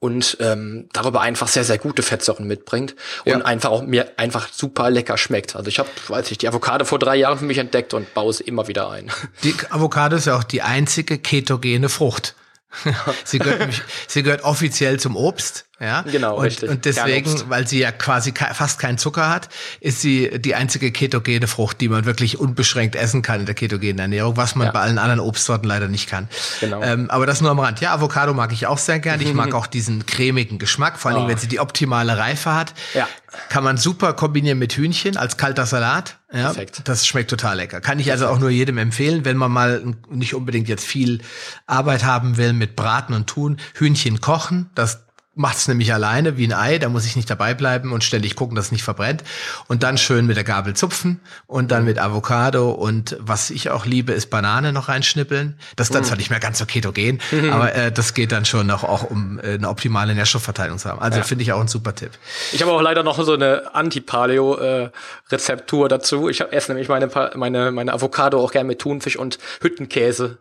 und 0.03 0.35
ähm, 0.41 0.89
darüber 0.91 1.21
einfach 1.21 1.47
sehr, 1.47 1.63
sehr 1.63 1.77
gute 1.77 2.03
Fettsäuren 2.03 2.45
mitbringt 2.45 2.93
und 3.23 3.31
ja. 3.31 3.37
einfach 3.45 3.69
auch 3.69 3.83
mir 3.83 4.11
einfach 4.17 4.49
super 4.51 4.89
lecker 4.89 5.17
schmeckt. 5.17 5.55
Also 5.55 5.69
ich 5.69 5.79
habe, 5.79 5.87
weiß 6.09 6.29
ich, 6.29 6.37
die 6.37 6.49
Avocado 6.49 6.83
vor 6.83 6.99
drei 6.99 7.15
Jahren 7.15 7.39
für 7.39 7.45
mich 7.45 7.57
entdeckt 7.57 7.93
und 7.93 8.13
baue 8.13 8.33
sie 8.33 8.43
immer 8.43 8.67
wieder 8.67 8.89
ein. 8.89 9.09
Die 9.43 9.55
Avocado 9.69 10.17
ist 10.17 10.25
ja 10.25 10.37
auch 10.37 10.43
die 10.43 10.61
einzige 10.61 11.17
ketogene 11.17 11.87
Frucht. 11.87 12.35
sie, 13.23 13.39
gehört 13.39 13.81
sie 14.07 14.23
gehört 14.23 14.43
offiziell 14.43 14.99
zum 14.99 15.15
Obst. 15.15 15.67
Ja, 15.83 16.01
genau, 16.03 16.37
und, 16.37 16.45
richtig. 16.45 16.69
Und 16.69 16.85
deswegen, 16.85 17.49
weil 17.49 17.67
sie 17.67 17.79
ja 17.79 17.91
quasi 17.91 18.33
fast 18.33 18.79
keinen 18.79 18.97
Zucker 18.97 19.29
hat, 19.29 19.49
ist 19.81 19.99
sie 19.99 20.39
die 20.39 20.55
einzige 20.55 20.93
ketogene 20.93 21.45
Frucht, 21.47 21.81
die 21.81 21.89
man 21.89 22.05
wirklich 22.05 22.39
unbeschränkt 22.39 22.95
essen 22.95 23.21
kann 23.21 23.41
in 23.41 23.45
der 23.45 23.55
ketogenen 23.55 23.99
Ernährung, 23.99 24.37
was 24.37 24.55
man 24.55 24.67
ja. 24.67 24.71
bei 24.71 24.79
allen 24.79 24.97
anderen 24.97 25.19
Obstsorten 25.19 25.67
leider 25.67 25.89
nicht 25.89 26.09
kann. 26.09 26.29
Genau. 26.61 26.81
Ähm, 26.81 27.11
aber 27.11 27.25
das 27.25 27.41
nur 27.41 27.51
am 27.51 27.59
Rand. 27.59 27.81
Ja, 27.81 27.93
Avocado 27.93 28.33
mag 28.33 28.53
ich 28.53 28.65
auch 28.65 28.77
sehr 28.77 28.99
gern. 28.99 29.19
Ich 29.19 29.33
mag 29.33 29.53
auch 29.53 29.67
diesen 29.67 30.05
cremigen 30.05 30.57
Geschmack, 30.57 30.97
vor 30.97 31.11
allem 31.11 31.25
oh. 31.25 31.27
wenn 31.27 31.37
sie 31.37 31.47
die 31.47 31.59
optimale 31.59 32.17
Reife 32.17 32.55
hat. 32.55 32.73
Ja. 32.93 33.09
Kann 33.49 33.63
man 33.63 33.77
super 33.77 34.13
kombinieren 34.13 34.59
mit 34.59 34.73
Hühnchen 34.73 35.17
als 35.17 35.35
kalter 35.35 35.65
Salat. 35.65 36.17
Ja, 36.31 36.45
Perfekt. 36.45 36.81
Das 36.85 37.05
schmeckt 37.05 37.29
total 37.29 37.57
lecker. 37.57 37.81
Kann 37.81 37.99
ich 37.99 38.11
also 38.11 38.27
auch 38.27 38.39
nur 38.39 38.49
jedem 38.49 38.77
empfehlen, 38.77 39.25
wenn 39.25 39.37
man 39.37 39.51
mal 39.51 39.83
nicht 40.09 40.33
unbedingt 40.33 40.67
jetzt 40.69 40.85
viel 40.85 41.21
Arbeit 41.67 42.03
haben 42.03 42.37
will 42.37 42.53
mit 42.53 42.75
Braten 42.75 43.13
und 43.13 43.27
Tun. 43.27 43.57
Hühnchen 43.73 44.21
kochen, 44.21 44.69
das 44.75 45.02
macht 45.35 45.57
es 45.57 45.67
nämlich 45.67 45.93
alleine 45.93 46.37
wie 46.37 46.45
ein 46.45 46.53
Ei, 46.53 46.77
da 46.77 46.89
muss 46.89 47.05
ich 47.05 47.15
nicht 47.15 47.27
dabei 47.29 47.53
bleiben 47.55 47.91
und 47.91 48.03
ständig 48.03 48.35
gucken, 48.35 48.55
dass 48.55 48.65
es 48.65 48.71
nicht 48.71 48.83
verbrennt. 48.83 49.23
Und 49.67 49.81
dann 49.81 49.97
schön 49.97 50.27
mit 50.27 50.37
der 50.37 50.43
Gabel 50.43 50.75
zupfen 50.75 51.19
und 51.47 51.71
dann 51.71 51.85
mit 51.85 51.97
Avocado 51.97 52.69
und 52.71 53.17
was 53.19 53.49
ich 53.49 53.71
auch 53.71 53.87
liebe, 53.87 54.13
ist 54.13 54.29
Banane 54.29 54.71
noch 54.73 54.89
reinschnippeln. 54.89 55.57
Das 55.75 55.87
ist 55.87 55.95
dann 55.95 56.03
mm. 56.03 56.05
zwar 56.05 56.17
nicht 56.17 56.29
mehr 56.29 56.39
ganz 56.39 56.59
so 56.59 56.67
ketogen, 56.67 57.19
mhm. 57.31 57.49
aber 57.49 57.73
äh, 57.73 57.91
das 57.91 58.13
geht 58.13 58.31
dann 58.31 58.45
schon 58.45 58.67
noch 58.67 58.83
auch, 58.83 59.09
um 59.09 59.39
äh, 59.39 59.53
eine 59.53 59.69
optimale 59.69 60.13
Nährstoffverteilung 60.13 60.77
zu 60.77 60.87
haben. 60.89 61.01
Also 61.01 61.17
ja. 61.17 61.23
finde 61.23 61.41
ich 61.43 61.51
auch 61.51 61.61
ein 61.61 61.67
super 61.67 61.95
Tipp. 61.95 62.11
Ich 62.51 62.61
habe 62.61 62.71
auch 62.71 62.81
leider 62.81 63.01
noch 63.01 63.23
so 63.23 63.33
eine 63.33 63.73
Anti-Paleo-Rezeptur 63.73 65.85
äh, 65.85 65.89
dazu. 65.89 66.29
Ich 66.29 66.41
esse 66.41 66.71
nämlich 66.71 66.89
meine, 66.89 67.09
meine, 67.35 67.71
meine 67.71 67.93
Avocado 67.93 68.39
auch 68.39 68.51
gerne 68.51 68.67
mit 68.67 68.77
Thunfisch 68.79 69.15
und 69.15 69.39
Hüttenkäse. 69.61 70.37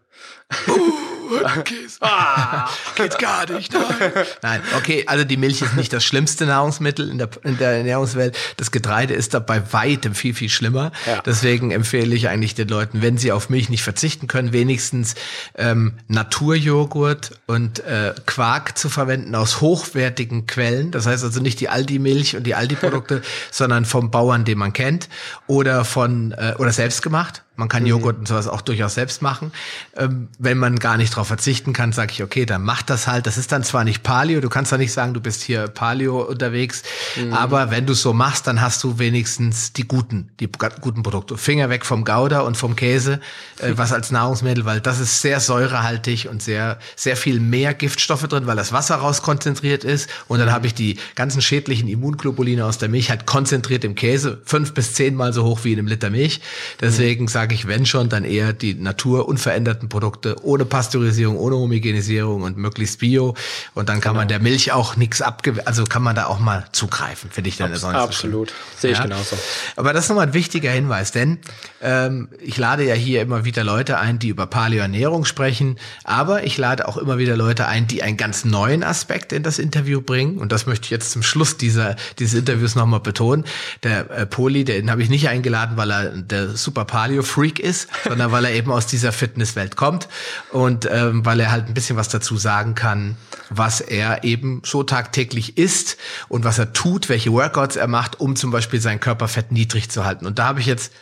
Uh. 1.33 1.63
Käse. 1.63 1.99
Ah, 2.01 2.69
geht 2.97 3.19
gar 3.19 3.51
nicht. 3.51 3.73
Nein. 3.73 4.13
nein, 4.43 4.63
okay, 4.77 5.05
also 5.07 5.25
die 5.25 5.37
Milch 5.37 5.63
ist 5.63 5.77
nicht 5.77 5.93
das 5.93 6.05
schlimmste 6.05 6.47
Nahrungsmittel 6.47 7.11
in 7.11 7.19
der, 7.19 7.29
in 7.45 7.59
der 7.59 7.71
Ernährungswelt. 7.71 8.37
Das 8.57 8.71
Getreide 8.71 9.15
ist 9.15 9.35
da 9.35 9.39
bei 9.39 9.63
weitem 9.73 10.15
viel, 10.15 10.35
viel 10.35 10.49
schlimmer. 10.49 10.93
Ja. 11.07 11.23
Deswegen 11.23 11.71
empfehle 11.71 12.15
ich 12.15 12.29
eigentlich 12.29 12.55
den 12.55 12.69
Leuten, 12.69 13.03
wenn 13.03 13.19
sie 13.19 13.33
auf 13.33 13.49
Milch 13.51 13.69
nicht 13.69 13.83
verzichten 13.83 14.27
können, 14.27 14.53
wenigstens 14.53 15.15
ähm, 15.57 15.95
Naturjoghurt 16.09 17.33
und 17.53 17.81
äh, 17.81 18.15
Quark 18.25 18.79
zu 18.79 18.89
verwenden 18.89 19.35
aus 19.35 19.61
hochwertigen 19.61 20.47
Quellen. 20.47 20.91
Das 20.91 21.07
heißt 21.07 21.23
also 21.23 21.41
nicht 21.41 21.61
die 21.61 21.69
Aldi-Milch 21.69 22.35
und 22.35 22.45
die 22.45 22.55
Aldi-Produkte, 22.55 23.21
sondern 23.51 23.85
vom 23.85 24.11
Bauern, 24.11 24.45
den 24.45 24.57
man 24.57 24.73
kennt 24.73 25.09
oder 25.47 25.85
von 25.85 26.33
äh, 26.33 26.55
oder 26.59 26.73
selbst 26.73 27.03
gemacht. 27.03 27.43
Man 27.55 27.69
kann 27.69 27.83
mhm. 27.83 27.91
Joghurt 27.91 28.19
und 28.19 28.27
sowas 28.27 28.49
auch 28.49 28.63
durchaus 28.63 28.95
selbst 28.95 29.21
machen. 29.21 29.53
Ähm, 29.95 30.29
wenn 30.39 30.57
man 30.57 30.79
gar 30.79 30.97
nicht 30.97 31.13
darauf 31.13 31.29
verzichten 31.29 31.75
kann, 31.75 31.93
sage 31.93 32.13
ich, 32.13 32.23
okay, 32.23 32.47
dann 32.47 32.63
mach 32.63 32.81
das 32.81 33.07
halt. 33.07 33.27
Das 33.27 33.37
ist 33.37 33.53
dann 33.53 33.63
zwar 33.63 33.85
nicht 33.85 34.03
Paleo, 34.03 34.41
du 34.41 34.49
kannst 34.49 34.73
ja 34.73 34.79
nicht 34.79 34.93
sagen, 34.93 35.13
du 35.13 35.21
bist 35.21 35.43
hier 35.43 35.69
Paleo 35.69 36.23
unterwegs, 36.23 36.83
mhm. 37.15 37.35
aber 37.35 37.71
wenn 37.71 37.85
du 37.85 37.93
so 37.93 38.15
machst, 38.15 38.47
dann 38.47 38.63
hast 38.63 38.83
du 38.83 38.99
wenigstens 38.99 39.75
die 39.75 39.87
guten, 39.87 40.31
die 40.41 40.49
guten 40.81 41.03
Produkte. 41.03 41.37
Finger 41.37 41.69
weg 41.69 41.85
vom 41.85 42.07
Gouda 42.07 42.41
und 42.41 42.57
vom 42.57 42.75
Käse, 42.75 43.21
äh, 43.59 43.73
was 43.77 43.93
als 43.93 44.11
Nahrungsmittel, 44.11 44.65
weil 44.65 44.81
das 44.81 44.99
ist 44.99 45.21
sehr 45.21 45.39
säurehaltig 45.39 46.31
und 46.31 46.43
sehr, 46.43 46.79
sehr 46.97 47.19
viel 47.19 47.39
mehr 47.51 47.75
Giftstoffe 47.75 48.27
drin, 48.29 48.47
weil 48.47 48.57
das 48.57 48.73
Wasser 48.73 48.97
rauskonzentriert 48.97 49.85
ist. 49.85 50.09
Und 50.29 50.39
dann 50.39 50.53
habe 50.53 50.67
ich 50.67 50.75
die 50.75 50.99
ganzen 51.15 51.43
schädlichen 51.43 51.89
Immunglobuline 51.89 52.65
aus 52.65 52.79
der 52.79 52.89
Milch 52.89 53.11
halt 53.11 53.27
konzentriert 53.27 53.85
im 53.85 53.95
Käse, 53.95 54.41
fünf 54.45 54.75
bis 54.75 54.95
zehnmal 54.95 55.33
so 55.33 55.45
hoch 55.45 55.61
wie 55.65 55.73
in 55.73 55.79
einem 55.79 55.89
Liter 55.89 56.11
Milch. 56.11 56.41
Deswegen 56.81 57.25
mhm. 57.25 57.29
sage 57.29 57.55
ich, 57.55 57.67
wenn 57.67 57.87
schon, 57.87 58.09
dann 58.09 58.25
eher 58.25 58.53
die 58.53 58.75
naturunveränderten 58.75 59.89
Produkte 59.89 60.37
ohne 60.43 60.65
Pasteurisierung, 60.65 61.37
ohne 61.37 61.57
Homogenisierung 61.57 62.43
und 62.43 62.57
möglichst 62.57 63.01
bio. 63.01 63.35
Und 63.75 63.89
dann 63.89 64.01
kann 64.01 64.13
genau. 64.13 64.21
man 64.21 64.29
der 64.29 64.41
Milch 64.41 64.73
auch 64.73 64.97
nichts 64.97 65.23
abge, 65.23 65.67
also 65.67 65.85
kann 65.85 66.03
man 66.03 66.17
da 66.17 66.27
auch 66.27 66.39
mal 66.39 66.65
zugreifen, 66.73 67.31
finde 67.31 67.49
ich 67.49 67.57
dann. 67.57 67.73
Abs 67.73 67.85
absolut, 67.85 68.51
so 68.51 68.55
sehe 68.81 68.93
ich 68.93 68.99
ja? 68.99 69.05
genauso. 69.05 69.37
Aber 69.77 69.93
das 69.93 70.05
ist 70.05 70.09
nochmal 70.11 70.27
ein 70.27 70.35
wichtiger 70.35 70.71
Hinweis, 70.71 71.13
denn 71.13 71.39
ähm, 71.81 72.29
ich 72.41 72.57
lade 72.57 72.85
ja 72.85 72.95
hier 72.95 73.23
immer 73.23 73.45
wieder 73.45 73.65
Leute 73.65 73.99
ein, 73.99 74.19
die 74.19 74.29
über 74.29 74.47
Paleoernährung 74.47 75.25
sprechen, 75.25 75.79
aber 76.05 76.45
ich 76.45 76.59
lade 76.59 76.89
auch 76.89 76.97
immer 76.97 77.19
wieder 77.19 77.32
Leute 77.35 77.67
ein, 77.67 77.87
die 77.87 78.03
einen 78.03 78.17
ganz 78.17 78.45
neuen 78.45 78.83
Aspekt 78.83 79.33
in 79.33 79.43
das 79.43 79.59
Interview 79.59 80.01
bringen. 80.01 80.39
Und 80.39 80.53
das 80.53 80.67
möchte 80.67 80.85
ich 80.85 80.91
jetzt 80.91 81.11
zum 81.11 81.23
Schluss 81.23 81.57
dieser, 81.57 81.97
dieses 82.19 82.39
Interviews 82.39 82.75
nochmal 82.75 83.01
betonen. 83.01 83.45
Der 83.83 84.11
äh, 84.11 84.27
Poli, 84.27 84.65
den 84.65 84.91
habe 84.91 85.03
ich 85.03 85.09
nicht 85.09 85.29
eingeladen, 85.29 85.77
weil 85.77 85.91
er 85.91 86.11
der 86.11 86.51
super 86.51 86.85
Paleo 86.85 87.23
Freak 87.23 87.59
ist, 87.59 87.89
sondern 88.09 88.33
weil 88.33 88.45
er 88.45 88.53
eben 88.53 88.71
aus 88.71 88.87
dieser 88.87 89.13
Fitnesswelt 89.13 89.77
kommt 89.77 90.09
und 90.51 90.89
ähm, 90.91 91.25
weil 91.25 91.41
er 91.41 91.51
halt 91.51 91.69
ein 91.69 91.75
bisschen 91.75 91.97
was 91.97 92.09
dazu 92.09 92.37
sagen 92.37 92.75
kann, 92.75 93.17
was 93.51 93.81
er 93.81 94.25
eben 94.25 94.63
so 94.65 94.83
tagtäglich 94.83 95.59
isst 95.59 95.97
und 96.29 96.45
was 96.45 96.59
er 96.59 96.73
tut, 96.73 97.09
welche 97.09 97.33
Workouts 97.33 97.77
er 97.77 97.89
macht, 97.89 98.21
um 98.21 98.37
zum 98.37 98.51
Beispiel 98.51 98.81
sein 98.81 99.01
Körperfett 99.01 99.53
niedrig 99.53 99.91
zu 99.91 100.05
halten. 100.05 100.27
Und 100.27 100.39
da 100.39 100.47
habe 100.47 100.61
ich 100.61 100.67
jetzt 100.67 100.93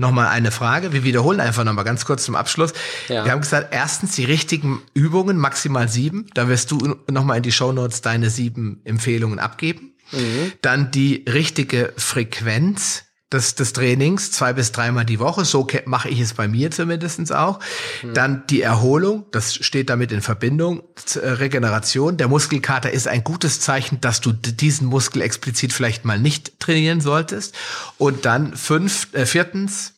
nochmal 0.00 0.28
eine 0.28 0.50
Frage. 0.50 0.92
Wir 0.92 1.04
wiederholen 1.04 1.40
einfach 1.40 1.64
nochmal 1.64 1.84
ganz 1.84 2.04
kurz 2.04 2.24
zum 2.24 2.34
Abschluss. 2.34 2.72
Ja. 3.08 3.24
Wir 3.24 3.32
haben 3.32 3.40
gesagt, 3.40 3.68
erstens 3.70 4.16
die 4.16 4.24
richtigen 4.24 4.82
Übungen, 4.94 5.36
maximal 5.36 5.88
sieben. 5.88 6.26
Da 6.34 6.48
wirst 6.48 6.70
du 6.70 6.96
nochmal 7.08 7.36
in 7.36 7.42
die 7.42 7.52
Show 7.52 7.72
Notes 7.72 8.00
deine 8.00 8.30
sieben 8.30 8.80
Empfehlungen 8.84 9.38
abgeben. 9.38 9.92
Mhm. 10.12 10.52
Dann 10.62 10.90
die 10.90 11.24
richtige 11.28 11.92
Frequenz 11.96 13.04
des, 13.32 13.54
des 13.54 13.72
Trainings, 13.72 14.32
zwei 14.32 14.52
bis 14.52 14.72
dreimal 14.72 15.04
die 15.04 15.20
Woche. 15.20 15.44
So 15.44 15.66
mache 15.84 16.08
ich 16.08 16.20
es 16.20 16.34
bei 16.34 16.48
mir 16.48 16.70
zumindestens 16.70 17.30
auch. 17.30 17.60
Mhm. 18.02 18.14
Dann 18.14 18.42
die 18.48 18.62
Erholung, 18.62 19.24
das 19.30 19.54
steht 19.54 19.90
damit 19.90 20.12
in 20.12 20.20
Verbindung. 20.20 20.82
Äh, 21.14 21.28
Regeneration. 21.28 22.16
Der 22.16 22.28
Muskelkater 22.28 22.90
ist 22.90 23.06
ein 23.08 23.24
gutes 23.24 23.60
Zeichen, 23.60 24.00
dass 24.00 24.20
du 24.20 24.32
diesen 24.32 24.86
Muskel 24.88 25.22
explizit 25.22 25.72
vielleicht 25.72 26.04
mal 26.04 26.18
nicht 26.18 26.58
trainieren 26.60 27.00
solltest. 27.00 27.54
Und 27.98 28.24
dann 28.24 28.56
fünf, 28.56 29.08
äh, 29.12 29.26
viertens, 29.26 29.94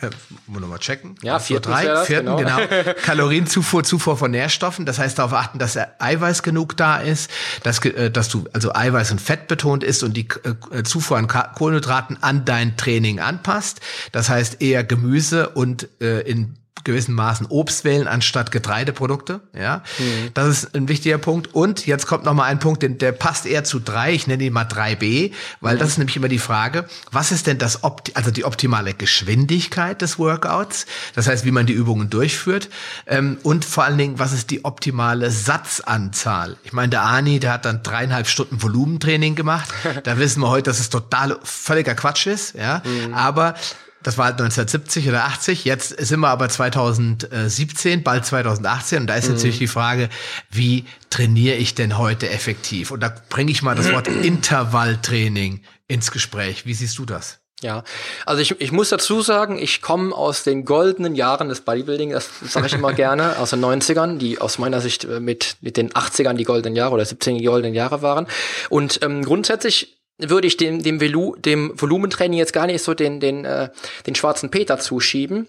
äh, 0.00 0.10
wir 0.46 0.60
nochmal 0.60 0.78
checken. 0.78 1.16
Ja, 1.22 1.38
viertens, 1.38 1.74
drei, 1.74 1.84
das, 1.84 2.06
vierten, 2.06 2.36
genau. 2.36 2.58
genau. 2.58 2.94
Kalorienzufuhr, 3.02 3.82
Zufuhr 3.82 4.16
von 4.16 4.30
Nährstoffen. 4.30 4.86
Das 4.86 4.98
heißt, 4.98 5.18
darauf 5.18 5.32
achten, 5.32 5.58
dass 5.58 5.76
Eiweiß 5.76 6.42
genug 6.42 6.76
da 6.76 6.98
ist, 6.98 7.30
dass, 7.64 7.84
äh, 7.84 8.10
dass 8.10 8.28
du 8.28 8.46
also 8.52 8.74
Eiweiß 8.74 9.10
und 9.10 9.20
Fett 9.20 9.48
betont 9.48 9.82
ist 9.82 10.02
und 10.02 10.16
die 10.16 10.28
äh, 10.70 10.82
Zufuhr 10.84 11.18
an 11.18 11.26
Kohlenhydraten 11.26 12.22
an 12.22 12.44
dein 12.44 12.76
Training 12.76 13.18
anpasst. 13.18 13.80
Das 14.12 14.28
heißt 14.28 14.62
eher 14.62 14.84
Gemüse 14.84 15.48
und 15.48 15.88
äh, 16.00 16.20
in 16.20 16.56
gewissen 16.84 17.14
Maßen 17.14 17.46
Obst 17.46 17.84
wählen 17.84 18.06
anstatt 18.06 18.50
Getreideprodukte. 18.50 19.40
Ja, 19.56 19.82
mhm. 19.98 20.30
das 20.34 20.48
ist 20.48 20.74
ein 20.74 20.88
wichtiger 20.88 21.18
Punkt. 21.18 21.54
Und 21.54 21.86
jetzt 21.86 22.06
kommt 22.06 22.24
noch 22.24 22.34
mal 22.34 22.44
ein 22.44 22.58
Punkt, 22.58 22.82
den, 22.82 22.98
der 22.98 23.12
passt 23.12 23.46
eher 23.46 23.64
zu 23.64 23.80
drei. 23.80 24.12
Ich 24.12 24.26
nenne 24.26 24.44
ihn 24.44 24.52
mal 24.52 24.64
3b, 24.64 25.32
weil 25.60 25.74
mhm. 25.74 25.78
das 25.78 25.90
ist 25.90 25.98
nämlich 25.98 26.16
immer 26.16 26.28
die 26.28 26.38
Frage, 26.38 26.88
was 27.10 27.32
ist 27.32 27.46
denn 27.46 27.58
das, 27.58 27.84
Opti 27.84 28.12
also 28.14 28.30
die 28.30 28.44
optimale 28.44 28.94
Geschwindigkeit 28.94 30.02
des 30.02 30.18
Workouts? 30.18 30.86
Das 31.14 31.26
heißt, 31.26 31.44
wie 31.44 31.50
man 31.50 31.66
die 31.66 31.72
Übungen 31.72 32.10
durchführt. 32.10 32.68
Ähm, 33.06 33.38
und 33.42 33.64
vor 33.64 33.84
allen 33.84 33.98
Dingen, 33.98 34.18
was 34.18 34.32
ist 34.32 34.50
die 34.50 34.64
optimale 34.64 35.30
Satzanzahl? 35.30 36.56
Ich 36.64 36.72
meine, 36.72 36.90
der 36.90 37.02
Ani, 37.02 37.40
der 37.40 37.52
hat 37.52 37.64
dann 37.64 37.82
dreieinhalb 37.82 38.26
Stunden 38.26 38.62
Volumentraining 38.62 39.34
gemacht. 39.34 39.68
da 40.04 40.18
wissen 40.18 40.40
wir 40.40 40.48
heute, 40.48 40.70
dass 40.70 40.80
es 40.80 40.90
total 40.90 41.38
völliger 41.42 41.94
Quatsch 41.94 42.26
ist. 42.26 42.54
Ja, 42.54 42.82
mhm. 42.84 43.14
aber 43.14 43.54
das 44.02 44.16
war 44.16 44.26
halt 44.26 44.34
1970 44.34 45.08
oder 45.08 45.24
80. 45.24 45.64
Jetzt 45.64 45.88
sind 45.88 46.20
wir 46.20 46.28
aber 46.28 46.48
2017, 46.48 48.02
bald 48.02 48.24
2018. 48.24 49.02
Und 49.02 49.06
da 49.08 49.16
ist 49.16 49.28
mhm. 49.28 49.34
natürlich 49.34 49.58
die 49.58 49.66
Frage, 49.66 50.08
wie 50.50 50.84
trainiere 51.10 51.56
ich 51.56 51.74
denn 51.74 51.98
heute 51.98 52.30
effektiv? 52.30 52.90
Und 52.90 53.00
da 53.00 53.12
bringe 53.28 53.50
ich 53.50 53.62
mal 53.62 53.74
das 53.74 53.92
Wort 53.92 54.08
Intervalltraining 54.22 55.62
ins 55.88 56.10
Gespräch. 56.10 56.64
Wie 56.66 56.74
siehst 56.74 56.98
du 56.98 57.06
das? 57.06 57.40
Ja, 57.60 57.82
also 58.24 58.40
ich, 58.40 58.60
ich 58.60 58.70
muss 58.70 58.90
dazu 58.90 59.20
sagen, 59.20 59.58
ich 59.58 59.82
komme 59.82 60.14
aus 60.14 60.44
den 60.44 60.64
goldenen 60.64 61.16
Jahren 61.16 61.48
des 61.48 61.62
Bodybuilding, 61.62 62.10
das 62.10 62.30
sage 62.46 62.68
ich 62.68 62.72
immer 62.72 62.92
gerne, 62.94 63.36
aus 63.38 63.50
den 63.50 63.64
90ern, 63.64 64.18
die 64.18 64.40
aus 64.40 64.58
meiner 64.58 64.80
Sicht 64.80 65.04
äh, 65.04 65.18
mit, 65.18 65.56
mit 65.60 65.76
den 65.76 65.90
80ern 65.90 66.34
die 66.34 66.44
goldenen 66.44 66.76
Jahre 66.76 66.94
oder 66.94 67.04
17 67.04 67.38
die 67.38 67.44
goldenen 67.44 67.74
Jahre 67.74 68.00
waren. 68.00 68.28
Und 68.68 69.00
ähm, 69.02 69.24
grundsätzlich 69.24 69.97
würde 70.18 70.46
ich 70.46 70.56
dem, 70.56 70.82
dem, 70.82 71.00
Velu, 71.00 71.36
dem 71.36 71.72
Volumentraining 71.80 72.38
jetzt 72.38 72.52
gar 72.52 72.66
nicht 72.66 72.82
so 72.82 72.94
den, 72.94 73.20
den, 73.20 73.44
äh, 73.44 73.70
den 74.06 74.14
schwarzen 74.14 74.50
Peter 74.50 74.78
zuschieben. 74.78 75.48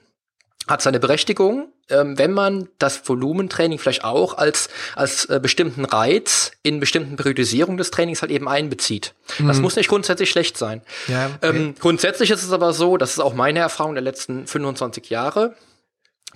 Hat 0.67 0.84
seine 0.84 0.99
Berechtigung, 0.99 1.73
ähm, 1.89 2.17
wenn 2.19 2.32
man 2.32 2.69
das 2.77 3.08
Volumentraining 3.08 3.79
vielleicht 3.79 4.03
auch 4.03 4.38
als, 4.38 4.69
als 4.95 5.25
äh, 5.25 5.39
bestimmten 5.41 5.84
Reiz 5.84 6.51
in 6.62 6.79
bestimmten 6.79 7.15
Periodisierungen 7.15 7.77
des 7.77 7.89
Trainings 7.89 8.21
halt 8.21 8.32
eben 8.32 8.47
einbezieht. 8.47 9.15
Mhm. 9.39 9.47
Das 9.47 9.60
muss 9.60 9.75
nicht 9.75 9.89
grundsätzlich 9.89 10.29
schlecht 10.29 10.58
sein. 10.58 10.84
Ja, 11.08 11.32
okay. 11.38 11.58
ähm, 11.58 11.75
grundsätzlich 11.79 12.29
ist 12.29 12.43
es 12.43 12.51
aber 12.51 12.73
so, 12.73 12.97
das 12.97 13.12
ist 13.12 13.19
auch 13.19 13.34
meine 13.34 13.60
Erfahrung 13.60 13.95
der 13.95 14.03
letzten 14.03 14.45
25 14.45 15.10
Jahre, 15.10 15.55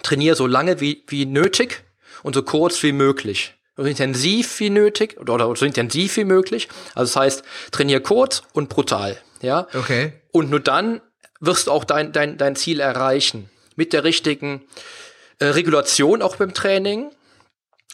trainiere 0.02 0.36
so 0.36 0.48
lange 0.48 0.80
wie, 0.80 1.04
wie 1.08 1.28
nötig 1.28 1.84
und 2.24 2.34
so 2.34 2.42
kurz 2.42 2.82
wie 2.82 2.94
möglich 2.94 3.54
so 3.76 3.84
intensiv 3.84 4.60
wie 4.60 4.70
nötig 4.70 5.20
oder 5.20 5.56
so 5.56 5.66
intensiv 5.66 6.18
wie 6.18 6.26
möglich. 6.26 6.70
Also 6.96 7.14
das 7.14 7.16
heißt, 7.16 7.44
trainier 7.72 8.02
kurz 8.02 8.44
und 8.54 8.70
brutal, 8.70 9.18
ja. 9.42 9.68
Okay. 9.74 10.14
Und 10.32 10.50
nur 10.50 10.60
dann 10.60 11.02
wirst 11.40 11.68
du 11.68 11.72
auch 11.72 11.84
dein, 11.84 12.12
dein, 12.12 12.38
dein 12.38 12.56
Ziel 12.56 12.80
erreichen. 12.80 13.50
Mit 13.76 13.94
der 13.94 14.04
richtigen 14.04 14.62
äh, 15.40 15.46
Regulation 15.46 16.22
auch 16.22 16.36
beim 16.36 16.54
Training. 16.54 17.12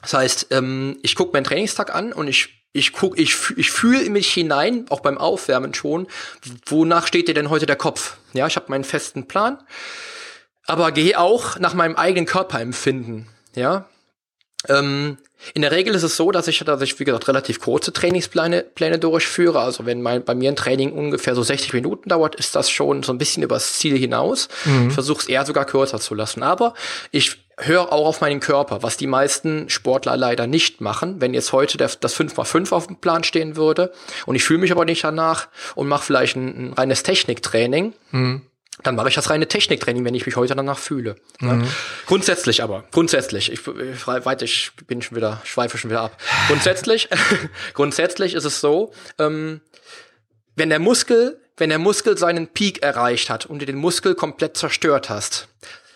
Das 0.01 0.13
heißt, 0.13 0.47
ähm, 0.51 0.97
ich 1.01 1.15
gucke 1.15 1.33
meinen 1.33 1.45
Trainingstag 1.45 1.93
an 1.93 2.13
und 2.13 2.27
ich 2.27 2.59
ich 2.71 2.93
guck, 2.93 3.17
ich, 3.17 3.35
ich 3.57 3.71
fühle 3.71 4.09
mich 4.09 4.31
hinein, 4.31 4.85
auch 4.89 4.99
beim 4.99 5.17
Aufwärmen 5.17 5.73
schon, 5.73 6.07
wonach 6.67 7.07
steht 7.07 7.27
dir 7.27 7.33
denn 7.33 7.49
heute 7.49 7.65
der 7.65 7.75
Kopf? 7.75 8.17
Ja, 8.33 8.45
ich 8.45 8.55
habe 8.55 8.67
meinen 8.69 8.83
festen 8.83 9.27
Plan, 9.27 9.57
aber 10.65 10.91
gehe 10.91 11.19
auch 11.19 11.57
nach 11.57 11.73
meinem 11.73 11.95
eigenen 11.95 12.27
Körperempfinden. 12.27 13.27
Ja, 13.55 13.89
ähm, 14.67 15.17
in 15.53 15.61
der 15.61 15.71
Regel 15.71 15.95
ist 15.95 16.03
es 16.03 16.17
so, 16.17 16.31
dass 16.31 16.47
ich, 16.47 16.59
dass 16.59 16.81
ich, 16.81 16.99
wie 16.99 17.05
gesagt, 17.05 17.27
relativ 17.27 17.59
kurze 17.59 17.93
Trainingspläne 17.93 18.63
Pläne 18.63 18.99
durchführe. 18.99 19.59
Also 19.59 19.85
wenn 19.85 20.01
mein, 20.01 20.23
bei 20.23 20.35
mir 20.35 20.51
ein 20.51 20.55
Training 20.55 20.91
ungefähr 20.91 21.35
so 21.35 21.43
60 21.43 21.73
Minuten 21.73 22.09
dauert, 22.09 22.35
ist 22.35 22.55
das 22.55 22.69
schon 22.69 23.03
so 23.03 23.13
ein 23.13 23.17
bisschen 23.17 23.43
übers 23.43 23.73
Ziel 23.73 23.97
hinaus. 23.97 24.49
Mhm. 24.65 24.87
Ich 24.87 24.93
versuche 24.93 25.21
es 25.21 25.29
eher 25.29 25.45
sogar 25.45 25.65
kürzer 25.65 25.99
zu 25.99 26.13
lassen. 26.15 26.43
Aber 26.43 26.73
ich 27.11 27.37
höre 27.57 27.91
auch 27.91 28.07
auf 28.07 28.21
meinen 28.21 28.39
Körper, 28.39 28.83
was 28.83 28.97
die 28.97 29.07
meisten 29.07 29.69
Sportler 29.69 30.15
leider 30.17 30.47
nicht 30.47 30.81
machen. 30.81 31.19
Wenn 31.19 31.33
jetzt 31.33 31.51
heute 31.51 31.77
der, 31.77 31.89
das 31.99 32.15
5x5 32.15 32.71
auf 32.71 32.87
dem 32.87 32.97
Plan 32.97 33.23
stehen 33.23 33.55
würde 33.55 33.91
und 34.25 34.35
ich 34.35 34.43
fühle 34.43 34.59
mich 34.59 34.71
aber 34.71 34.85
nicht 34.85 35.03
danach 35.03 35.47
und 35.75 35.87
mache 35.87 36.03
vielleicht 36.03 36.35
ein, 36.35 36.69
ein 36.69 36.73
reines 36.73 37.03
Techniktraining, 37.03 37.93
mhm 38.11 38.41
dann 38.83 38.95
mache 38.95 39.09
ich 39.09 39.15
das 39.15 39.29
reine 39.29 39.47
Techniktraining, 39.47 40.05
wenn 40.05 40.15
ich 40.15 40.25
mich 40.25 40.35
heute 40.35 40.55
danach 40.55 40.77
fühle. 40.77 41.15
Mhm. 41.39 41.67
Grundsätzlich 42.05 42.63
aber, 42.63 42.85
grundsätzlich, 42.91 43.51
ich, 43.51 43.67
ich, 43.67 44.07
weit, 44.07 44.41
ich 44.41 44.71
bin 44.87 45.01
schon 45.01 45.17
wieder, 45.17 45.41
schweife 45.43 45.77
schon 45.77 45.89
wieder 45.89 46.01
ab. 46.01 46.17
Grundsätzlich, 46.47 47.09
grundsätzlich 47.73 48.33
ist 48.33 48.45
es 48.45 48.61
so, 48.61 48.93
ähm, 49.17 49.61
wenn 50.55 50.69
der 50.69 50.79
Muskel, 50.79 51.41
wenn 51.57 51.69
der 51.69 51.79
Muskel 51.79 52.17
seinen 52.17 52.47
Peak 52.47 52.81
erreicht 52.81 53.29
hat 53.29 53.45
und 53.45 53.59
du 53.59 53.65
den 53.65 53.77
Muskel 53.77 54.15
komplett 54.15 54.55
zerstört 54.55 55.09
hast, 55.09 55.47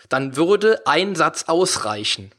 dann 0.10 0.36
würde 0.36 0.86
ein 0.86 1.16
Satz 1.16 1.44
ausreichen. 1.48 2.32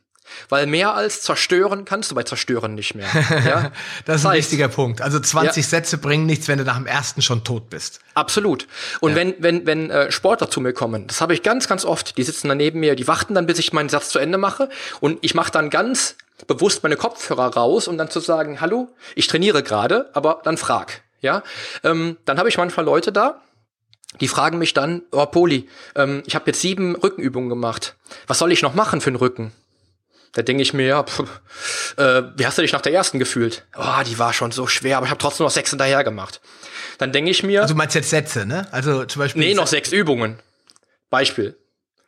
Weil 0.49 0.67
mehr 0.67 0.95
als 0.95 1.23
zerstören 1.23 1.85
kannst 1.85 2.11
du 2.11 2.15
bei 2.15 2.23
zerstören 2.23 2.75
nicht 2.75 2.95
mehr. 2.95 3.09
Ja? 3.45 3.73
das 4.05 4.21
ist 4.21 4.27
ein 4.27 4.33
heißt, 4.33 4.51
wichtiger 4.51 4.69
Punkt. 4.69 5.03
Also 5.03 5.21
20 5.21 5.57
ja. 5.65 5.69
Sätze 5.69 5.99
bringen 5.99 6.25
nichts, 6.25 6.49
wenn 6.49 6.59
du 6.59 6.65
nach 6.65 6.77
dem 6.77 6.87
ersten 6.87 7.21
schon 7.21 7.45
tot 7.45 7.69
bist. 7.69 8.01
Absolut. 8.15 8.67
Und 9.01 9.11
ja. 9.11 9.17
wenn, 9.17 9.35
wenn, 9.39 9.67
wenn 9.67 9.91
äh, 9.91 10.13
Sportler 10.13 10.51
zu 10.51 10.61
mir 10.61 10.73
kommen, 10.73 11.07
das 11.07 11.21
habe 11.21 11.35
ich 11.35 11.43
ganz, 11.43 11.69
ganz 11.69 11.85
oft, 11.85 12.17
die 12.17 12.23
sitzen 12.23 12.49
dann 12.49 12.59
neben 12.59 12.81
mir, 12.81 12.95
die 12.95 13.07
warten 13.07 13.35
dann, 13.35 13.47
bis 13.47 13.59
ich 13.59 13.73
meinen 13.73 13.89
Satz 13.89 14.09
zu 14.09 14.19
Ende 14.19 14.39
mache. 14.39 14.69
Und 15.01 15.19
ich 15.23 15.35
mache 15.35 15.51
dann 15.51 15.69
ganz 15.69 16.17
bewusst 16.47 16.83
meine 16.83 16.97
Kopfhörer 16.97 17.55
raus, 17.55 17.89
um 17.89 17.99
dann 17.99 18.11
zu 18.11 18.21
sagen, 18.21 18.61
hallo, 18.61 18.89
ich 19.15 19.27
trainiere 19.27 19.63
gerade, 19.63 20.11
aber 20.15 20.41
dann 20.45 20.57
frag. 20.57 21.03
Ja, 21.21 21.43
ähm, 21.83 22.19
dann 22.27 22.39
habe 22.39 22.49
ich 22.49 22.59
manchmal 22.59 22.85
Leute 22.85 23.11
da, 23.11 23.41
die 24.21 24.29
fragen 24.29 24.59
mich 24.59 24.75
dann, 24.75 25.03
oh 25.11 25.27
Poli, 25.27 25.69
ähm, 25.97 26.23
ich 26.27 26.35
habe 26.35 26.47
jetzt 26.47 26.61
sieben 26.61 26.97
Rückenübungen 26.97 27.49
gemacht. 27.49 27.97
Was 28.27 28.39
soll 28.39 28.53
ich 28.53 28.63
noch 28.63 28.75
machen 28.75 29.01
für 29.01 29.11
den 29.11 29.17
Rücken? 29.17 29.53
Da 30.35 30.43
denke 30.43 30.63
ich 30.63 30.75
mir, 30.75 30.87
ja, 30.87 31.03
pff, 31.05 31.21
äh, 31.97 32.23
wie 32.37 32.45
hast 32.45 32.59
du 32.59 32.63
dich 32.63 32.73
nach 32.73 32.81
der 32.81 32.93
ersten 32.93 33.19
gefühlt? 33.19 33.65
Oh, 33.77 34.03
die 34.07 34.19
war 34.19 34.33
schon 34.33 34.51
so 34.51 34.67
schwer, 34.67 34.97
aber 34.97 35.07
ich 35.07 35.11
habe 35.11 35.21
trotzdem 35.21 35.45
noch 35.45 35.53
sechs 35.53 35.71
hinterher 35.71 36.03
gemacht. 36.03 36.41
Dann 36.99 37.13
denke 37.13 37.31
ich 37.31 37.43
mir. 37.43 37.63
Also 37.63 37.75
du 37.75 37.79
meinst 37.79 37.95
jetzt 37.95 38.11
Sätze, 38.11 38.45
ne? 38.45 38.67
Also 38.73 39.05
zum 39.05 39.21
Beispiel. 39.21 39.41
Nee, 39.41 39.55
noch 39.55 39.69
sechs 39.69 39.93
Übungen. 39.93 40.39
Beispiel. 41.09 41.57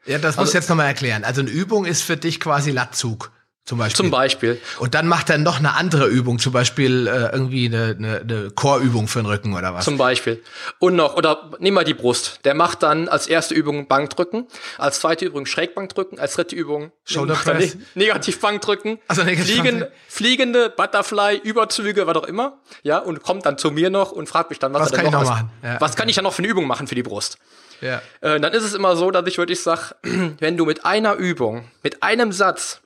Ja, 0.06 0.18
das 0.18 0.32
also, 0.32 0.40
musst 0.40 0.54
du 0.54 0.58
jetzt 0.58 0.68
nochmal 0.68 0.86
erklären. 0.86 1.24
Also 1.24 1.40
eine 1.40 1.50
Übung 1.50 1.84
ist 1.84 2.02
für 2.02 2.16
dich 2.16 2.40
quasi 2.40 2.70
Lattzug. 2.72 3.30
Zum 3.66 3.78
Beispiel. 3.78 3.96
Zum 3.96 4.10
Beispiel. 4.12 4.60
Und 4.78 4.94
dann 4.94 5.08
macht 5.08 5.28
er 5.28 5.38
noch 5.38 5.58
eine 5.58 5.74
andere 5.74 6.06
Übung, 6.06 6.38
zum 6.38 6.52
Beispiel 6.52 7.08
äh, 7.08 7.32
irgendwie 7.32 7.66
eine, 7.66 7.96
eine, 7.98 8.20
eine 8.20 8.50
Chorübung 8.52 9.08
für 9.08 9.18
den 9.18 9.26
Rücken 9.26 9.54
oder 9.54 9.74
was. 9.74 9.84
Zum 9.84 9.98
Beispiel. 9.98 10.40
Und 10.78 10.94
noch, 10.94 11.16
oder 11.16 11.50
nimm 11.58 11.74
mal 11.74 11.82
die 11.82 11.92
Brust. 11.92 12.44
Der 12.44 12.54
macht 12.54 12.84
dann 12.84 13.08
als 13.08 13.26
erste 13.26 13.54
Übung 13.54 13.88
Bankdrücken, 13.88 14.46
als 14.78 15.00
zweite 15.00 15.24
Übung 15.24 15.46
Schrägbankdrücken, 15.46 16.20
als 16.20 16.34
dritte 16.34 16.54
Übung 16.54 16.92
Shoulderpress. 17.04 17.74
Ne 17.74 17.80
Negativbankdrücken, 17.96 19.00
also 19.08 19.24
negativ 19.24 19.54
fliegende, 19.54 19.92
fliegende 20.06 20.70
Butterfly, 20.70 21.40
Überzüge, 21.42 22.06
was 22.06 22.16
auch 22.16 22.28
immer. 22.28 22.58
Ja, 22.84 22.98
und 22.98 23.24
kommt 23.24 23.46
dann 23.46 23.58
zu 23.58 23.72
mir 23.72 23.90
noch 23.90 24.12
und 24.12 24.28
fragt 24.28 24.50
mich 24.50 24.60
dann, 24.60 24.72
was, 24.74 24.82
was 24.82 24.92
er 24.92 24.98
denn 25.02 25.10
noch, 25.10 25.22
noch 25.22 25.28
machen? 25.28 25.50
Ja. 25.64 25.80
Was 25.80 25.96
kann 25.96 26.08
ich 26.08 26.14
ja 26.14 26.22
noch 26.22 26.34
für 26.34 26.42
eine 26.42 26.48
Übung 26.48 26.68
machen 26.68 26.86
für 26.86 26.94
die 26.94 27.02
Brust? 27.02 27.36
Ja. 27.80 28.00
Äh, 28.20 28.38
dann 28.38 28.52
ist 28.52 28.62
es 28.62 28.74
immer 28.74 28.94
so, 28.94 29.10
dass 29.10 29.26
ich 29.26 29.38
wirklich 29.38 29.60
sage, 29.60 29.96
wenn 30.38 30.56
du 30.56 30.66
mit 30.66 30.84
einer 30.84 31.14
Übung, 31.14 31.68
mit 31.82 32.04
einem 32.04 32.30
Satz 32.30 32.80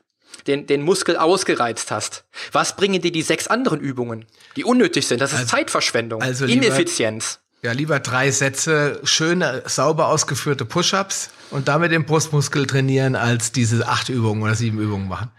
den, 0.46 0.66
den 0.66 0.83
Muskel 0.83 1.16
ausgereizt 1.16 1.90
hast, 1.90 2.24
was 2.53 2.76
bringen 2.76 3.00
dir 3.00 3.12
die 3.12 3.22
sechs 3.22 3.46
anderen 3.46 3.81
Übungen, 3.81 4.26
die 4.57 4.64
unnötig 4.64 5.07
sind? 5.07 5.20
Das 5.20 5.33
ist 5.33 5.38
also, 5.38 5.50
Zeitverschwendung, 5.50 6.22
also 6.22 6.46
lieber, 6.46 6.66
Ineffizienz. 6.66 7.40
Ja, 7.62 7.72
lieber 7.72 8.00
drei 8.00 8.31
Sätze, 8.31 9.00
schöne, 9.05 9.62
sauber 9.66 10.09
ausgeführte 10.09 10.64
Push-ups 10.64 11.31
und 11.50 11.68
damit 11.68 11.92
den 11.92 12.07
Brustmuskel 12.07 12.66
trainieren, 12.66 13.16
als 13.16 13.53
diese 13.53 13.87
acht 13.87 14.09
Übungen 14.09 14.42
oder 14.42 14.55
sieben 14.55 14.79
Übungen 14.79 15.09
machen. 15.09 15.31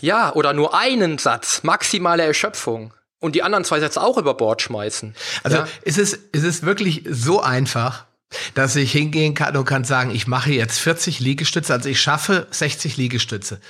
Ja, 0.00 0.32
oder 0.34 0.54
nur 0.54 0.74
einen 0.74 1.18
Satz, 1.18 1.62
maximale 1.64 2.22
Erschöpfung 2.22 2.94
und 3.18 3.34
die 3.34 3.42
anderen 3.42 3.64
zwei 3.64 3.80
Sätze 3.80 4.00
auch 4.00 4.16
über 4.16 4.34
Bord 4.34 4.62
schmeißen. 4.62 5.14
Also 5.42 5.58
ja? 5.58 5.68
ist, 5.82 5.98
es, 5.98 6.14
ist 6.14 6.44
es 6.44 6.62
wirklich 6.62 7.04
so 7.10 7.42
einfach, 7.42 8.06
dass 8.54 8.74
ich 8.76 8.92
hingehen 8.92 9.34
kann 9.34 9.56
und 9.56 9.64
kann 9.64 9.84
sagen, 9.84 10.14
ich 10.14 10.26
mache 10.26 10.52
jetzt 10.52 10.78
40 10.78 11.20
Liegestütze, 11.20 11.72
also 11.72 11.88
ich 11.88 12.00
schaffe 12.00 12.46
60 12.50 12.96
Liegestütze. 12.96 13.60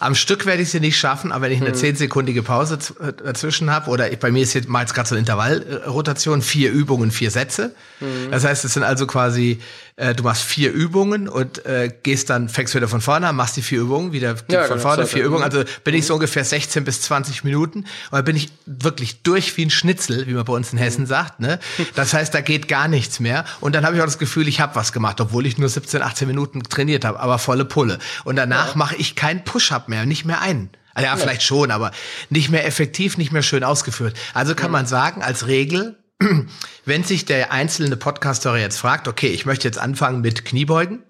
Am 0.00 0.14
Stück 0.14 0.46
werde 0.46 0.62
ich 0.62 0.70
sie 0.70 0.80
nicht 0.80 0.98
schaffen, 0.98 1.32
aber 1.32 1.46
wenn 1.46 1.52
ich 1.52 1.60
eine 1.60 1.70
mhm. 1.70 1.74
zehnsekündige 1.74 2.42
Pause 2.42 2.78
äh, 3.00 3.12
dazwischen 3.12 3.70
habe, 3.70 3.90
oder 3.90 4.08
bei 4.16 4.30
mir 4.30 4.42
ist 4.42 4.54
jetzt 4.54 4.68
mal 4.68 4.84
gerade 4.84 5.08
so 5.08 5.14
eine 5.14 5.20
Intervallrotation, 5.20 6.42
vier 6.42 6.70
Übungen, 6.70 7.10
vier 7.10 7.30
Sätze. 7.30 7.74
Mhm. 8.00 8.30
Das 8.30 8.44
heißt, 8.44 8.64
es 8.64 8.74
sind 8.74 8.82
also 8.82 9.06
quasi 9.06 9.60
äh, 9.96 10.14
du 10.14 10.24
machst 10.24 10.42
vier 10.42 10.72
Übungen 10.72 11.28
und 11.28 11.64
äh, 11.66 11.92
gehst 12.02 12.28
dann, 12.28 12.48
fängst 12.48 12.74
wieder 12.74 12.88
von 12.88 13.00
vorne 13.00 13.28
an, 13.28 13.36
machst 13.36 13.56
die 13.56 13.62
vier 13.62 13.80
Übungen, 13.80 14.12
wieder 14.12 14.34
ja, 14.48 14.64
von 14.64 14.80
vorne, 14.80 15.06
vier 15.06 15.24
Übungen. 15.24 15.44
Also 15.44 15.62
bin 15.84 15.94
ich 15.94 16.06
so 16.06 16.14
ungefähr 16.14 16.44
16 16.44 16.84
bis 16.84 17.02
20 17.02 17.44
Minuten. 17.44 17.80
Und 17.80 17.88
dann 18.12 18.24
bin 18.24 18.34
ich 18.34 18.48
wirklich 18.66 19.22
durch 19.22 19.56
wie 19.56 19.64
ein 19.64 19.70
Schnitzel, 19.70 20.26
wie 20.26 20.32
man 20.32 20.44
bei 20.44 20.52
uns 20.52 20.72
in 20.72 20.78
Hessen 20.78 21.06
sagt. 21.06 21.40
Ne? 21.40 21.58
Das 21.94 22.12
heißt, 22.12 22.34
da 22.34 22.40
geht 22.40 22.66
gar 22.66 22.88
nichts 22.88 23.20
mehr. 23.20 23.44
Und 23.60 23.74
dann 23.74 23.86
habe 23.86 23.94
ich 23.94 24.02
auch 24.02 24.06
das 24.06 24.18
Gefühl, 24.18 24.48
ich 24.48 24.60
habe 24.60 24.74
was 24.74 24.92
gemacht, 24.92 25.20
obwohl 25.20 25.46
ich 25.46 25.58
nur 25.58 25.68
17, 25.68 26.02
18 26.02 26.26
Minuten 26.26 26.62
trainiert 26.62 27.04
habe, 27.04 27.20
aber 27.20 27.38
volle 27.38 27.64
Pulle. 27.64 27.98
Und 28.24 28.36
danach 28.36 28.70
ja. 28.70 28.76
mache 28.76 28.96
ich 28.96 29.14
keinen 29.14 29.44
Push-up 29.44 29.88
mehr, 29.88 30.06
nicht 30.06 30.24
mehr 30.24 30.40
einen. 30.40 30.70
Also 30.94 31.06
ja, 31.06 31.16
vielleicht 31.16 31.42
schon, 31.42 31.70
aber 31.70 31.90
nicht 32.30 32.50
mehr 32.50 32.66
effektiv, 32.66 33.18
nicht 33.18 33.32
mehr 33.32 33.42
schön 33.42 33.64
ausgeführt. 33.64 34.16
Also 34.32 34.54
kann 34.54 34.70
man 34.70 34.86
sagen, 34.86 35.22
als 35.22 35.46
Regel, 35.46 35.96
wenn 36.84 37.04
sich 37.04 37.24
der 37.24 37.52
einzelne 37.52 37.96
Podcaster 37.96 38.56
jetzt 38.56 38.78
fragt, 38.78 39.08
okay, 39.08 39.28
ich 39.28 39.46
möchte 39.46 39.66
jetzt 39.66 39.78
anfangen 39.78 40.20
mit 40.20 40.44
Kniebeugen, 40.44 41.02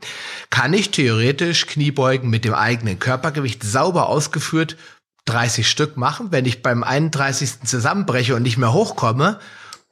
kann 0.51 0.73
ich 0.73 0.90
theoretisch 0.90 1.67
Kniebeugen 1.67 2.31
mit 2.31 2.45
dem 2.45 2.55
eigenen 2.55 2.99
Körpergewicht 2.99 3.62
sauber 3.62 4.09
ausgeführt 4.09 4.77
30 5.27 5.69
Stück 5.69 5.97
machen. 5.97 6.29
Wenn 6.31 6.45
ich 6.45 6.62
beim 6.62 6.83
31. 6.83 7.62
zusammenbreche 7.64 8.35
und 8.35 8.43
nicht 8.43 8.59
mehr 8.59 8.73
hochkomme, 8.73 9.38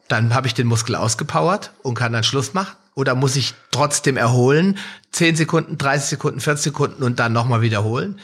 dann 0.08 0.34
habe 0.34 0.46
ich 0.46 0.54
den 0.54 0.66
Muskel 0.66 0.94
ausgepowert 0.94 1.72
und 1.82 1.94
kann 1.94 2.12
dann 2.12 2.24
Schluss 2.24 2.54
machen. 2.54 2.76
Oder 2.94 3.14
muss 3.14 3.36
ich 3.36 3.54
trotzdem 3.70 4.18
erholen? 4.18 4.76
10 5.12 5.36
Sekunden, 5.36 5.78
30 5.78 6.10
Sekunden, 6.10 6.40
40 6.40 6.64
Sekunden 6.64 7.02
und 7.02 7.18
dann 7.18 7.32
nochmal 7.32 7.62
wiederholen? 7.62 8.20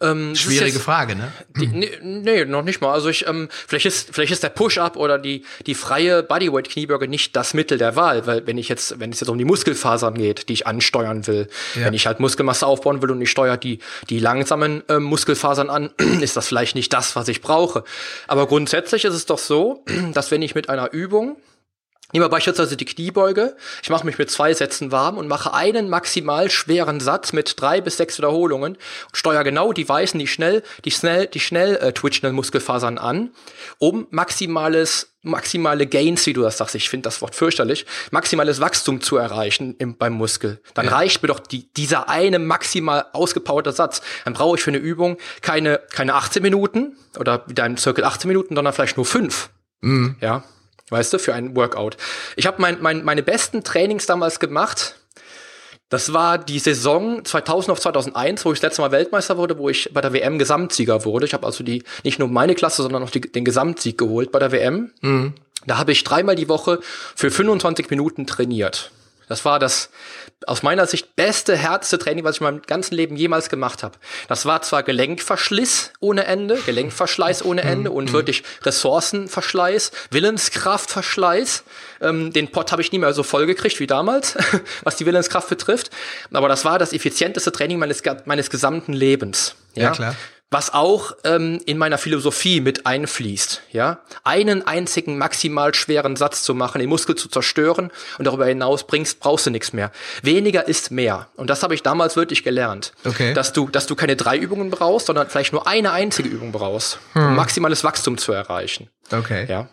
Ähm, 0.00 0.34
Schwierige 0.34 0.72
jetzt, 0.72 0.82
Frage, 0.82 1.16
ne? 1.16 1.32
Die, 1.56 1.66
nee, 1.66 1.90
nee, 2.02 2.44
noch 2.44 2.62
nicht 2.62 2.80
mal. 2.80 2.92
Also 2.92 3.08
ich, 3.08 3.26
ähm, 3.26 3.48
vielleicht 3.66 3.86
ist, 3.86 4.08
vielleicht 4.12 4.32
ist 4.32 4.42
der 4.42 4.48
Push-Up 4.48 4.96
oder 4.96 5.18
die, 5.18 5.44
die 5.66 5.74
freie 5.74 6.22
Bodyweight-Kniebeuge 6.22 7.08
nicht 7.08 7.36
das 7.36 7.54
Mittel 7.54 7.78
der 7.78 7.96
Wahl, 7.96 8.26
weil 8.26 8.46
wenn 8.46 8.58
ich 8.58 8.68
jetzt, 8.68 8.98
wenn 8.98 9.10
es 9.10 9.20
jetzt 9.20 9.28
um 9.28 9.38
die 9.38 9.44
Muskelfasern 9.44 10.14
geht, 10.14 10.48
die 10.48 10.54
ich 10.54 10.66
ansteuern 10.66 11.26
will, 11.26 11.48
ja. 11.74 11.86
wenn 11.86 11.94
ich 11.94 12.06
halt 12.06 12.20
Muskelmasse 12.20 12.66
aufbauen 12.66 13.02
will 13.02 13.10
und 13.10 13.20
ich 13.20 13.30
steuere 13.30 13.56
die, 13.56 13.78
die 14.10 14.18
langsamen 14.18 14.82
äh, 14.88 14.98
Muskelfasern 14.98 15.70
an, 15.70 15.90
ist 16.20 16.36
das 16.36 16.48
vielleicht 16.48 16.74
nicht 16.74 16.92
das, 16.92 17.16
was 17.16 17.28
ich 17.28 17.40
brauche. 17.40 17.84
Aber 18.26 18.46
grundsätzlich 18.46 19.04
ist 19.04 19.14
es 19.14 19.26
doch 19.26 19.38
so, 19.38 19.84
dass 20.14 20.30
wenn 20.30 20.42
ich 20.42 20.54
mit 20.54 20.68
einer 20.68 20.92
Übung 20.92 21.36
Nehme 22.14 22.28
beispielsweise 22.28 22.76
die 22.76 22.84
Kniebeuge. 22.84 23.56
Ich 23.82 23.90
mache 23.90 24.06
mich 24.06 24.18
mit 24.18 24.30
zwei 24.30 24.54
Sätzen 24.54 24.92
warm 24.92 25.18
und 25.18 25.26
mache 25.26 25.52
einen 25.52 25.88
maximal 25.88 26.48
schweren 26.48 27.00
Satz 27.00 27.32
mit 27.32 27.60
drei 27.60 27.80
bis 27.80 27.96
sechs 27.96 28.18
Wiederholungen 28.18 28.74
und 28.74 29.16
steuere 29.16 29.42
genau 29.42 29.72
die 29.72 29.88
weißen, 29.88 30.20
die 30.20 30.28
schnell, 30.28 30.62
die 30.84 30.92
schnell, 30.92 31.26
die 31.26 31.40
schnell 31.40 31.74
äh, 31.74 31.92
twitchenden 31.92 32.36
Muskelfasern 32.36 32.98
an, 32.98 33.32
um 33.80 34.06
maximales, 34.10 35.12
maximale 35.22 35.88
Gains, 35.88 36.24
wie 36.26 36.34
du 36.34 36.42
das 36.42 36.58
sagst, 36.58 36.76
ich 36.76 36.88
finde 36.88 37.08
das 37.08 37.20
Wort 37.20 37.34
fürchterlich, 37.34 37.84
maximales 38.12 38.60
Wachstum 38.60 39.00
zu 39.00 39.16
erreichen 39.16 39.74
im, 39.78 39.96
beim 39.96 40.12
Muskel. 40.12 40.60
Dann 40.74 40.86
ja. 40.86 40.92
reicht 40.92 41.20
mir 41.20 41.26
doch 41.26 41.40
die, 41.40 41.68
dieser 41.72 42.08
eine 42.08 42.38
maximal 42.38 43.06
ausgepowerte 43.12 43.72
Satz. 43.72 44.02
Dann 44.24 44.34
brauche 44.34 44.56
ich 44.56 44.62
für 44.62 44.70
eine 44.70 44.78
Übung 44.78 45.18
keine, 45.40 45.80
keine 45.90 46.14
18 46.14 46.44
Minuten 46.44 46.96
oder 47.18 47.42
wieder 47.48 47.66
im 47.66 47.76
Circle 47.76 48.04
18 48.04 48.28
Minuten, 48.28 48.54
sondern 48.54 48.72
vielleicht 48.72 48.96
nur 48.96 49.04
fünf. 49.04 49.50
Mhm. 49.80 50.14
Ja. 50.20 50.44
Weißt 50.90 51.12
du, 51.12 51.18
für 51.18 51.34
ein 51.34 51.56
Workout. 51.56 51.96
Ich 52.36 52.46
habe 52.46 52.60
mein, 52.60 52.82
mein, 52.82 53.04
meine 53.04 53.22
besten 53.22 53.64
Trainings 53.64 54.06
damals 54.06 54.38
gemacht. 54.38 54.96
Das 55.88 56.12
war 56.12 56.38
die 56.38 56.58
Saison 56.58 57.24
2000 57.24 57.70
auf 57.70 57.80
2001, 57.80 58.44
wo 58.44 58.52
ich 58.52 58.58
das 58.58 58.70
letzte 58.70 58.82
Mal 58.82 58.90
Weltmeister 58.90 59.36
wurde, 59.36 59.58
wo 59.58 59.68
ich 59.68 59.90
bei 59.92 60.00
der 60.00 60.12
WM 60.12 60.38
Gesamtsieger 60.38 61.04
wurde. 61.04 61.26
Ich 61.26 61.34
habe 61.34 61.46
also 61.46 61.62
die 61.62 61.84
nicht 62.02 62.18
nur 62.18 62.28
meine 62.28 62.54
Klasse, 62.54 62.82
sondern 62.82 63.02
auch 63.02 63.10
die, 63.10 63.20
den 63.20 63.44
Gesamtsieg 63.44 63.96
geholt 63.96 64.32
bei 64.32 64.38
der 64.38 64.50
WM. 64.50 64.92
Mhm. 65.00 65.34
Da 65.66 65.78
habe 65.78 65.92
ich 65.92 66.04
dreimal 66.04 66.36
die 66.36 66.48
Woche 66.48 66.80
für 67.14 67.30
25 67.30 67.90
Minuten 67.90 68.26
trainiert. 68.26 68.90
Das 69.28 69.44
war 69.44 69.58
das 69.58 69.90
aus 70.46 70.62
meiner 70.62 70.86
Sicht 70.86 71.16
beste, 71.16 71.56
härteste 71.56 71.98
Training, 71.98 72.24
was 72.24 72.36
ich 72.36 72.40
in 72.40 72.44
meinem 72.44 72.62
ganzen 72.62 72.94
Leben 72.94 73.16
jemals 73.16 73.48
gemacht 73.48 73.82
habe. 73.82 73.96
Das 74.28 74.46
war 74.46 74.62
zwar 74.62 74.82
Gelenkverschliss 74.82 75.92
ohne 76.00 76.24
Ende, 76.24 76.56
Gelenkverschleiß 76.66 77.44
ohne 77.44 77.62
Ende 77.62 77.90
und 77.90 78.10
mhm. 78.10 78.12
wirklich 78.12 78.42
Ressourcenverschleiß, 78.62 79.92
Willenskraftverschleiß. 80.10 81.64
Ähm, 82.00 82.32
den 82.32 82.50
Pot 82.50 82.72
habe 82.72 82.82
ich 82.82 82.92
nie 82.92 82.98
mehr 82.98 83.12
so 83.12 83.22
voll 83.22 83.46
gekriegt 83.46 83.80
wie 83.80 83.86
damals, 83.86 84.36
was 84.82 84.96
die 84.96 85.06
Willenskraft 85.06 85.48
betrifft. 85.48 85.90
Aber 86.32 86.48
das 86.48 86.64
war 86.64 86.78
das 86.78 86.92
effizienteste 86.92 87.52
Training 87.52 87.78
meines, 87.78 88.02
meines 88.24 88.50
gesamten 88.50 88.92
Lebens. 88.92 89.54
Ja, 89.74 89.84
ja 89.84 89.90
klar 89.90 90.16
was 90.54 90.72
auch 90.72 91.16
ähm, 91.24 91.60
in 91.66 91.78
meiner 91.78 91.98
Philosophie 91.98 92.60
mit 92.60 92.86
einfließt. 92.86 93.62
Ja, 93.72 93.98
einen 94.22 94.64
einzigen 94.64 95.18
maximal 95.18 95.74
schweren 95.74 96.14
Satz 96.14 96.44
zu 96.44 96.54
machen, 96.54 96.78
den 96.78 96.88
Muskel 96.88 97.16
zu 97.16 97.28
zerstören 97.28 97.90
und 98.18 98.24
darüber 98.24 98.46
hinaus 98.46 98.86
bringst, 98.86 99.18
brauchst 99.18 99.46
du 99.46 99.50
nichts 99.50 99.72
mehr. 99.72 99.90
Weniger 100.22 100.68
ist 100.68 100.92
mehr. 100.92 101.26
Und 101.34 101.50
das 101.50 101.64
habe 101.64 101.74
ich 101.74 101.82
damals 101.82 102.14
wirklich 102.14 102.44
gelernt, 102.44 102.92
okay. 103.04 103.34
dass 103.34 103.52
du, 103.52 103.68
dass 103.68 103.88
du 103.88 103.96
keine 103.96 104.14
drei 104.14 104.38
Übungen 104.38 104.70
brauchst, 104.70 105.06
sondern 105.06 105.28
vielleicht 105.28 105.52
nur 105.52 105.66
eine 105.66 105.90
einzige 105.90 106.28
Übung 106.28 106.52
brauchst, 106.52 107.00
hm. 107.14 107.26
um 107.26 107.34
maximales 107.34 107.82
Wachstum 107.82 108.16
zu 108.16 108.30
erreichen. 108.30 108.88
Okay. 109.10 109.46
Ja. 109.48 109.66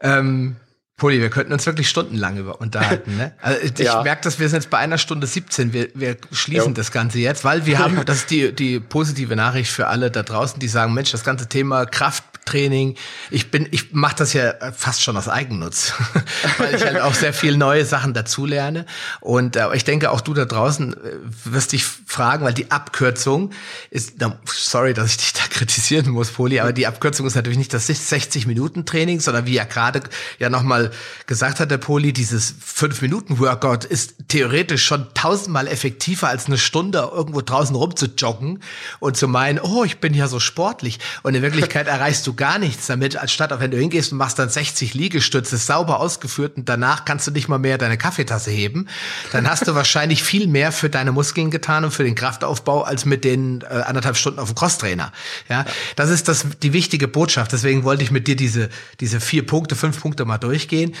Ähm 0.00 0.56
Poli, 1.02 1.20
wir 1.20 1.30
könnten 1.30 1.52
uns 1.52 1.66
wirklich 1.66 1.88
stundenlang 1.88 2.36
über 2.36 2.60
unterhalten. 2.60 3.16
Ne? 3.16 3.32
Also 3.42 3.60
ich 3.76 3.76
ja. 3.80 4.04
merke, 4.04 4.22
dass 4.22 4.38
wir 4.38 4.48
sind 4.48 4.62
jetzt 4.62 4.70
bei 4.70 4.78
einer 4.78 4.98
Stunde 4.98 5.26
17. 5.26 5.72
Wir, 5.72 5.88
wir 5.94 6.16
schließen 6.30 6.68
jo. 6.68 6.74
das 6.74 6.92
Ganze 6.92 7.18
jetzt, 7.18 7.42
weil 7.42 7.66
wir 7.66 7.80
haben, 7.80 8.00
das 8.06 8.18
ist 8.18 8.30
die, 8.30 8.52
die 8.54 8.78
positive 8.78 9.34
Nachricht 9.34 9.72
für 9.72 9.88
alle 9.88 10.12
da 10.12 10.22
draußen, 10.22 10.60
die 10.60 10.68
sagen, 10.68 10.94
Mensch, 10.94 11.10
das 11.10 11.24
ganze 11.24 11.48
Thema 11.48 11.86
Kraft 11.86 12.22
Training. 12.44 12.96
Ich 13.30 13.50
bin, 13.50 13.68
ich 13.70 13.92
mache 13.92 14.16
das 14.16 14.32
ja 14.32 14.54
fast 14.76 15.02
schon 15.02 15.16
aus 15.16 15.28
Eigennutz, 15.28 15.92
weil 16.58 16.74
ich 16.74 16.84
halt 16.84 17.00
auch 17.00 17.14
sehr 17.14 17.32
viel 17.32 17.56
neue 17.56 17.84
Sachen 17.84 18.14
dazulerne. 18.14 18.84
Und 19.20 19.56
äh, 19.56 19.74
ich 19.74 19.84
denke, 19.84 20.10
auch 20.10 20.20
du 20.20 20.34
da 20.34 20.44
draußen 20.44 20.92
äh, 20.92 20.96
wirst 21.44 21.72
dich 21.72 21.84
fragen, 21.84 22.44
weil 22.44 22.54
die 22.54 22.70
Abkürzung 22.70 23.50
ist, 23.90 24.14
sorry, 24.46 24.92
dass 24.92 25.10
ich 25.10 25.16
dich 25.18 25.32
da 25.32 25.42
kritisieren 25.50 26.10
muss, 26.10 26.30
Poli, 26.30 26.60
aber 26.60 26.72
die 26.72 26.86
Abkürzung 26.86 27.26
ist 27.26 27.36
natürlich 27.36 27.58
nicht 27.58 27.72
das 27.72 27.88
60-Minuten-Training, 27.88 29.20
sondern 29.20 29.46
wie 29.46 29.56
er 29.56 29.66
gerade 29.66 30.02
ja 30.38 30.50
nochmal 30.50 30.90
gesagt 31.26 31.60
hat, 31.60 31.70
der 31.70 31.78
Poli, 31.78 32.12
dieses 32.12 32.54
5-Minuten-Workout 32.54 33.84
ist 33.84 34.14
theoretisch 34.28 34.84
schon 34.84 35.06
tausendmal 35.14 35.68
effektiver 35.68 36.28
als 36.28 36.46
eine 36.46 36.58
Stunde 36.58 37.10
irgendwo 37.12 37.40
draußen 37.40 37.76
rumzujoggen 37.76 38.62
und 38.98 39.16
zu 39.16 39.28
meinen, 39.28 39.60
oh, 39.60 39.84
ich 39.84 39.98
bin 39.98 40.14
ja 40.14 40.26
so 40.26 40.40
sportlich. 40.40 40.98
Und 41.22 41.34
in 41.34 41.42
Wirklichkeit 41.42 41.86
erreichst 41.92 42.26
du 42.26 42.31
du 42.32 42.36
gar 42.36 42.58
nichts 42.58 42.86
damit, 42.86 43.16
anstatt 43.16 43.52
wenn 43.60 43.70
du 43.70 43.76
hingehst 43.76 44.12
und 44.12 44.18
machst 44.18 44.38
dann 44.38 44.48
60 44.48 44.94
Liegestütze 44.94 45.56
sauber 45.56 46.00
ausgeführt 46.00 46.56
und 46.56 46.68
danach 46.68 47.04
kannst 47.04 47.26
du 47.26 47.30
nicht 47.30 47.48
mal 47.48 47.58
mehr 47.58 47.78
deine 47.78 47.98
Kaffeetasse 47.98 48.50
heben, 48.50 48.88
dann 49.32 49.48
hast 49.48 49.68
du 49.68 49.74
wahrscheinlich 49.74 50.22
viel 50.22 50.46
mehr 50.46 50.72
für 50.72 50.88
deine 50.88 51.12
Muskeln 51.12 51.50
getan 51.50 51.84
und 51.84 51.90
für 51.92 52.04
den 52.04 52.14
Kraftaufbau 52.14 52.82
als 52.82 53.04
mit 53.04 53.24
den 53.24 53.62
äh, 53.62 53.66
anderthalb 53.66 54.16
Stunden 54.16 54.38
auf 54.38 54.48
dem 54.48 54.54
Crosstrainer. 54.54 55.12
Ja, 55.48 55.64
das 55.96 56.10
ist 56.10 56.28
das 56.28 56.46
die 56.62 56.72
wichtige 56.72 57.08
Botschaft. 57.08 57.52
Deswegen 57.52 57.84
wollte 57.84 58.02
ich 58.02 58.10
mit 58.10 58.26
dir 58.26 58.36
diese 58.36 58.68
diese 59.00 59.20
vier 59.20 59.46
Punkte, 59.46 59.76
fünf 59.76 60.00
Punkte 60.00 60.24
mal 60.24 60.38
durchgehen. 60.38 60.94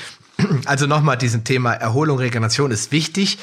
Also 0.64 0.86
nochmal 0.86 1.16
diesen 1.18 1.44
Thema 1.44 1.72
Erholung, 1.74 2.18
Regeneration 2.18 2.70
ist 2.70 2.90
wichtig. 2.90 3.38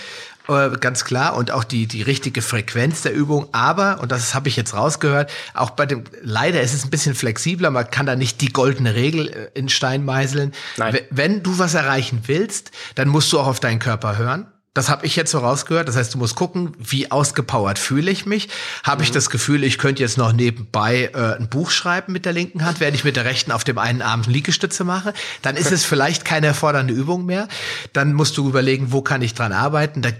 Äh, 0.50 0.72
ganz 0.80 1.06
klar 1.06 1.36
und 1.36 1.52
auch 1.52 1.64
die 1.64 1.86
die 1.86 2.02
richtige 2.02 2.41
Frequenz 2.41 3.04
der 3.04 3.14
Übung. 3.14 3.47
Aber 3.52 4.00
und 4.02 4.12
das 4.12 4.34
habe 4.34 4.50
ich 4.50 4.56
jetzt 4.56 4.74
rausgehört, 4.74 5.32
auch 5.54 5.70
bei 5.70 5.86
dem 5.86 6.06
leider 6.24 6.62
ist 6.62 6.74
es 6.74 6.86
ein 6.86 6.89
bisschen 6.89 7.14
flexibler. 7.14 7.70
Man 7.70 7.89
kann 7.89 8.08
da 8.08 8.16
nicht 8.16 8.41
die 8.41 8.52
goldene 8.52 8.95
Regel 8.95 9.28
äh, 9.28 9.50
in 9.54 9.70
Stein 9.70 10.04
meißeln. 10.04 10.54
Nein. 10.78 10.97
Wenn 11.12 11.43
du 11.43 11.60
was 11.60 11.76
erreichen 11.76 12.24
willst, 12.26 12.72
dann 12.95 13.10
musst 13.10 13.32
du 13.32 13.39
auch 13.39 13.47
auf 13.47 13.60
deinen 13.60 13.80
Körper 13.80 14.18
hören. 14.18 14.47
Das 14.76 14.88
habe 14.88 15.06
ich 15.06 15.16
jetzt 15.16 15.32
so 15.32 15.39
rausgehört. 15.39 15.88
Das 15.88 15.95
heißt, 15.95 16.14
du 16.14 16.20
musst 16.20 16.36
gucken, 16.36 16.74
wie 16.80 17.12
ausgepowert 17.12 17.80
fühle 17.80 18.12
ich 18.12 18.26
mich. 18.26 18.50
Habe 18.84 19.00
mhm. 19.00 19.04
ich 19.04 19.12
das 19.12 19.30
Gefühl, 19.30 19.64
ich 19.64 19.78
könnte 19.78 20.04
jetzt 20.04 20.18
noch 20.18 20.32
nebenbei 20.32 21.10
äh, 21.14 21.36
ein 21.38 21.50
Buch 21.50 21.72
schreiben 21.72 22.14
mit 22.14 22.26
der 22.26 22.34
linken 22.34 22.64
Hand, 22.64 22.80
während 22.80 22.95
ich 22.95 23.04
mit 23.04 23.16
der 23.16 23.26
rechten 23.26 23.52
auf 23.52 23.64
dem 23.64 23.78
einen 23.78 24.02
Arm 24.02 24.22
Liegestütze 24.28 24.84
mache. 24.84 25.14
Dann 25.41 25.58
ist 25.58 25.72
es 25.72 25.86
vielleicht 25.86 26.24
keine 26.24 26.47
erfordernde 26.47 26.93
Übung 26.93 27.26
mehr. 27.26 27.47
Dann 27.93 28.14
musst 28.14 28.38
du 28.38 28.47
überlegen, 28.47 28.91
wo 28.91 29.02
kann 29.02 29.22
ich 29.24 29.34
dran 29.34 29.54
arbeiten. 29.54 30.04
Da 30.04 30.12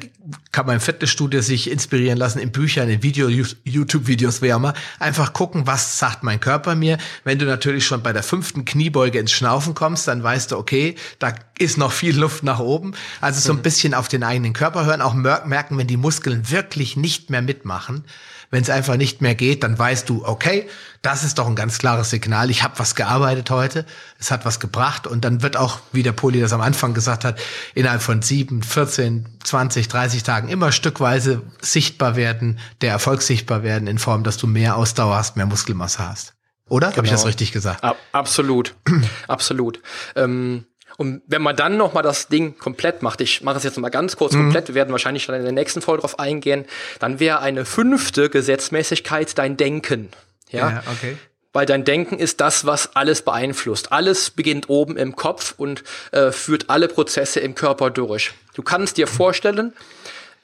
kann 0.51 0.65
man 0.65 0.75
im 0.75 0.82
Fitnessstudio 0.82 1.41
sich 1.41 1.69
inspirieren 1.69 2.17
lassen, 2.17 2.39
in 2.39 2.51
Büchern, 2.51 2.89
in 2.89 3.03
Video, 3.03 3.27
YouTube-Videos, 3.27 4.41
wie 4.41 4.53
auch 4.53 4.57
immer. 4.57 4.73
Einfach 4.99 5.34
gucken, 5.34 5.67
was 5.67 5.99
sagt 5.99 6.23
mein 6.23 6.39
Körper 6.39 6.75
mir. 6.75 6.97
Wenn 7.23 7.39
du 7.39 7.45
natürlich 7.45 7.86
schon 7.86 8.03
bei 8.03 8.13
der 8.13 8.23
fünften 8.23 8.65
Kniebeuge 8.65 9.19
ins 9.19 9.32
Schnaufen 9.32 9.73
kommst, 9.73 10.07
dann 10.07 10.23
weißt 10.23 10.51
du, 10.51 10.57
okay, 10.57 10.95
da 11.19 11.34
ist 11.57 11.77
noch 11.77 11.91
viel 11.91 12.17
Luft 12.17 12.43
nach 12.43 12.59
oben. 12.59 12.93
Also 13.21 13.39
so 13.39 13.53
ein 13.53 13.57
mhm. 13.57 13.63
bisschen 13.63 13.93
auf 13.93 14.07
den 14.07 14.23
eigenen 14.23 14.53
Körper 14.53 14.86
hören, 14.86 15.01
auch 15.01 15.13
merken, 15.13 15.77
wenn 15.77 15.88
die 15.88 15.97
Muskeln 15.97 16.49
wirklich 16.49 16.95
nicht 16.95 17.30
mehr 17.30 17.41
mitmachen. 17.41 18.03
Wenn 18.51 18.63
es 18.63 18.69
einfach 18.69 18.97
nicht 18.97 19.21
mehr 19.21 19.35
geht, 19.35 19.63
dann 19.63 19.77
weißt 19.77 20.09
du, 20.09 20.25
okay, 20.25 20.67
das 21.01 21.23
ist 21.23 21.37
doch 21.37 21.47
ein 21.47 21.55
ganz 21.55 21.77
klares 21.77 22.09
Signal. 22.09 22.49
Ich 22.49 22.63
habe 22.63 22.79
was 22.79 22.95
gearbeitet 22.95 23.51
heute, 23.51 23.85
es 24.19 24.31
hat 24.31 24.45
was 24.45 24.59
gebracht 24.59 25.05
und 25.05 25.23
dann 25.23 25.41
wird 25.41 25.55
auch, 25.55 25.79
wie 25.91 26.03
der 26.03 26.13
Poli 26.13 26.39
das 26.39 26.51
am 26.51 26.61
Anfang 26.61 26.93
gesagt 26.93 27.25
hat, 27.25 27.39
innerhalb 27.75 28.01
von 28.01 28.21
sieben, 28.21 28.63
14, 28.63 29.27
20, 29.43 29.87
30 29.87 30.23
Tagen 30.23 30.49
immer 30.49 30.71
stückweise 30.71 31.43
sichtbar 31.61 32.15
werden, 32.15 32.59
der 32.81 32.91
Erfolg 32.91 33.21
sichtbar 33.21 33.63
werden 33.63 33.87
in 33.87 33.99
Form, 33.99 34.23
dass 34.23 34.37
du 34.37 34.47
mehr 34.47 34.75
Ausdauer 34.75 35.15
hast, 35.15 35.35
mehr 35.35 35.45
Muskelmasse 35.45 36.07
hast. 36.07 36.33
Oder? 36.67 36.87
Genau. 36.87 36.97
Habe 36.97 37.07
ich 37.07 37.11
das 37.11 37.21
genau. 37.21 37.27
richtig 37.27 37.51
gesagt? 37.51 37.83
Ab, 37.83 37.97
absolut, 38.11 38.75
absolut. 39.27 39.81
Ähm 40.15 40.65
und 40.99 41.21
wenn 41.27 41.41
man 41.41 41.55
dann 41.55 41.77
noch 41.77 41.93
mal 41.93 42.01
das 42.01 42.27
Ding 42.27 42.57
komplett 42.57 43.03
macht, 43.03 43.21
ich 43.21 43.41
mache 43.41 43.55
es 43.55 43.63
jetzt 43.63 43.77
mal 43.77 43.87
ganz 43.87 44.17
kurz 44.17 44.33
mhm. 44.33 44.41
komplett, 44.41 44.67
wir 44.67 44.75
werden 44.75 44.91
wahrscheinlich 44.91 45.25
dann 45.27 45.37
in 45.37 45.43
der 45.43 45.53
nächsten 45.53 45.81
Folge 45.81 46.01
drauf 46.01 46.19
eingehen, 46.19 46.65
dann 46.99 47.21
wäre 47.21 47.39
eine 47.39 47.63
fünfte 47.63 48.29
Gesetzmäßigkeit 48.29 49.37
dein 49.37 49.55
Denken. 49.55 50.09
Ja, 50.49 50.69
ja 50.69 50.83
okay. 50.91 51.15
Weil 51.53 51.65
dein 51.65 51.85
Denken 51.85 52.19
ist 52.19 52.41
das, 52.41 52.65
was 52.65 52.97
alles 52.97 53.21
beeinflusst. 53.21 53.93
Alles 53.93 54.29
beginnt 54.29 54.67
oben 54.67 54.97
im 54.97 55.15
Kopf 55.15 55.53
und 55.55 55.85
äh, 56.11 56.33
führt 56.33 56.69
alle 56.69 56.89
Prozesse 56.89 57.39
im 57.39 57.55
Körper 57.55 57.91
durch. 57.91 58.33
Du 58.53 58.61
kannst 58.61 58.97
dir 58.97 59.07
vorstellen, 59.07 59.71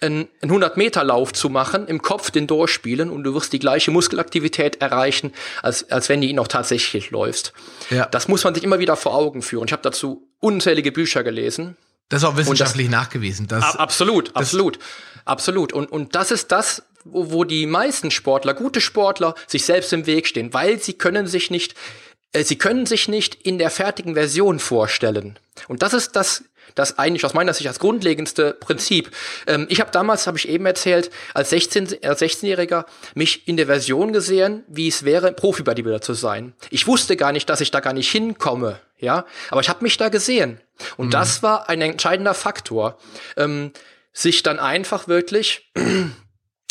einen 0.01 0.27
100-Meter-Lauf 0.41 1.33
zu 1.33 1.49
machen, 1.49 1.87
im 1.87 2.01
Kopf 2.01 2.31
den 2.31 2.47
durchspielen 2.47 3.09
und 3.09 3.23
du 3.23 3.33
wirst 3.33 3.53
die 3.53 3.59
gleiche 3.59 3.91
Muskelaktivität 3.91 4.81
erreichen, 4.81 5.33
als, 5.61 5.89
als 5.91 6.09
wenn 6.09 6.21
du 6.21 6.27
ihn 6.27 6.39
auch 6.39 6.47
tatsächlich 6.47 7.11
läufst. 7.11 7.53
Ja. 7.89 8.05
Das 8.07 8.27
muss 8.27 8.43
man 8.43 8.53
sich 8.53 8.63
immer 8.63 8.79
wieder 8.79 8.95
vor 8.95 9.15
Augen 9.15 9.41
führen. 9.41 9.65
Ich 9.65 9.71
habe 9.71 9.83
dazu 9.83 10.27
unzählige 10.39 10.91
Bücher 10.91 11.23
gelesen. 11.23 11.77
Das 12.09 12.21
ist 12.21 12.27
auch 12.27 12.37
wissenschaftlich 12.37 12.87
das, 12.87 12.91
nachgewiesen. 12.91 13.47
Das, 13.47 13.75
absolut, 13.75 14.29
das, 14.29 14.35
absolut, 14.35 14.79
absolut. 15.25 15.73
Und, 15.73 15.91
und 15.91 16.13
das 16.15 16.31
ist 16.31 16.51
das, 16.51 16.83
wo, 17.03 17.31
wo 17.31 17.43
die 17.43 17.65
meisten 17.65 18.11
Sportler, 18.11 18.53
gute 18.53 18.81
Sportler, 18.81 19.33
sich 19.47 19.65
selbst 19.65 19.91
im 19.93 20.05
Weg 20.05 20.27
stehen, 20.27 20.53
weil 20.53 20.79
sie 20.79 20.93
können 20.93 21.27
sich 21.27 21.49
nicht, 21.49 21.73
äh, 22.33 22.43
sie 22.43 22.57
können 22.57 22.85
sich 22.85 23.07
nicht 23.07 23.35
in 23.35 23.57
der 23.57 23.71
fertigen 23.71 24.13
Version 24.13 24.59
vorstellen. 24.59 25.39
Und 25.67 25.81
das 25.81 25.93
ist 25.93 26.15
das 26.15 26.43
das 26.73 26.97
eigentlich 26.97 27.25
aus 27.25 27.33
meiner 27.33 27.53
Sicht 27.53 27.69
das 27.69 27.79
grundlegendste 27.79 28.53
Prinzip. 28.53 29.11
Ähm, 29.47 29.67
ich 29.69 29.79
habe 29.79 29.91
damals, 29.91 30.27
habe 30.27 30.37
ich 30.37 30.49
eben 30.49 30.65
erzählt, 30.65 31.11
als 31.33 31.51
16, 31.51 32.03
als 32.03 32.21
16-Jähriger 32.21 32.85
mich 33.13 33.47
in 33.47 33.57
der 33.57 33.67
Version 33.67 34.13
gesehen, 34.13 34.63
wie 34.67 34.87
es 34.87 35.05
wäre, 35.05 35.31
Profi-Bodybuilder 35.31 36.01
zu 36.01 36.13
sein. 36.13 36.53
Ich 36.69 36.87
wusste 36.87 37.15
gar 37.15 37.31
nicht, 37.31 37.49
dass 37.49 37.61
ich 37.61 37.71
da 37.71 37.79
gar 37.79 37.93
nicht 37.93 38.11
hinkomme, 38.11 38.79
ja, 38.97 39.25
aber 39.51 39.61
ich 39.61 39.69
habe 39.69 39.83
mich 39.83 39.97
da 39.97 40.09
gesehen. 40.09 40.59
Und 40.97 41.07
mhm. 41.07 41.11
das 41.11 41.43
war 41.43 41.69
ein 41.69 41.81
entscheidender 41.81 42.33
Faktor, 42.33 42.97
ähm, 43.37 43.71
sich 44.11 44.43
dann 44.43 44.59
einfach 44.59 45.07
wirklich 45.07 45.71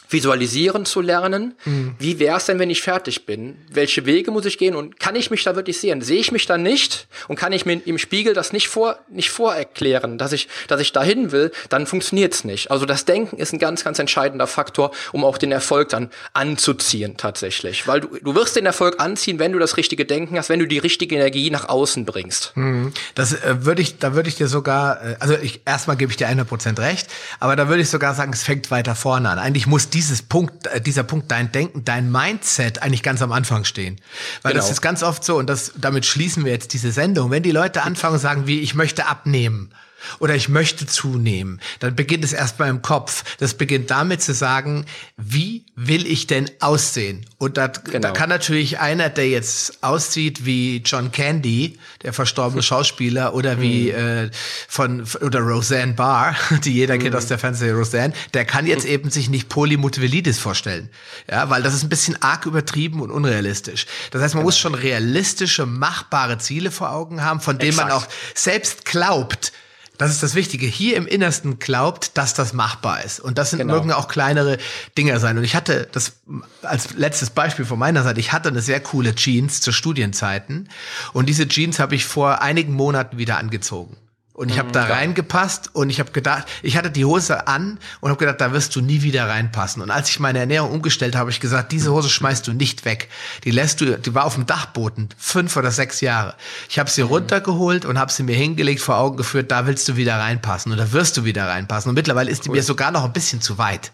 visualisieren 0.09 0.85
zu 0.85 1.01
lernen. 1.01 1.55
Mhm. 1.65 1.95
Wie 1.99 2.19
wäre 2.19 2.37
es 2.37 2.47
denn, 2.47 2.59
wenn 2.59 2.71
ich 2.71 2.83
fertig 2.83 3.27
bin? 3.27 3.57
Welche 3.71 4.07
Wege 4.07 4.31
muss 4.31 4.45
ich 4.45 4.59
gehen 4.59 4.75
und 4.75 5.01
kann 5.01 5.17
ich 5.17 5.31
mich 5.31 5.43
da 5.45 5.57
wirklich 5.57 5.79
sehen? 5.79 6.03
Sehe 6.03 6.21
ich 6.21 6.33
mich 6.33 6.47
da 6.47 6.59
nicht 6.59 7.09
und 7.29 7.37
kann 7.37 7.53
ich 7.53 7.67
mir 7.67 7.81
im 7.87 7.99
Spiegel 7.99 8.35
das 8.35 8.53
nicht 8.53 8.69
vor 8.69 8.99
nicht 9.09 9.31
vorerklären, 9.31 10.19
dass 10.19 10.33
ich 10.33 10.49
dass 10.69 10.81
ich 10.81 10.93
dahin 10.93 11.33
will, 11.33 11.53
dann 11.69 11.87
funktioniert's 11.87 12.45
nicht. 12.45 12.71
Also 12.71 12.87
das 12.87 13.05
Denken 13.05 13.37
ist 13.37 13.53
ein 13.53 13.59
ganz 13.59 13.85
ganz 13.85 13.99
entscheidender 13.99 14.47
Faktor, 14.47 14.91
um 15.13 15.25
auch 15.25 15.39
den 15.39 15.53
Erfolg 15.53 15.89
dann 15.89 16.11
anzuziehen 16.33 17.17
tatsächlich, 17.17 17.87
weil 17.89 18.01
du 18.01 18.19
du 18.23 18.35
wirst 18.35 18.57
den 18.57 18.67
Erfolg 18.67 19.01
anziehen, 19.01 19.39
wenn 19.39 19.53
du 19.53 19.59
das 19.59 19.77
richtige 19.77 20.05
Denken 20.05 20.39
hast, 20.39 20.49
wenn 20.49 20.61
du 20.61 20.67
die 20.67 20.79
richtige 20.79 21.17
Energie 21.17 21.51
nach 21.51 21.69
außen 21.69 22.05
bringst. 22.05 22.53
Mhm. 22.57 22.93
Das 23.15 23.33
äh, 23.33 23.65
würde 23.65 23.83
ich 23.83 23.99
da 23.99 24.15
würde 24.15 24.29
ich 24.29 24.37
dir 24.37 24.49
sogar 24.49 25.03
äh, 25.03 25.17
also 25.21 25.35
ich 25.37 25.63
erstmal 25.65 25.97
gebe 25.97 26.11
ich 26.11 26.17
dir 26.17 26.29
100% 26.29 26.79
recht, 26.79 27.09
aber 27.41 27.57
da 27.57 27.69
würde 27.69 27.83
ich 27.83 27.89
sogar 27.89 28.15
sagen, 28.15 28.33
es 28.33 28.43
fängt 28.43 28.71
weiter 28.71 28.95
vorne 28.95 29.31
an. 29.31 29.39
Eigentlich 29.39 29.67
muss 29.67 29.89
dieses 29.95 30.23
Punkt, 30.23 30.67
äh, 30.67 30.81
dieser 30.81 31.05
Punkt, 31.05 31.31
dein 31.31 31.53
Denken, 31.53 31.85
dein 31.85 32.11
Mindset 32.11 32.83
eigentlich 32.83 33.03
ganz 33.03 33.23
am 33.23 33.33
Anfang 33.33 33.65
stehen. 33.65 34.01
Weil 34.43 34.53
genau. 34.53 34.63
das 34.63 34.71
ist 34.71 34.83
ganz 34.83 35.03
oft 35.03 35.25
so, 35.25 35.37
und 35.37 35.49
das, 35.49 35.73
damit 35.77 36.05
schließen 36.05 36.45
wir 36.45 36.53
jetzt 36.53 36.73
diese 36.73 36.93
Sendung, 36.93 37.31
wenn 37.31 37.43
die 37.43 37.53
Leute 37.53 37.83
anfangen 37.83 38.15
und 38.15 38.21
sagen, 38.21 38.47
wie, 38.47 38.61
ich 38.61 38.75
möchte 38.75 39.07
abnehmen 39.07 39.71
oder 40.19 40.35
ich 40.35 40.49
möchte 40.49 40.87
zunehmen, 40.87 41.61
dann 41.81 41.95
beginnt 41.97 42.25
es 42.25 42.33
erst 42.33 42.59
mal 42.59 42.69
im 42.69 42.83
Kopf. 42.83 43.25
Das 43.39 43.55
beginnt 43.55 43.91
damit 43.91 44.23
zu 44.23 44.35
sagen, 44.35 44.87
wie 45.17 45.65
will 45.77 46.07
ich 46.07 46.27
denn 46.27 46.51
aussehen? 46.61 47.27
Und 47.39 47.57
da, 47.57 47.69
genau. 47.69 47.99
da 48.01 48.11
kann 48.11 48.29
natürlich 48.29 48.79
einer, 48.79 49.09
der 49.09 49.29
jetzt 49.29 49.83
aussieht 49.83 50.45
wie 50.45 50.79
John 50.85 51.13
Candy, 51.13 51.79
der 52.03 52.13
verstorbene 52.13 52.63
Schauspieler, 52.63 53.35
oder 53.35 53.61
wie 53.61 53.93
mhm. 53.93 53.99
äh, 53.99 54.31
von 54.69 55.05
oder 55.21 55.41
Roseanne 55.41 55.95
Barr, 55.95 56.37
die 56.65 56.73
jeder 56.73 56.99
kennt 56.99 57.15
aus 57.15 57.27
der 57.27 57.39
Fernsehserie 57.39 57.77
Roseanne, 57.77 58.15
der 58.33 58.45
kann 58.45 58.67
jetzt 58.67 58.87
eben 58.87 59.11
sich 59.11 59.29
nicht 59.29 59.49
Polymotivelitis 59.49 60.39
vorstellen. 60.39 60.89
Ja, 61.31 61.51
weil 61.51 61.63
das 61.63 61.75
ist 61.75 61.83
ein 61.83 61.89
bisschen 61.89 62.21
arg 62.23 62.47
übertrieben 62.47 63.01
und 63.01 63.11
unrealistisch. 63.11 63.87
Das 64.11 64.23
heißt, 64.23 64.35
man 64.35 64.41
genau. 64.41 64.49
muss 64.49 64.59
schon 64.59 64.75
realistische, 64.75 65.67
machbare 65.67 66.39
Ziele 66.39 66.71
vor 66.71 66.91
Augen 66.91 67.23
haben, 67.23 67.41
von 67.41 67.59
denen 67.59 67.71
Exakt. 67.71 67.89
man 67.89 67.99
auch 67.99 68.07
selbst 68.35 68.85
glaubt, 68.85 69.53
das 69.99 70.11
ist 70.11 70.23
das 70.23 70.35
Wichtige. 70.35 70.67
Hier 70.67 70.97
im 70.97 71.07
Innersten 71.07 71.59
glaubt, 71.59 72.17
dass 72.19 72.35
das 72.35 72.53
machbar 72.53 73.05
ist. 73.05 73.21
Und 73.21 73.39
das 73.39 73.51
sind 73.51 73.61
genau. 73.61 73.75
mögen 73.75 73.93
auch 73.93 74.09
kleinere 74.09 74.59
Dinge 74.99 75.19
sein. 75.21 75.39
Und 75.39 75.45
ich 75.45 75.55
hatte 75.55 75.89
das 75.93 76.15
als 76.63 76.95
letztes 76.95 77.31
Beispiel 77.31 77.65
von 77.65 77.79
meiner 77.79 78.03
Seite. 78.03 78.19
Ich 78.19 78.33
hatte 78.33 78.49
eine 78.49 78.61
sehr 78.61 78.81
coole 78.81 79.15
Jeans 79.15 79.61
zu 79.61 79.71
Studienzeiten. 79.71 80.69
Und 81.13 81.29
diese 81.29 81.47
Jeans 81.47 81.79
habe 81.79 81.95
ich 81.95 82.07
vor 82.07 82.43
einigen 82.43 82.73
Monaten 82.73 83.19
wieder 83.19 83.39
angezogen. 83.39 83.97
Und 84.35 84.51
ich 84.51 84.59
habe 84.59 84.72
da 84.72 84.89
ja. 84.89 84.95
reingepasst 84.97 85.70
und 85.74 85.91
ich 85.91 86.01
habe 86.01 86.11
gedacht, 86.11 86.49
ich 86.61 86.76
hatte 86.76 86.91
die 86.91 87.05
Hose 87.05 87.47
an 87.47 87.78
und 88.01 88.11
habe 88.11 88.18
gedacht, 88.18 88.41
da 88.41 88.53
wirst 88.53 88.74
du 88.74 88.80
nie 88.80 89.03
wieder 89.03 89.28
reinpassen. 89.28 89.80
Und 89.80 89.93
als 89.93 90.11
ich 90.11 90.18
meine 90.18 90.41
Ernährung 90.41 90.72
umgestellt 90.72 91.14
habe, 91.14 91.20
habe 91.20 91.30
ich 91.30 91.39
gesagt, 91.39 91.70
diese 91.70 91.93
Hose 91.93 92.11
schmeißt 92.11 92.45
du 92.49 92.53
nicht 92.53 92.85
weg. 92.85 93.09
Die 93.45 93.53
lässt 93.53 93.80
du, 93.80 93.97
die 93.97 94.12
war 94.12 94.24
auf 94.24 94.35
dem 94.35 94.45
Dachboden, 94.45 95.09
fünf 95.16 95.57
oder 95.57 95.70
sechs 95.70 96.01
Jahre. 96.01 96.35
Ich 96.68 96.80
habe 96.80 96.91
sie 96.91 97.05
mhm. 97.05 97.11
runtergeholt 97.11 97.85
und 97.85 97.97
habe 97.97 98.11
sie 98.11 98.24
mir 98.24 98.35
hingelegt, 98.35 98.80
vor 98.80 98.97
Augen 98.99 99.16
geführt, 99.16 99.53
da 99.53 99.68
willst 99.68 99.87
du 99.89 99.95
wieder 99.95 100.18
reinpassen 100.18 100.72
und 100.72 100.78
da 100.78 100.91
wirst 100.91 101.16
du 101.16 101.24
wieder 101.24 101.47
reinpassen. 101.47 101.91
Und 101.91 101.95
mittlerweile 101.95 102.28
ist 102.28 102.45
die 102.45 102.49
cool. 102.49 102.57
mir 102.57 102.64
sogar 102.64 102.91
noch 102.91 103.05
ein 103.05 103.12
bisschen 103.12 103.41
zu 103.41 103.57
weit. 103.59 103.93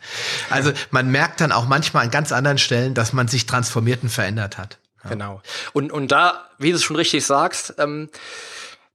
Also 0.49 0.73
man 0.91 1.11
merkt 1.11 1.43
dann 1.43 1.53
auch 1.53 1.67
manchmal 1.67 2.05
an 2.05 2.11
ganz 2.11 2.33
anderen 2.33 2.57
Stellen, 2.57 2.95
dass 2.95 3.13
man 3.13 3.29
sich 3.29 3.45
transformiert 3.45 4.03
und 4.03 4.09
verändert 4.09 4.57
hat. 4.57 4.79
Ja. 5.05 5.11
Genau. 5.11 5.43
Und, 5.75 5.93
und 5.93 6.11
da, 6.13 6.49
wie 6.59 6.71
du 6.71 6.77
es 6.77 6.83
schon 6.83 6.97
richtig 6.97 7.27
sagst, 7.27 7.75
ähm, 7.77 8.09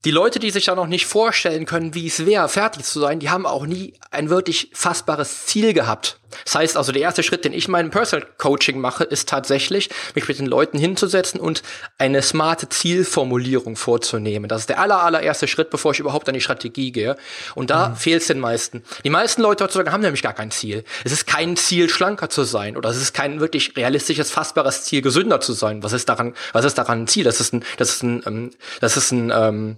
die 0.06 0.12
Leute, 0.12 0.39
die 0.39 0.51
sich 0.51 0.66
da 0.66 0.76
noch 0.76 0.88
nicht 0.88 1.08
vorstellen 1.08 1.66
können, 1.66 1.95
wie 1.95 2.06
es 2.06 2.26
wäre, 2.26 2.47
fertig 2.47 2.86
zu 2.86 2.99
sein, 2.99 3.20
die 3.20 3.32
haben 3.32 3.47
auch 3.47 3.66
nie 3.66 3.93
ein 4.12 4.30
wirklich 4.30 4.70
fassbares 4.72 5.47
Ziel 5.47 5.74
gehabt. 5.74 6.20
Das 6.43 6.55
heißt 6.55 6.77
also, 6.77 6.91
der 6.91 7.01
erste 7.01 7.23
Schritt, 7.23 7.45
den 7.45 7.53
ich 7.53 7.67
meinem 7.67 7.91
Personal 7.91 8.27
Coaching 8.38 8.79
mache, 8.79 9.03
ist 9.03 9.29
tatsächlich, 9.29 9.89
mich 10.13 10.27
mit 10.27 10.39
den 10.39 10.45
Leuten 10.45 10.77
hinzusetzen 10.77 11.39
und 11.39 11.63
eine 11.97 12.21
smarte 12.21 12.69
Zielformulierung 12.69 13.75
vorzunehmen. 13.75 14.49
Das 14.49 14.61
ist 14.61 14.69
der 14.69 14.79
aller, 14.79 15.01
allererste 15.03 15.47
Schritt, 15.47 15.69
bevor 15.69 15.91
ich 15.91 15.99
überhaupt 15.99 16.27
an 16.27 16.33
die 16.33 16.41
Strategie 16.41 16.91
gehe. 16.91 17.15
Und 17.55 17.69
da 17.69 17.89
mhm. 17.89 17.95
fehlt 17.95 18.21
es 18.21 18.27
den 18.27 18.39
meisten. 18.39 18.83
Die 19.03 19.09
meisten 19.09 19.41
Leute 19.41 19.63
heutzutage 19.63 19.91
haben 19.91 20.01
nämlich 20.01 20.23
gar 20.23 20.33
kein 20.33 20.51
Ziel. 20.51 20.83
Es 21.03 21.11
ist 21.11 21.27
kein 21.27 21.55
Ziel, 21.57 21.89
schlanker 21.89 22.29
zu 22.29 22.43
sein 22.43 22.77
oder 22.77 22.89
es 22.89 22.97
ist 22.97 23.13
kein 23.13 23.39
wirklich 23.39 23.75
realistisches, 23.75 24.31
fassbares 24.31 24.83
Ziel, 24.83 25.01
gesünder 25.01 25.39
zu 25.41 25.53
sein. 25.53 25.83
Was 25.83 25.93
ist 25.93 26.09
daran, 26.09 26.33
was 26.53 26.65
ist 26.65 26.77
daran 26.77 27.03
ein 27.03 27.07
Ziel? 27.07 27.23
Das 27.23 27.39
ist 27.39 27.53
ein, 27.53 27.63
das 27.77 27.89
ist 27.89 28.03
ein, 28.03 28.23
ähm, 28.25 28.51
das 28.81 28.97
ist 28.97 29.11
ein, 29.11 29.31
ähm, 29.33 29.77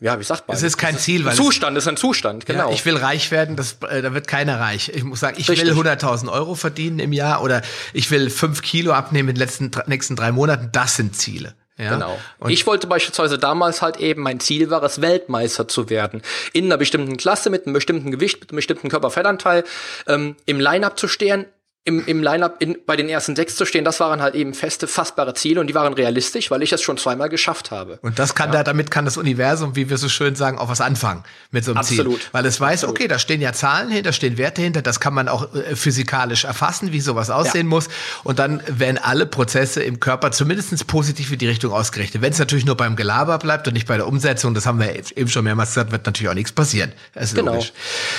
ja, 0.00 0.18
wie 0.18 0.24
sagt 0.24 0.48
man? 0.48 0.56
Es 0.56 0.62
ist 0.62 0.76
kein 0.76 0.98
Ziel, 0.98 1.24
weil 1.24 1.34
Zustand 1.34 1.76
ist 1.76 1.88
ein 1.88 1.96
Zustand, 1.96 2.46
genau. 2.46 2.68
Ja, 2.68 2.74
ich 2.74 2.84
will 2.84 2.96
reich 2.96 3.30
werden, 3.30 3.56
das, 3.56 3.78
äh, 3.88 4.02
da 4.02 4.14
wird 4.14 4.26
keiner 4.28 4.60
reich. 4.60 4.90
Ich 4.94 5.04
muss 5.04 5.20
sagen, 5.20 5.36
ich 5.38 5.48
Richtig. 5.48 5.68
will 5.68 5.74
100.000 5.74 6.30
Euro 6.30 6.54
verdienen 6.54 6.98
im 6.98 7.12
Jahr 7.12 7.42
oder 7.42 7.62
ich 7.92 8.10
will 8.10 8.30
fünf 8.30 8.62
Kilo 8.62 8.92
abnehmen 8.92 9.30
in 9.30 9.34
den 9.34 9.40
letzten, 9.40 9.70
nächsten 9.86 10.16
drei 10.16 10.32
Monaten. 10.32 10.70
Das 10.72 10.96
sind 10.96 11.16
Ziele. 11.16 11.54
Ja? 11.78 11.90
Genau. 11.94 12.18
Und 12.38 12.50
ich 12.50 12.66
wollte 12.66 12.86
beispielsweise 12.86 13.38
damals 13.38 13.82
halt 13.82 13.98
eben, 13.98 14.22
mein 14.22 14.40
Ziel 14.40 14.70
war 14.70 14.82
es, 14.82 15.00
Weltmeister 15.00 15.68
zu 15.68 15.90
werden. 15.90 16.22
In 16.52 16.66
einer 16.66 16.78
bestimmten 16.78 17.16
Klasse 17.16 17.50
mit 17.50 17.66
einem 17.66 17.74
bestimmten 17.74 18.10
Gewicht, 18.10 18.40
mit 18.40 18.50
einem 18.50 18.56
bestimmten 18.56 18.88
Körperfettanteil, 18.88 19.64
ähm, 20.06 20.36
im 20.46 20.58
Line-Up 20.58 20.98
zu 20.98 21.06
stehen, 21.06 21.46
im, 21.86 22.04
im 22.04 22.20
Line-Up 22.20 22.58
bei 22.84 22.96
den 22.96 23.08
ersten 23.08 23.36
sechs 23.36 23.54
zu 23.54 23.64
stehen, 23.64 23.84
das 23.84 24.00
waren 24.00 24.20
halt 24.20 24.34
eben 24.34 24.54
feste, 24.54 24.88
fassbare 24.88 25.34
Ziele 25.34 25.60
und 25.60 25.68
die 25.68 25.74
waren 25.74 25.94
realistisch, 25.94 26.50
weil 26.50 26.62
ich 26.62 26.72
es 26.72 26.82
schon 26.82 26.98
zweimal 26.98 27.28
geschafft 27.28 27.70
habe. 27.70 28.00
Und 28.02 28.18
das 28.18 28.34
kann 28.34 28.48
ja. 28.48 28.56
da, 28.56 28.64
damit 28.64 28.90
kann 28.90 29.04
das 29.04 29.16
Universum, 29.16 29.76
wie 29.76 29.88
wir 29.88 29.96
so 29.96 30.08
schön 30.08 30.34
sagen, 30.34 30.58
auch 30.58 30.68
was 30.68 30.80
anfangen 30.80 31.22
mit 31.52 31.64
so 31.64 31.70
einem 31.70 31.78
Absolut. 31.78 32.20
Ziel. 32.20 32.28
Weil 32.32 32.44
es 32.44 32.60
weiß, 32.60 32.82
Absolut. 32.82 32.98
okay, 32.98 33.08
da 33.08 33.20
stehen 33.20 33.40
ja 33.40 33.52
Zahlen 33.52 33.88
hinter, 33.88 34.12
stehen 34.12 34.36
Werte 34.36 34.62
hinter, 34.62 34.82
das 34.82 34.98
kann 34.98 35.14
man 35.14 35.28
auch 35.28 35.54
äh, 35.54 35.76
physikalisch 35.76 36.44
erfassen, 36.44 36.90
wie 36.90 37.00
sowas 37.00 37.30
aussehen 37.30 37.66
ja. 37.66 37.70
muss. 37.70 37.88
Und 38.24 38.40
dann 38.40 38.60
werden 38.66 38.98
alle 38.98 39.24
Prozesse 39.24 39.84
im 39.84 40.00
Körper 40.00 40.32
zumindest 40.32 40.88
positiv 40.88 41.30
in 41.30 41.38
die 41.38 41.46
Richtung 41.46 41.72
ausgerichtet. 41.72 42.20
Wenn 42.20 42.32
es 42.32 42.40
natürlich 42.40 42.66
nur 42.66 42.76
beim 42.76 42.96
Gelaber 42.96 43.38
bleibt 43.38 43.68
und 43.68 43.74
nicht 43.74 43.86
bei 43.86 43.96
der 43.96 44.08
Umsetzung, 44.08 44.54
das 44.54 44.66
haben 44.66 44.80
wir 44.80 44.92
eben 45.16 45.28
schon 45.28 45.44
mehrmals 45.44 45.70
gesagt, 45.70 45.92
wird 45.92 46.04
natürlich 46.04 46.30
auch 46.30 46.34
nichts 46.34 46.50
passieren. 46.50 46.92
Das 47.14 47.26
ist 47.26 47.36
genau. 47.36 47.52
logisch. 47.52 47.72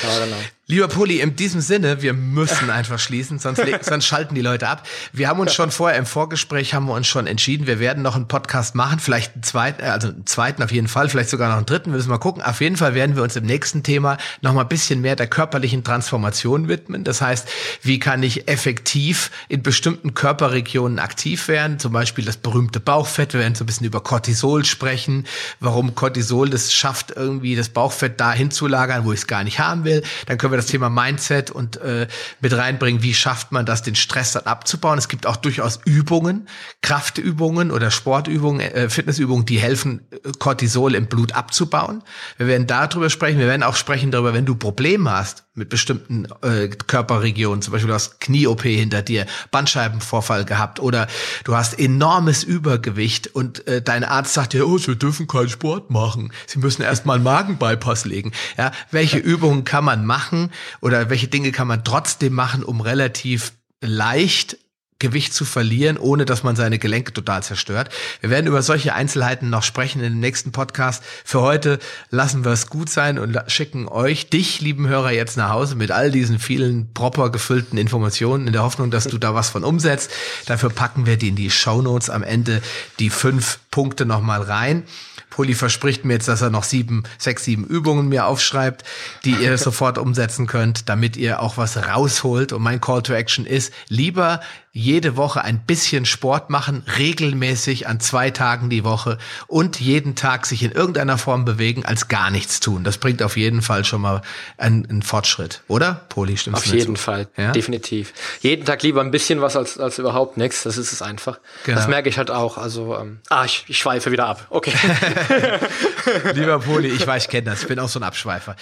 Ja, 0.04 0.24
genau. 0.24 0.38
Lieber 0.70 0.90
Pulli, 0.90 1.22
in 1.22 1.34
diesem 1.38 1.62
Sinne, 1.62 2.02
wir 2.02 2.12
müssen 2.12 2.70
einfach 2.70 3.00
schließen, 3.00 3.40
sonst, 3.40 3.62
sonst 3.84 4.06
schalten 4.06 4.36
die 4.36 4.42
Leute 4.42 4.68
ab. 4.68 4.86
Wir 5.14 5.30
haben 5.30 5.40
uns 5.40 5.54
schon 5.54 5.72
vorher 5.72 5.98
im 5.98 6.06
Vorgespräch 6.06 6.74
haben 6.74 6.88
wir 6.88 6.94
uns 6.94 7.08
schon 7.08 7.26
entschieden, 7.26 7.68
wir 7.68 7.80
werden 7.80 8.04
noch 8.04 8.18
einen 8.18 8.28
Podcast 8.28 8.76
machen, 8.76 9.00
vielleicht 9.00 9.34
einen 9.36 9.44
zweiten, 9.44 9.82
äh, 9.82 9.86
also 9.86 10.10
einen 10.10 10.26
zweiten 10.26 10.62
auf 10.62 10.74
jeden 10.74 10.90
Fall, 10.90 11.08
vielleicht 11.08 11.30
sogar 11.30 11.48
noch 11.48 11.56
einen 11.56 11.68
dritten, 11.68 11.92
wir 11.92 11.96
müssen 11.96 12.10
mal 12.10 12.18
gucken. 12.18 12.44
Auf 12.44 12.60
jeden 12.60 12.76
Fall 12.76 12.96
werden 12.96 13.16
wir 13.16 13.24
uns 13.24 13.38
im 13.38 13.46
nächsten 13.46 13.82
Thema 13.82 14.18
noch 14.42 14.52
mal 14.52 14.64
ein 14.64 14.68
bisschen 14.68 15.00
mehr 15.00 15.16
der 15.16 15.28
körperlichen 15.28 15.86
Transformation 15.86 16.68
widmen. 16.68 17.06
Das 17.06 17.22
heißt, 17.22 17.48
wie 17.84 18.00
kann 18.00 18.22
ich 18.22 18.50
effektiv 18.50 19.32
in 19.48 19.64
bestimmten 19.64 20.16
Körperregionen 20.16 21.00
aktiv 21.00 21.48
werden? 21.48 21.80
Zum 21.80 21.94
Beispiel 21.94 22.26
das 22.26 22.36
berühmte 22.36 22.82
Bauchfett. 22.82 23.32
Wir 23.32 23.40
werden 23.40 23.56
so 23.56 23.64
ein 23.64 23.68
bisschen 23.68 23.88
über 23.88 24.02
Cortisol 24.02 24.66
sprechen, 24.66 25.28
warum 25.62 25.96
Cortisol 25.96 26.50
das 26.50 26.74
schafft, 26.74 27.12
irgendwie 27.12 27.56
das 27.56 27.70
Bauchfett 27.70 28.20
dahin 28.20 28.52
zu 28.52 28.68
lagern, 28.68 29.06
wo 29.06 29.14
ich 29.14 29.20
es 29.20 29.28
gar 29.28 29.46
nicht 29.46 29.60
haben 29.60 29.86
will. 29.86 30.04
Dann 30.26 30.38
können 30.38 30.52
wir 30.52 30.57
das 30.58 30.68
Thema 30.68 30.90
Mindset 30.90 31.52
und 31.52 31.78
äh, 31.78 32.08
mit 32.42 32.56
reinbringen, 32.56 33.04
wie 33.04 33.14
schafft 33.14 33.52
man 33.52 33.66
das, 33.66 33.82
den 33.82 33.96
Stress 33.96 34.34
dann 34.34 34.44
abzubauen. 34.44 34.98
Es 34.98 35.08
gibt 35.08 35.26
auch 35.26 35.38
durchaus 35.38 35.80
Übungen, 35.86 36.48
Kraftübungen 36.82 37.72
oder 37.72 37.92
Sportübungen, 37.92 38.62
äh, 38.62 38.90
Fitnessübungen, 38.90 39.46
die 39.46 39.60
helfen, 39.60 40.08
äh, 40.12 40.32
Cortisol 40.40 40.96
im 40.96 41.08
Blut 41.08 41.34
abzubauen. 41.34 42.04
Wir 42.38 42.48
werden 42.48 42.68
darüber 42.68 43.10
sprechen. 43.10 43.40
Wir 43.40 43.48
werden 43.48 43.64
auch 43.64 43.76
sprechen 43.76 44.12
darüber, 44.12 44.34
wenn 44.34 44.46
du 44.46 44.56
Probleme 44.56 45.12
hast 45.12 45.48
mit 45.58 45.70
bestimmten 45.70 46.28
äh, 46.44 46.68
Körperregionen, 46.68 47.64
zum 47.64 47.74
Beispiel 47.74 47.88
du 47.88 47.94
hast 47.96 48.22
Knie-OP 48.22 48.62
hinter 48.62 49.02
dir, 49.02 49.26
Bandscheibenvorfall 49.50 50.46
gehabt 50.46 50.80
oder 50.80 51.08
du 51.46 51.56
hast 51.56 51.80
enormes 51.80 52.44
Übergewicht 52.44 53.28
und 53.28 53.68
äh, 53.68 53.82
dein 53.82 54.04
Arzt 54.04 54.36
sagt 54.36 54.54
dir, 54.54 54.68
oh, 54.68 54.78
Sie 54.78 54.96
dürfen 54.96 55.26
keinen 55.26 55.50
Sport 55.50 55.90
machen. 55.90 56.32
Sie 56.46 56.60
müssen 56.60 56.84
erstmal 56.84 57.16
einen 57.16 57.24
Magenbypass 57.24 58.06
legen. 58.06 58.32
Ja, 58.58 58.72
welche 58.92 59.18
Übungen 59.18 59.64
kann 59.64 59.84
man 59.84 60.06
machen 60.06 60.47
oder 60.82 61.10
welche 61.10 61.28
Dinge 61.28 61.52
kann 61.52 61.68
man 61.68 61.84
trotzdem 61.84 62.34
machen, 62.34 62.64
um 62.64 62.82
relativ 62.82 63.54
leicht 63.82 64.58
Gewicht 65.00 65.34
zu 65.34 65.46
verlieren, 65.46 65.98
ohne 65.98 66.26
dass 66.26 66.42
man 66.42 66.56
seine 66.56 66.80
Gelenke 66.80 67.14
total 67.14 67.44
zerstört. 67.44 67.90
Wir 68.22 68.32
werden 68.32 68.48
über 68.48 68.64
solche 68.64 68.96
Einzelheiten 68.96 69.50
noch 69.50 69.62
sprechen 69.62 70.02
in 70.02 70.20
nächsten 70.20 70.52
Podcast. 70.52 71.04
Für 71.24 71.42
heute 71.42 71.78
lassen 72.10 72.44
wir 72.44 72.52
es 72.52 72.68
gut 72.68 72.90
sein 72.90 73.20
und 73.20 73.40
schicken 73.48 73.88
euch, 73.88 74.30
dich, 74.30 74.60
lieben 74.60 74.88
Hörer, 74.88 75.12
jetzt 75.12 75.38
nach 75.38 75.50
Hause 75.50 75.76
mit 75.76 75.92
all 75.92 76.10
diesen 76.10 76.40
vielen 76.40 76.94
proper 76.94 77.30
gefüllten 77.30 77.78
Informationen 77.78 78.48
in 78.48 78.54
der 78.54 78.64
Hoffnung, 78.64 78.90
dass 78.90 79.04
du 79.04 79.20
da 79.20 79.36
was 79.36 79.50
von 79.50 79.64
umsetzt. 79.64 80.12
Dafür 80.48 80.70
packen 80.70 81.06
wir 81.06 81.18
die 81.18 81.30
in 81.30 81.36
die 81.36 81.52
Show 81.52 81.78
am 81.78 82.24
Ende 82.24 82.62
die 82.98 83.12
fünf 83.12 83.60
Punkte 83.70 84.06
nochmal 84.06 84.42
rein. 84.42 84.84
Poli 85.30 85.54
verspricht 85.54 86.06
mir 86.06 86.14
jetzt, 86.14 86.28
dass 86.28 86.42
er 86.42 86.50
noch 86.50 86.64
sieben, 86.64 87.04
sechs, 87.18 87.44
sieben 87.44 87.66
Übungen 87.66 88.08
mir 88.08 88.26
aufschreibt, 88.26 88.84
die 89.26 89.32
ihr 89.32 89.58
sofort 89.58 89.98
umsetzen 89.98 90.48
könnt, 90.48 90.90
damit 90.90 91.18
ihr 91.18 91.42
auch 91.42 91.58
was 91.58 91.78
rausholt. 91.78 92.54
Und 92.54 92.64
mein 92.64 92.82
Call 92.82 93.04
to 93.04 93.14
Action 93.14 93.46
ist, 93.46 93.74
lieber 93.90 94.40
jede 94.72 95.18
Woche 95.18 95.44
ein 95.44 95.60
bisschen 95.66 96.06
Sport 96.06 96.50
machen, 96.50 96.84
regelmäßig 96.98 97.88
an 97.88 98.00
zwei 98.00 98.30
Tagen 98.30 98.70
die 98.70 98.84
Woche 98.84 99.18
und 99.48 99.80
jeden 99.80 100.16
Tag 100.16 100.46
sich 100.46 100.62
in 100.62 100.72
irgendeiner 100.72 101.18
Form 101.18 101.46
bewegen, 101.46 101.86
als 101.86 102.08
gar 102.08 102.30
nichts 102.30 102.60
tun. 102.60 102.84
Das 102.84 102.98
bringt 102.98 103.24
auf 103.24 103.38
jeden 103.38 103.62
Fall 103.62 103.86
schon 103.86 104.02
mal 104.02 104.22
einen, 104.58 104.88
einen 104.88 105.02
Fortschritt, 105.02 105.64
oder? 105.68 106.06
Poli, 106.10 106.38
stimmt's 106.38 106.62
Auf 106.62 106.74
jeden 106.74 106.96
zu? 106.96 107.02
Fall, 107.02 107.28
ja? 107.38 107.52
definitiv. 107.52 108.14
Jeden 108.42 108.66
Tag 108.66 108.84
lieber 108.84 109.02
ein 109.02 109.12
bisschen 109.12 109.42
was 109.42 109.56
als, 109.56 109.80
als 109.80 109.98
überhaupt 109.98 110.38
nichts. 110.38 110.64
Das 110.64 110.78
ist 110.78 110.92
es 110.92 111.02
einfach. 111.02 111.40
Genau. 111.66 111.78
Das 111.78 111.88
merke 111.88 112.10
ich 112.10 112.18
halt 112.18 112.30
auch. 112.30 112.58
Also, 112.58 112.98
ähm, 112.98 113.20
ah, 113.30 113.46
ich, 113.46 113.66
ich 113.68 113.80
schweife 113.80 114.12
wieder 114.12 114.28
ab. 114.28 114.46
Okay. 114.50 114.74
Lieber 116.34 116.60
Poli, 116.68 116.90
ich 116.90 117.06
weiß, 117.06 117.24
ich 117.24 117.30
kenne 117.30 117.50
das. 117.50 117.64
Ich 117.64 117.68
bin 117.68 117.80
auch 117.80 117.90
so 117.90 118.00
ein 118.00 118.04
Abschweifer. 118.04 118.56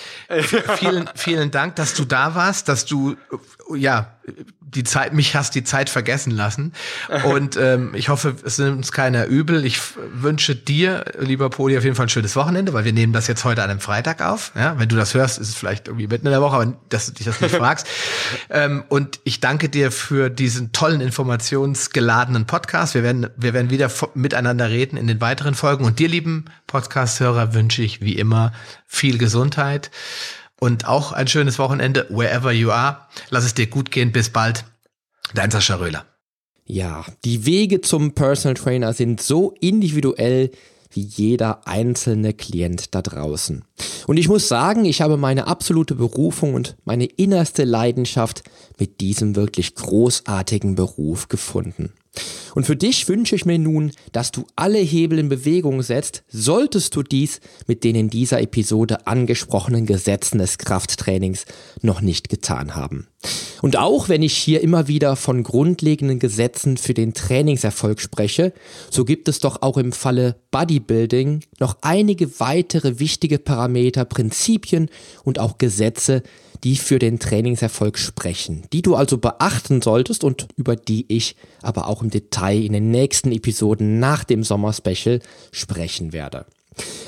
vielen, 0.77 1.09
vielen 1.15 1.51
Dank, 1.51 1.75
dass 1.75 1.93
du 1.93 2.05
da 2.05 2.35
warst, 2.35 2.69
dass 2.69 2.85
du 2.85 3.17
ja 3.75 4.15
die 4.76 4.84
Zeit, 4.84 5.13
mich 5.13 5.36
hast 5.36 5.55
die 5.55 5.63
Zeit 5.63 5.89
vergessen 5.89 6.32
lassen. 6.32 6.73
Und 7.26 7.57
ähm, 7.57 7.93
ich 7.95 8.09
hoffe, 8.09 8.36
es 8.43 8.57
nimmt 8.57 8.78
uns 8.78 8.91
keiner 8.91 9.26
übel. 9.26 9.65
Ich 9.65 9.80
wünsche 10.13 10.55
dir, 10.55 11.05
lieber 11.19 11.49
Poli, 11.49 11.78
auf 11.78 11.84
jeden 11.84 11.95
Fall 11.95 12.07
ein 12.07 12.09
schönes 12.09 12.36
Wochenende, 12.36 12.73
weil 12.73 12.86
wir 12.86 12.93
nehmen 12.93 13.13
das 13.13 13.28
jetzt 13.28 13.45
heute 13.45 13.63
an 13.63 13.69
einem 13.69 13.80
Freitag 13.80 14.21
auf. 14.21 14.51
Ja, 14.55 14.78
wenn 14.78 14.89
du 14.89 14.95
das 14.95 15.13
hörst, 15.13 15.39
ist 15.39 15.49
es 15.49 15.55
vielleicht 15.55 15.88
irgendwie 15.88 16.07
mitten 16.07 16.28
in 16.28 16.32
der 16.32 16.41
Woche, 16.41 16.55
aber 16.55 16.73
dass 16.89 17.07
du 17.07 17.13
dich 17.13 17.26
das 17.26 17.41
nicht 17.41 17.55
fragst. 17.55 17.88
Ähm, 18.49 18.84
und 18.89 19.19
ich 19.23 19.39
danke 19.39 19.69
dir 19.69 19.91
für 19.91 20.30
diesen 20.30 20.71
tollen 20.71 21.01
informationsgeladenen 21.01 22.45
Podcast. 22.45 22.93
Wir 22.93 23.03
werden, 23.03 23.28
wir 23.38 23.53
werden 23.53 23.69
wieder 23.69 23.89
miteinander 24.13 24.69
reden 24.69 24.97
in 24.97 25.07
den 25.07 25.21
weiteren 25.21 25.55
Folgen. 25.55 25.86
Und 25.86 25.99
dir, 25.99 26.09
lieben 26.09 26.45
Podcast-Hörer, 26.67 27.53
wünsche 27.53 27.82
ich 27.82 28.01
wie 28.01 28.17
immer 28.17 28.51
viel 28.88 29.17
Gesundheit 29.17 29.91
und 30.59 30.87
auch 30.87 31.11
ein 31.11 31.27
schönes 31.27 31.59
Wochenende, 31.59 32.07
wherever 32.09 32.51
you 32.51 32.71
are. 32.71 32.99
Lass 33.29 33.45
es 33.45 33.53
dir 33.53 33.67
gut 33.67 33.91
gehen. 33.91 34.11
Bis 34.11 34.29
bald. 34.29 34.65
Dein 35.33 35.51
Sascha 35.51 35.75
Röhler. 35.75 36.05
Ja, 36.65 37.05
die 37.23 37.45
Wege 37.45 37.81
zum 37.81 38.13
Personal 38.13 38.55
Trainer 38.55 38.93
sind 38.93 39.21
so 39.21 39.53
individuell 39.59 40.51
wie 40.91 41.01
jeder 41.01 41.67
einzelne 41.67 42.33
Klient 42.33 42.95
da 42.95 43.01
draußen. 43.01 43.65
Und 44.07 44.17
ich 44.17 44.29
muss 44.29 44.47
sagen, 44.47 44.85
ich 44.85 45.01
habe 45.01 45.17
meine 45.17 45.47
absolute 45.47 45.95
Berufung 45.95 46.53
und 46.53 46.77
meine 46.85 47.05
innerste 47.05 47.65
Leidenschaft 47.65 48.43
mit 48.79 49.01
diesem 49.01 49.35
wirklich 49.35 49.75
großartigen 49.75 50.75
Beruf 50.75 51.27
gefunden. 51.27 51.93
Und 52.55 52.66
für 52.66 52.76
dich 52.76 53.07
wünsche 53.09 53.36
ich 53.36 53.45
mir 53.45 53.59
nun, 53.59 53.91
dass 54.11 54.32
du 54.32 54.45
alle 54.55 54.80
Hebel 54.80 55.20
in 55.20 55.30
Bewegung 55.30 55.82
setzt, 55.82 56.24
solltest 56.30 56.95
du 56.95 57.03
dies 57.03 57.41
mit 57.68 57.84
den 57.84 57.95
in 57.95 58.09
dieser 58.09 58.41
Episode 58.41 59.07
angesprochenen 59.07 59.86
Gesetzen 59.86 60.38
des 60.38 60.57
Krafttrainings 60.57 61.45
noch 61.82 62.01
nicht 62.01 62.30
getan 62.30 62.76
haben. 62.76 63.07
Und 63.61 63.78
auch 63.78 64.09
wenn 64.09 64.22
ich 64.22 64.38
hier 64.38 64.61
immer 64.61 64.88
wieder 64.88 65.16
von 65.16 65.43
grundlegenden 65.43 66.20
Gesetzen 66.20 66.78
für 66.78 66.93
den 66.93 67.13
Trainingserfolg 67.13 67.99
spreche, 67.99 68.53
so 68.89 69.05
gibt 69.05 69.28
es 69.28 69.39
doch 69.39 69.61
auch 69.61 69.78
im 69.78 69.91
Falle 69.91 70.36
Bodybuilding 70.51 71.41
noch 71.59 71.78
einige 71.82 72.39
weitere 72.39 72.99
wichtige 72.99 73.39
Parameter, 73.39 74.05
Prinzipien 74.05 74.89
und 75.24 75.39
auch 75.39 75.57
Gesetze, 75.57 76.24
die 76.63 76.75
für 76.75 76.99
den 76.99 77.19
Trainingserfolg 77.19 77.97
sprechen, 77.97 78.63
die 78.73 78.81
du 78.81 78.95
also 78.95 79.17
beachten 79.17 79.81
solltest 79.81 80.23
und 80.23 80.47
über 80.55 80.75
die 80.75 81.05
ich 81.07 81.35
aber 81.61 81.87
auch 81.87 82.01
im 82.01 82.09
Detail 82.09 82.63
in 82.63 82.73
den 82.73 82.91
nächsten 82.91 83.31
Episoden 83.31 83.99
nach 83.99 84.23
dem 84.23 84.43
Sommer-Special 84.43 85.19
sprechen 85.51 86.13
werde. 86.13 86.45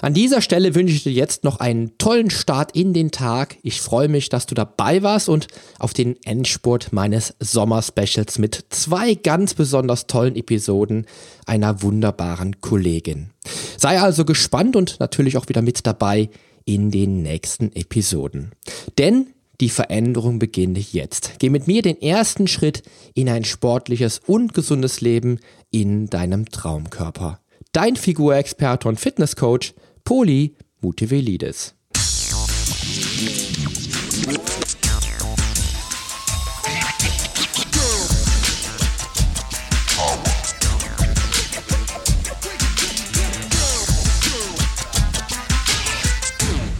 An 0.02 0.14
dieser 0.14 0.42
Stelle 0.42 0.76
wünsche 0.76 0.94
ich 0.94 1.04
dir 1.04 1.12
jetzt 1.12 1.44
noch 1.44 1.60
einen 1.60 1.98
tollen 1.98 2.30
Start 2.30 2.76
in 2.76 2.94
den 2.94 3.12
Tag. 3.12 3.58
Ich 3.64 3.82
freue 3.82 4.08
mich, 4.08 4.30
dass 4.30 4.46
du 4.46 4.56
dabei 4.56 5.04
warst 5.04 5.28
und 5.28 5.48
auf 5.80 5.94
den 5.94 6.16
Endspurt 6.24 6.94
meines 6.94 7.34
Sommer-Specials 7.40 8.40
mit 8.40 8.66
zwei 8.70 9.16
ganz 9.16 9.54
besonders 9.54 10.08
tollen 10.08 10.36
Episoden 10.36 11.06
einer 11.46 11.82
wunderbaren 11.82 12.62
Kollegin. 12.62 13.32
Sei 13.78 14.00
also 14.00 14.24
gespannt 14.24 14.76
und 14.76 15.00
natürlich 15.00 15.38
auch 15.38 15.50
wieder 15.50 15.62
mit 15.62 15.86
dabei 15.86 16.30
in 16.64 16.92
den 16.92 17.22
nächsten 17.22 17.72
Episoden. 17.76 18.52
Denn 18.98 19.28
die 19.60 19.70
Veränderung 19.70 20.38
beginnt 20.40 20.94
jetzt. 20.94 21.34
Geh 21.40 21.50
mit 21.50 21.68
mir 21.68 21.82
den 21.82 22.00
ersten 22.02 22.48
Schritt 22.48 22.84
in 23.14 23.28
ein 23.30 23.44
sportliches 23.44 24.20
und 24.26 24.54
gesundes 24.54 25.02
Leben 25.02 25.40
in 25.72 26.08
deinem 26.08 26.50
Traumkörper. 26.50 27.40
Dein 27.72 27.96
Figurexperte 27.96 28.88
und 28.88 29.00
Fitnesscoach 29.00 29.74
Poli 30.04 30.56
Mutevelidis. 30.82 31.74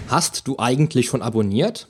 Hast 0.10 0.48
du 0.48 0.58
eigentlich 0.58 1.08
schon 1.08 1.22
abonniert? 1.22 1.90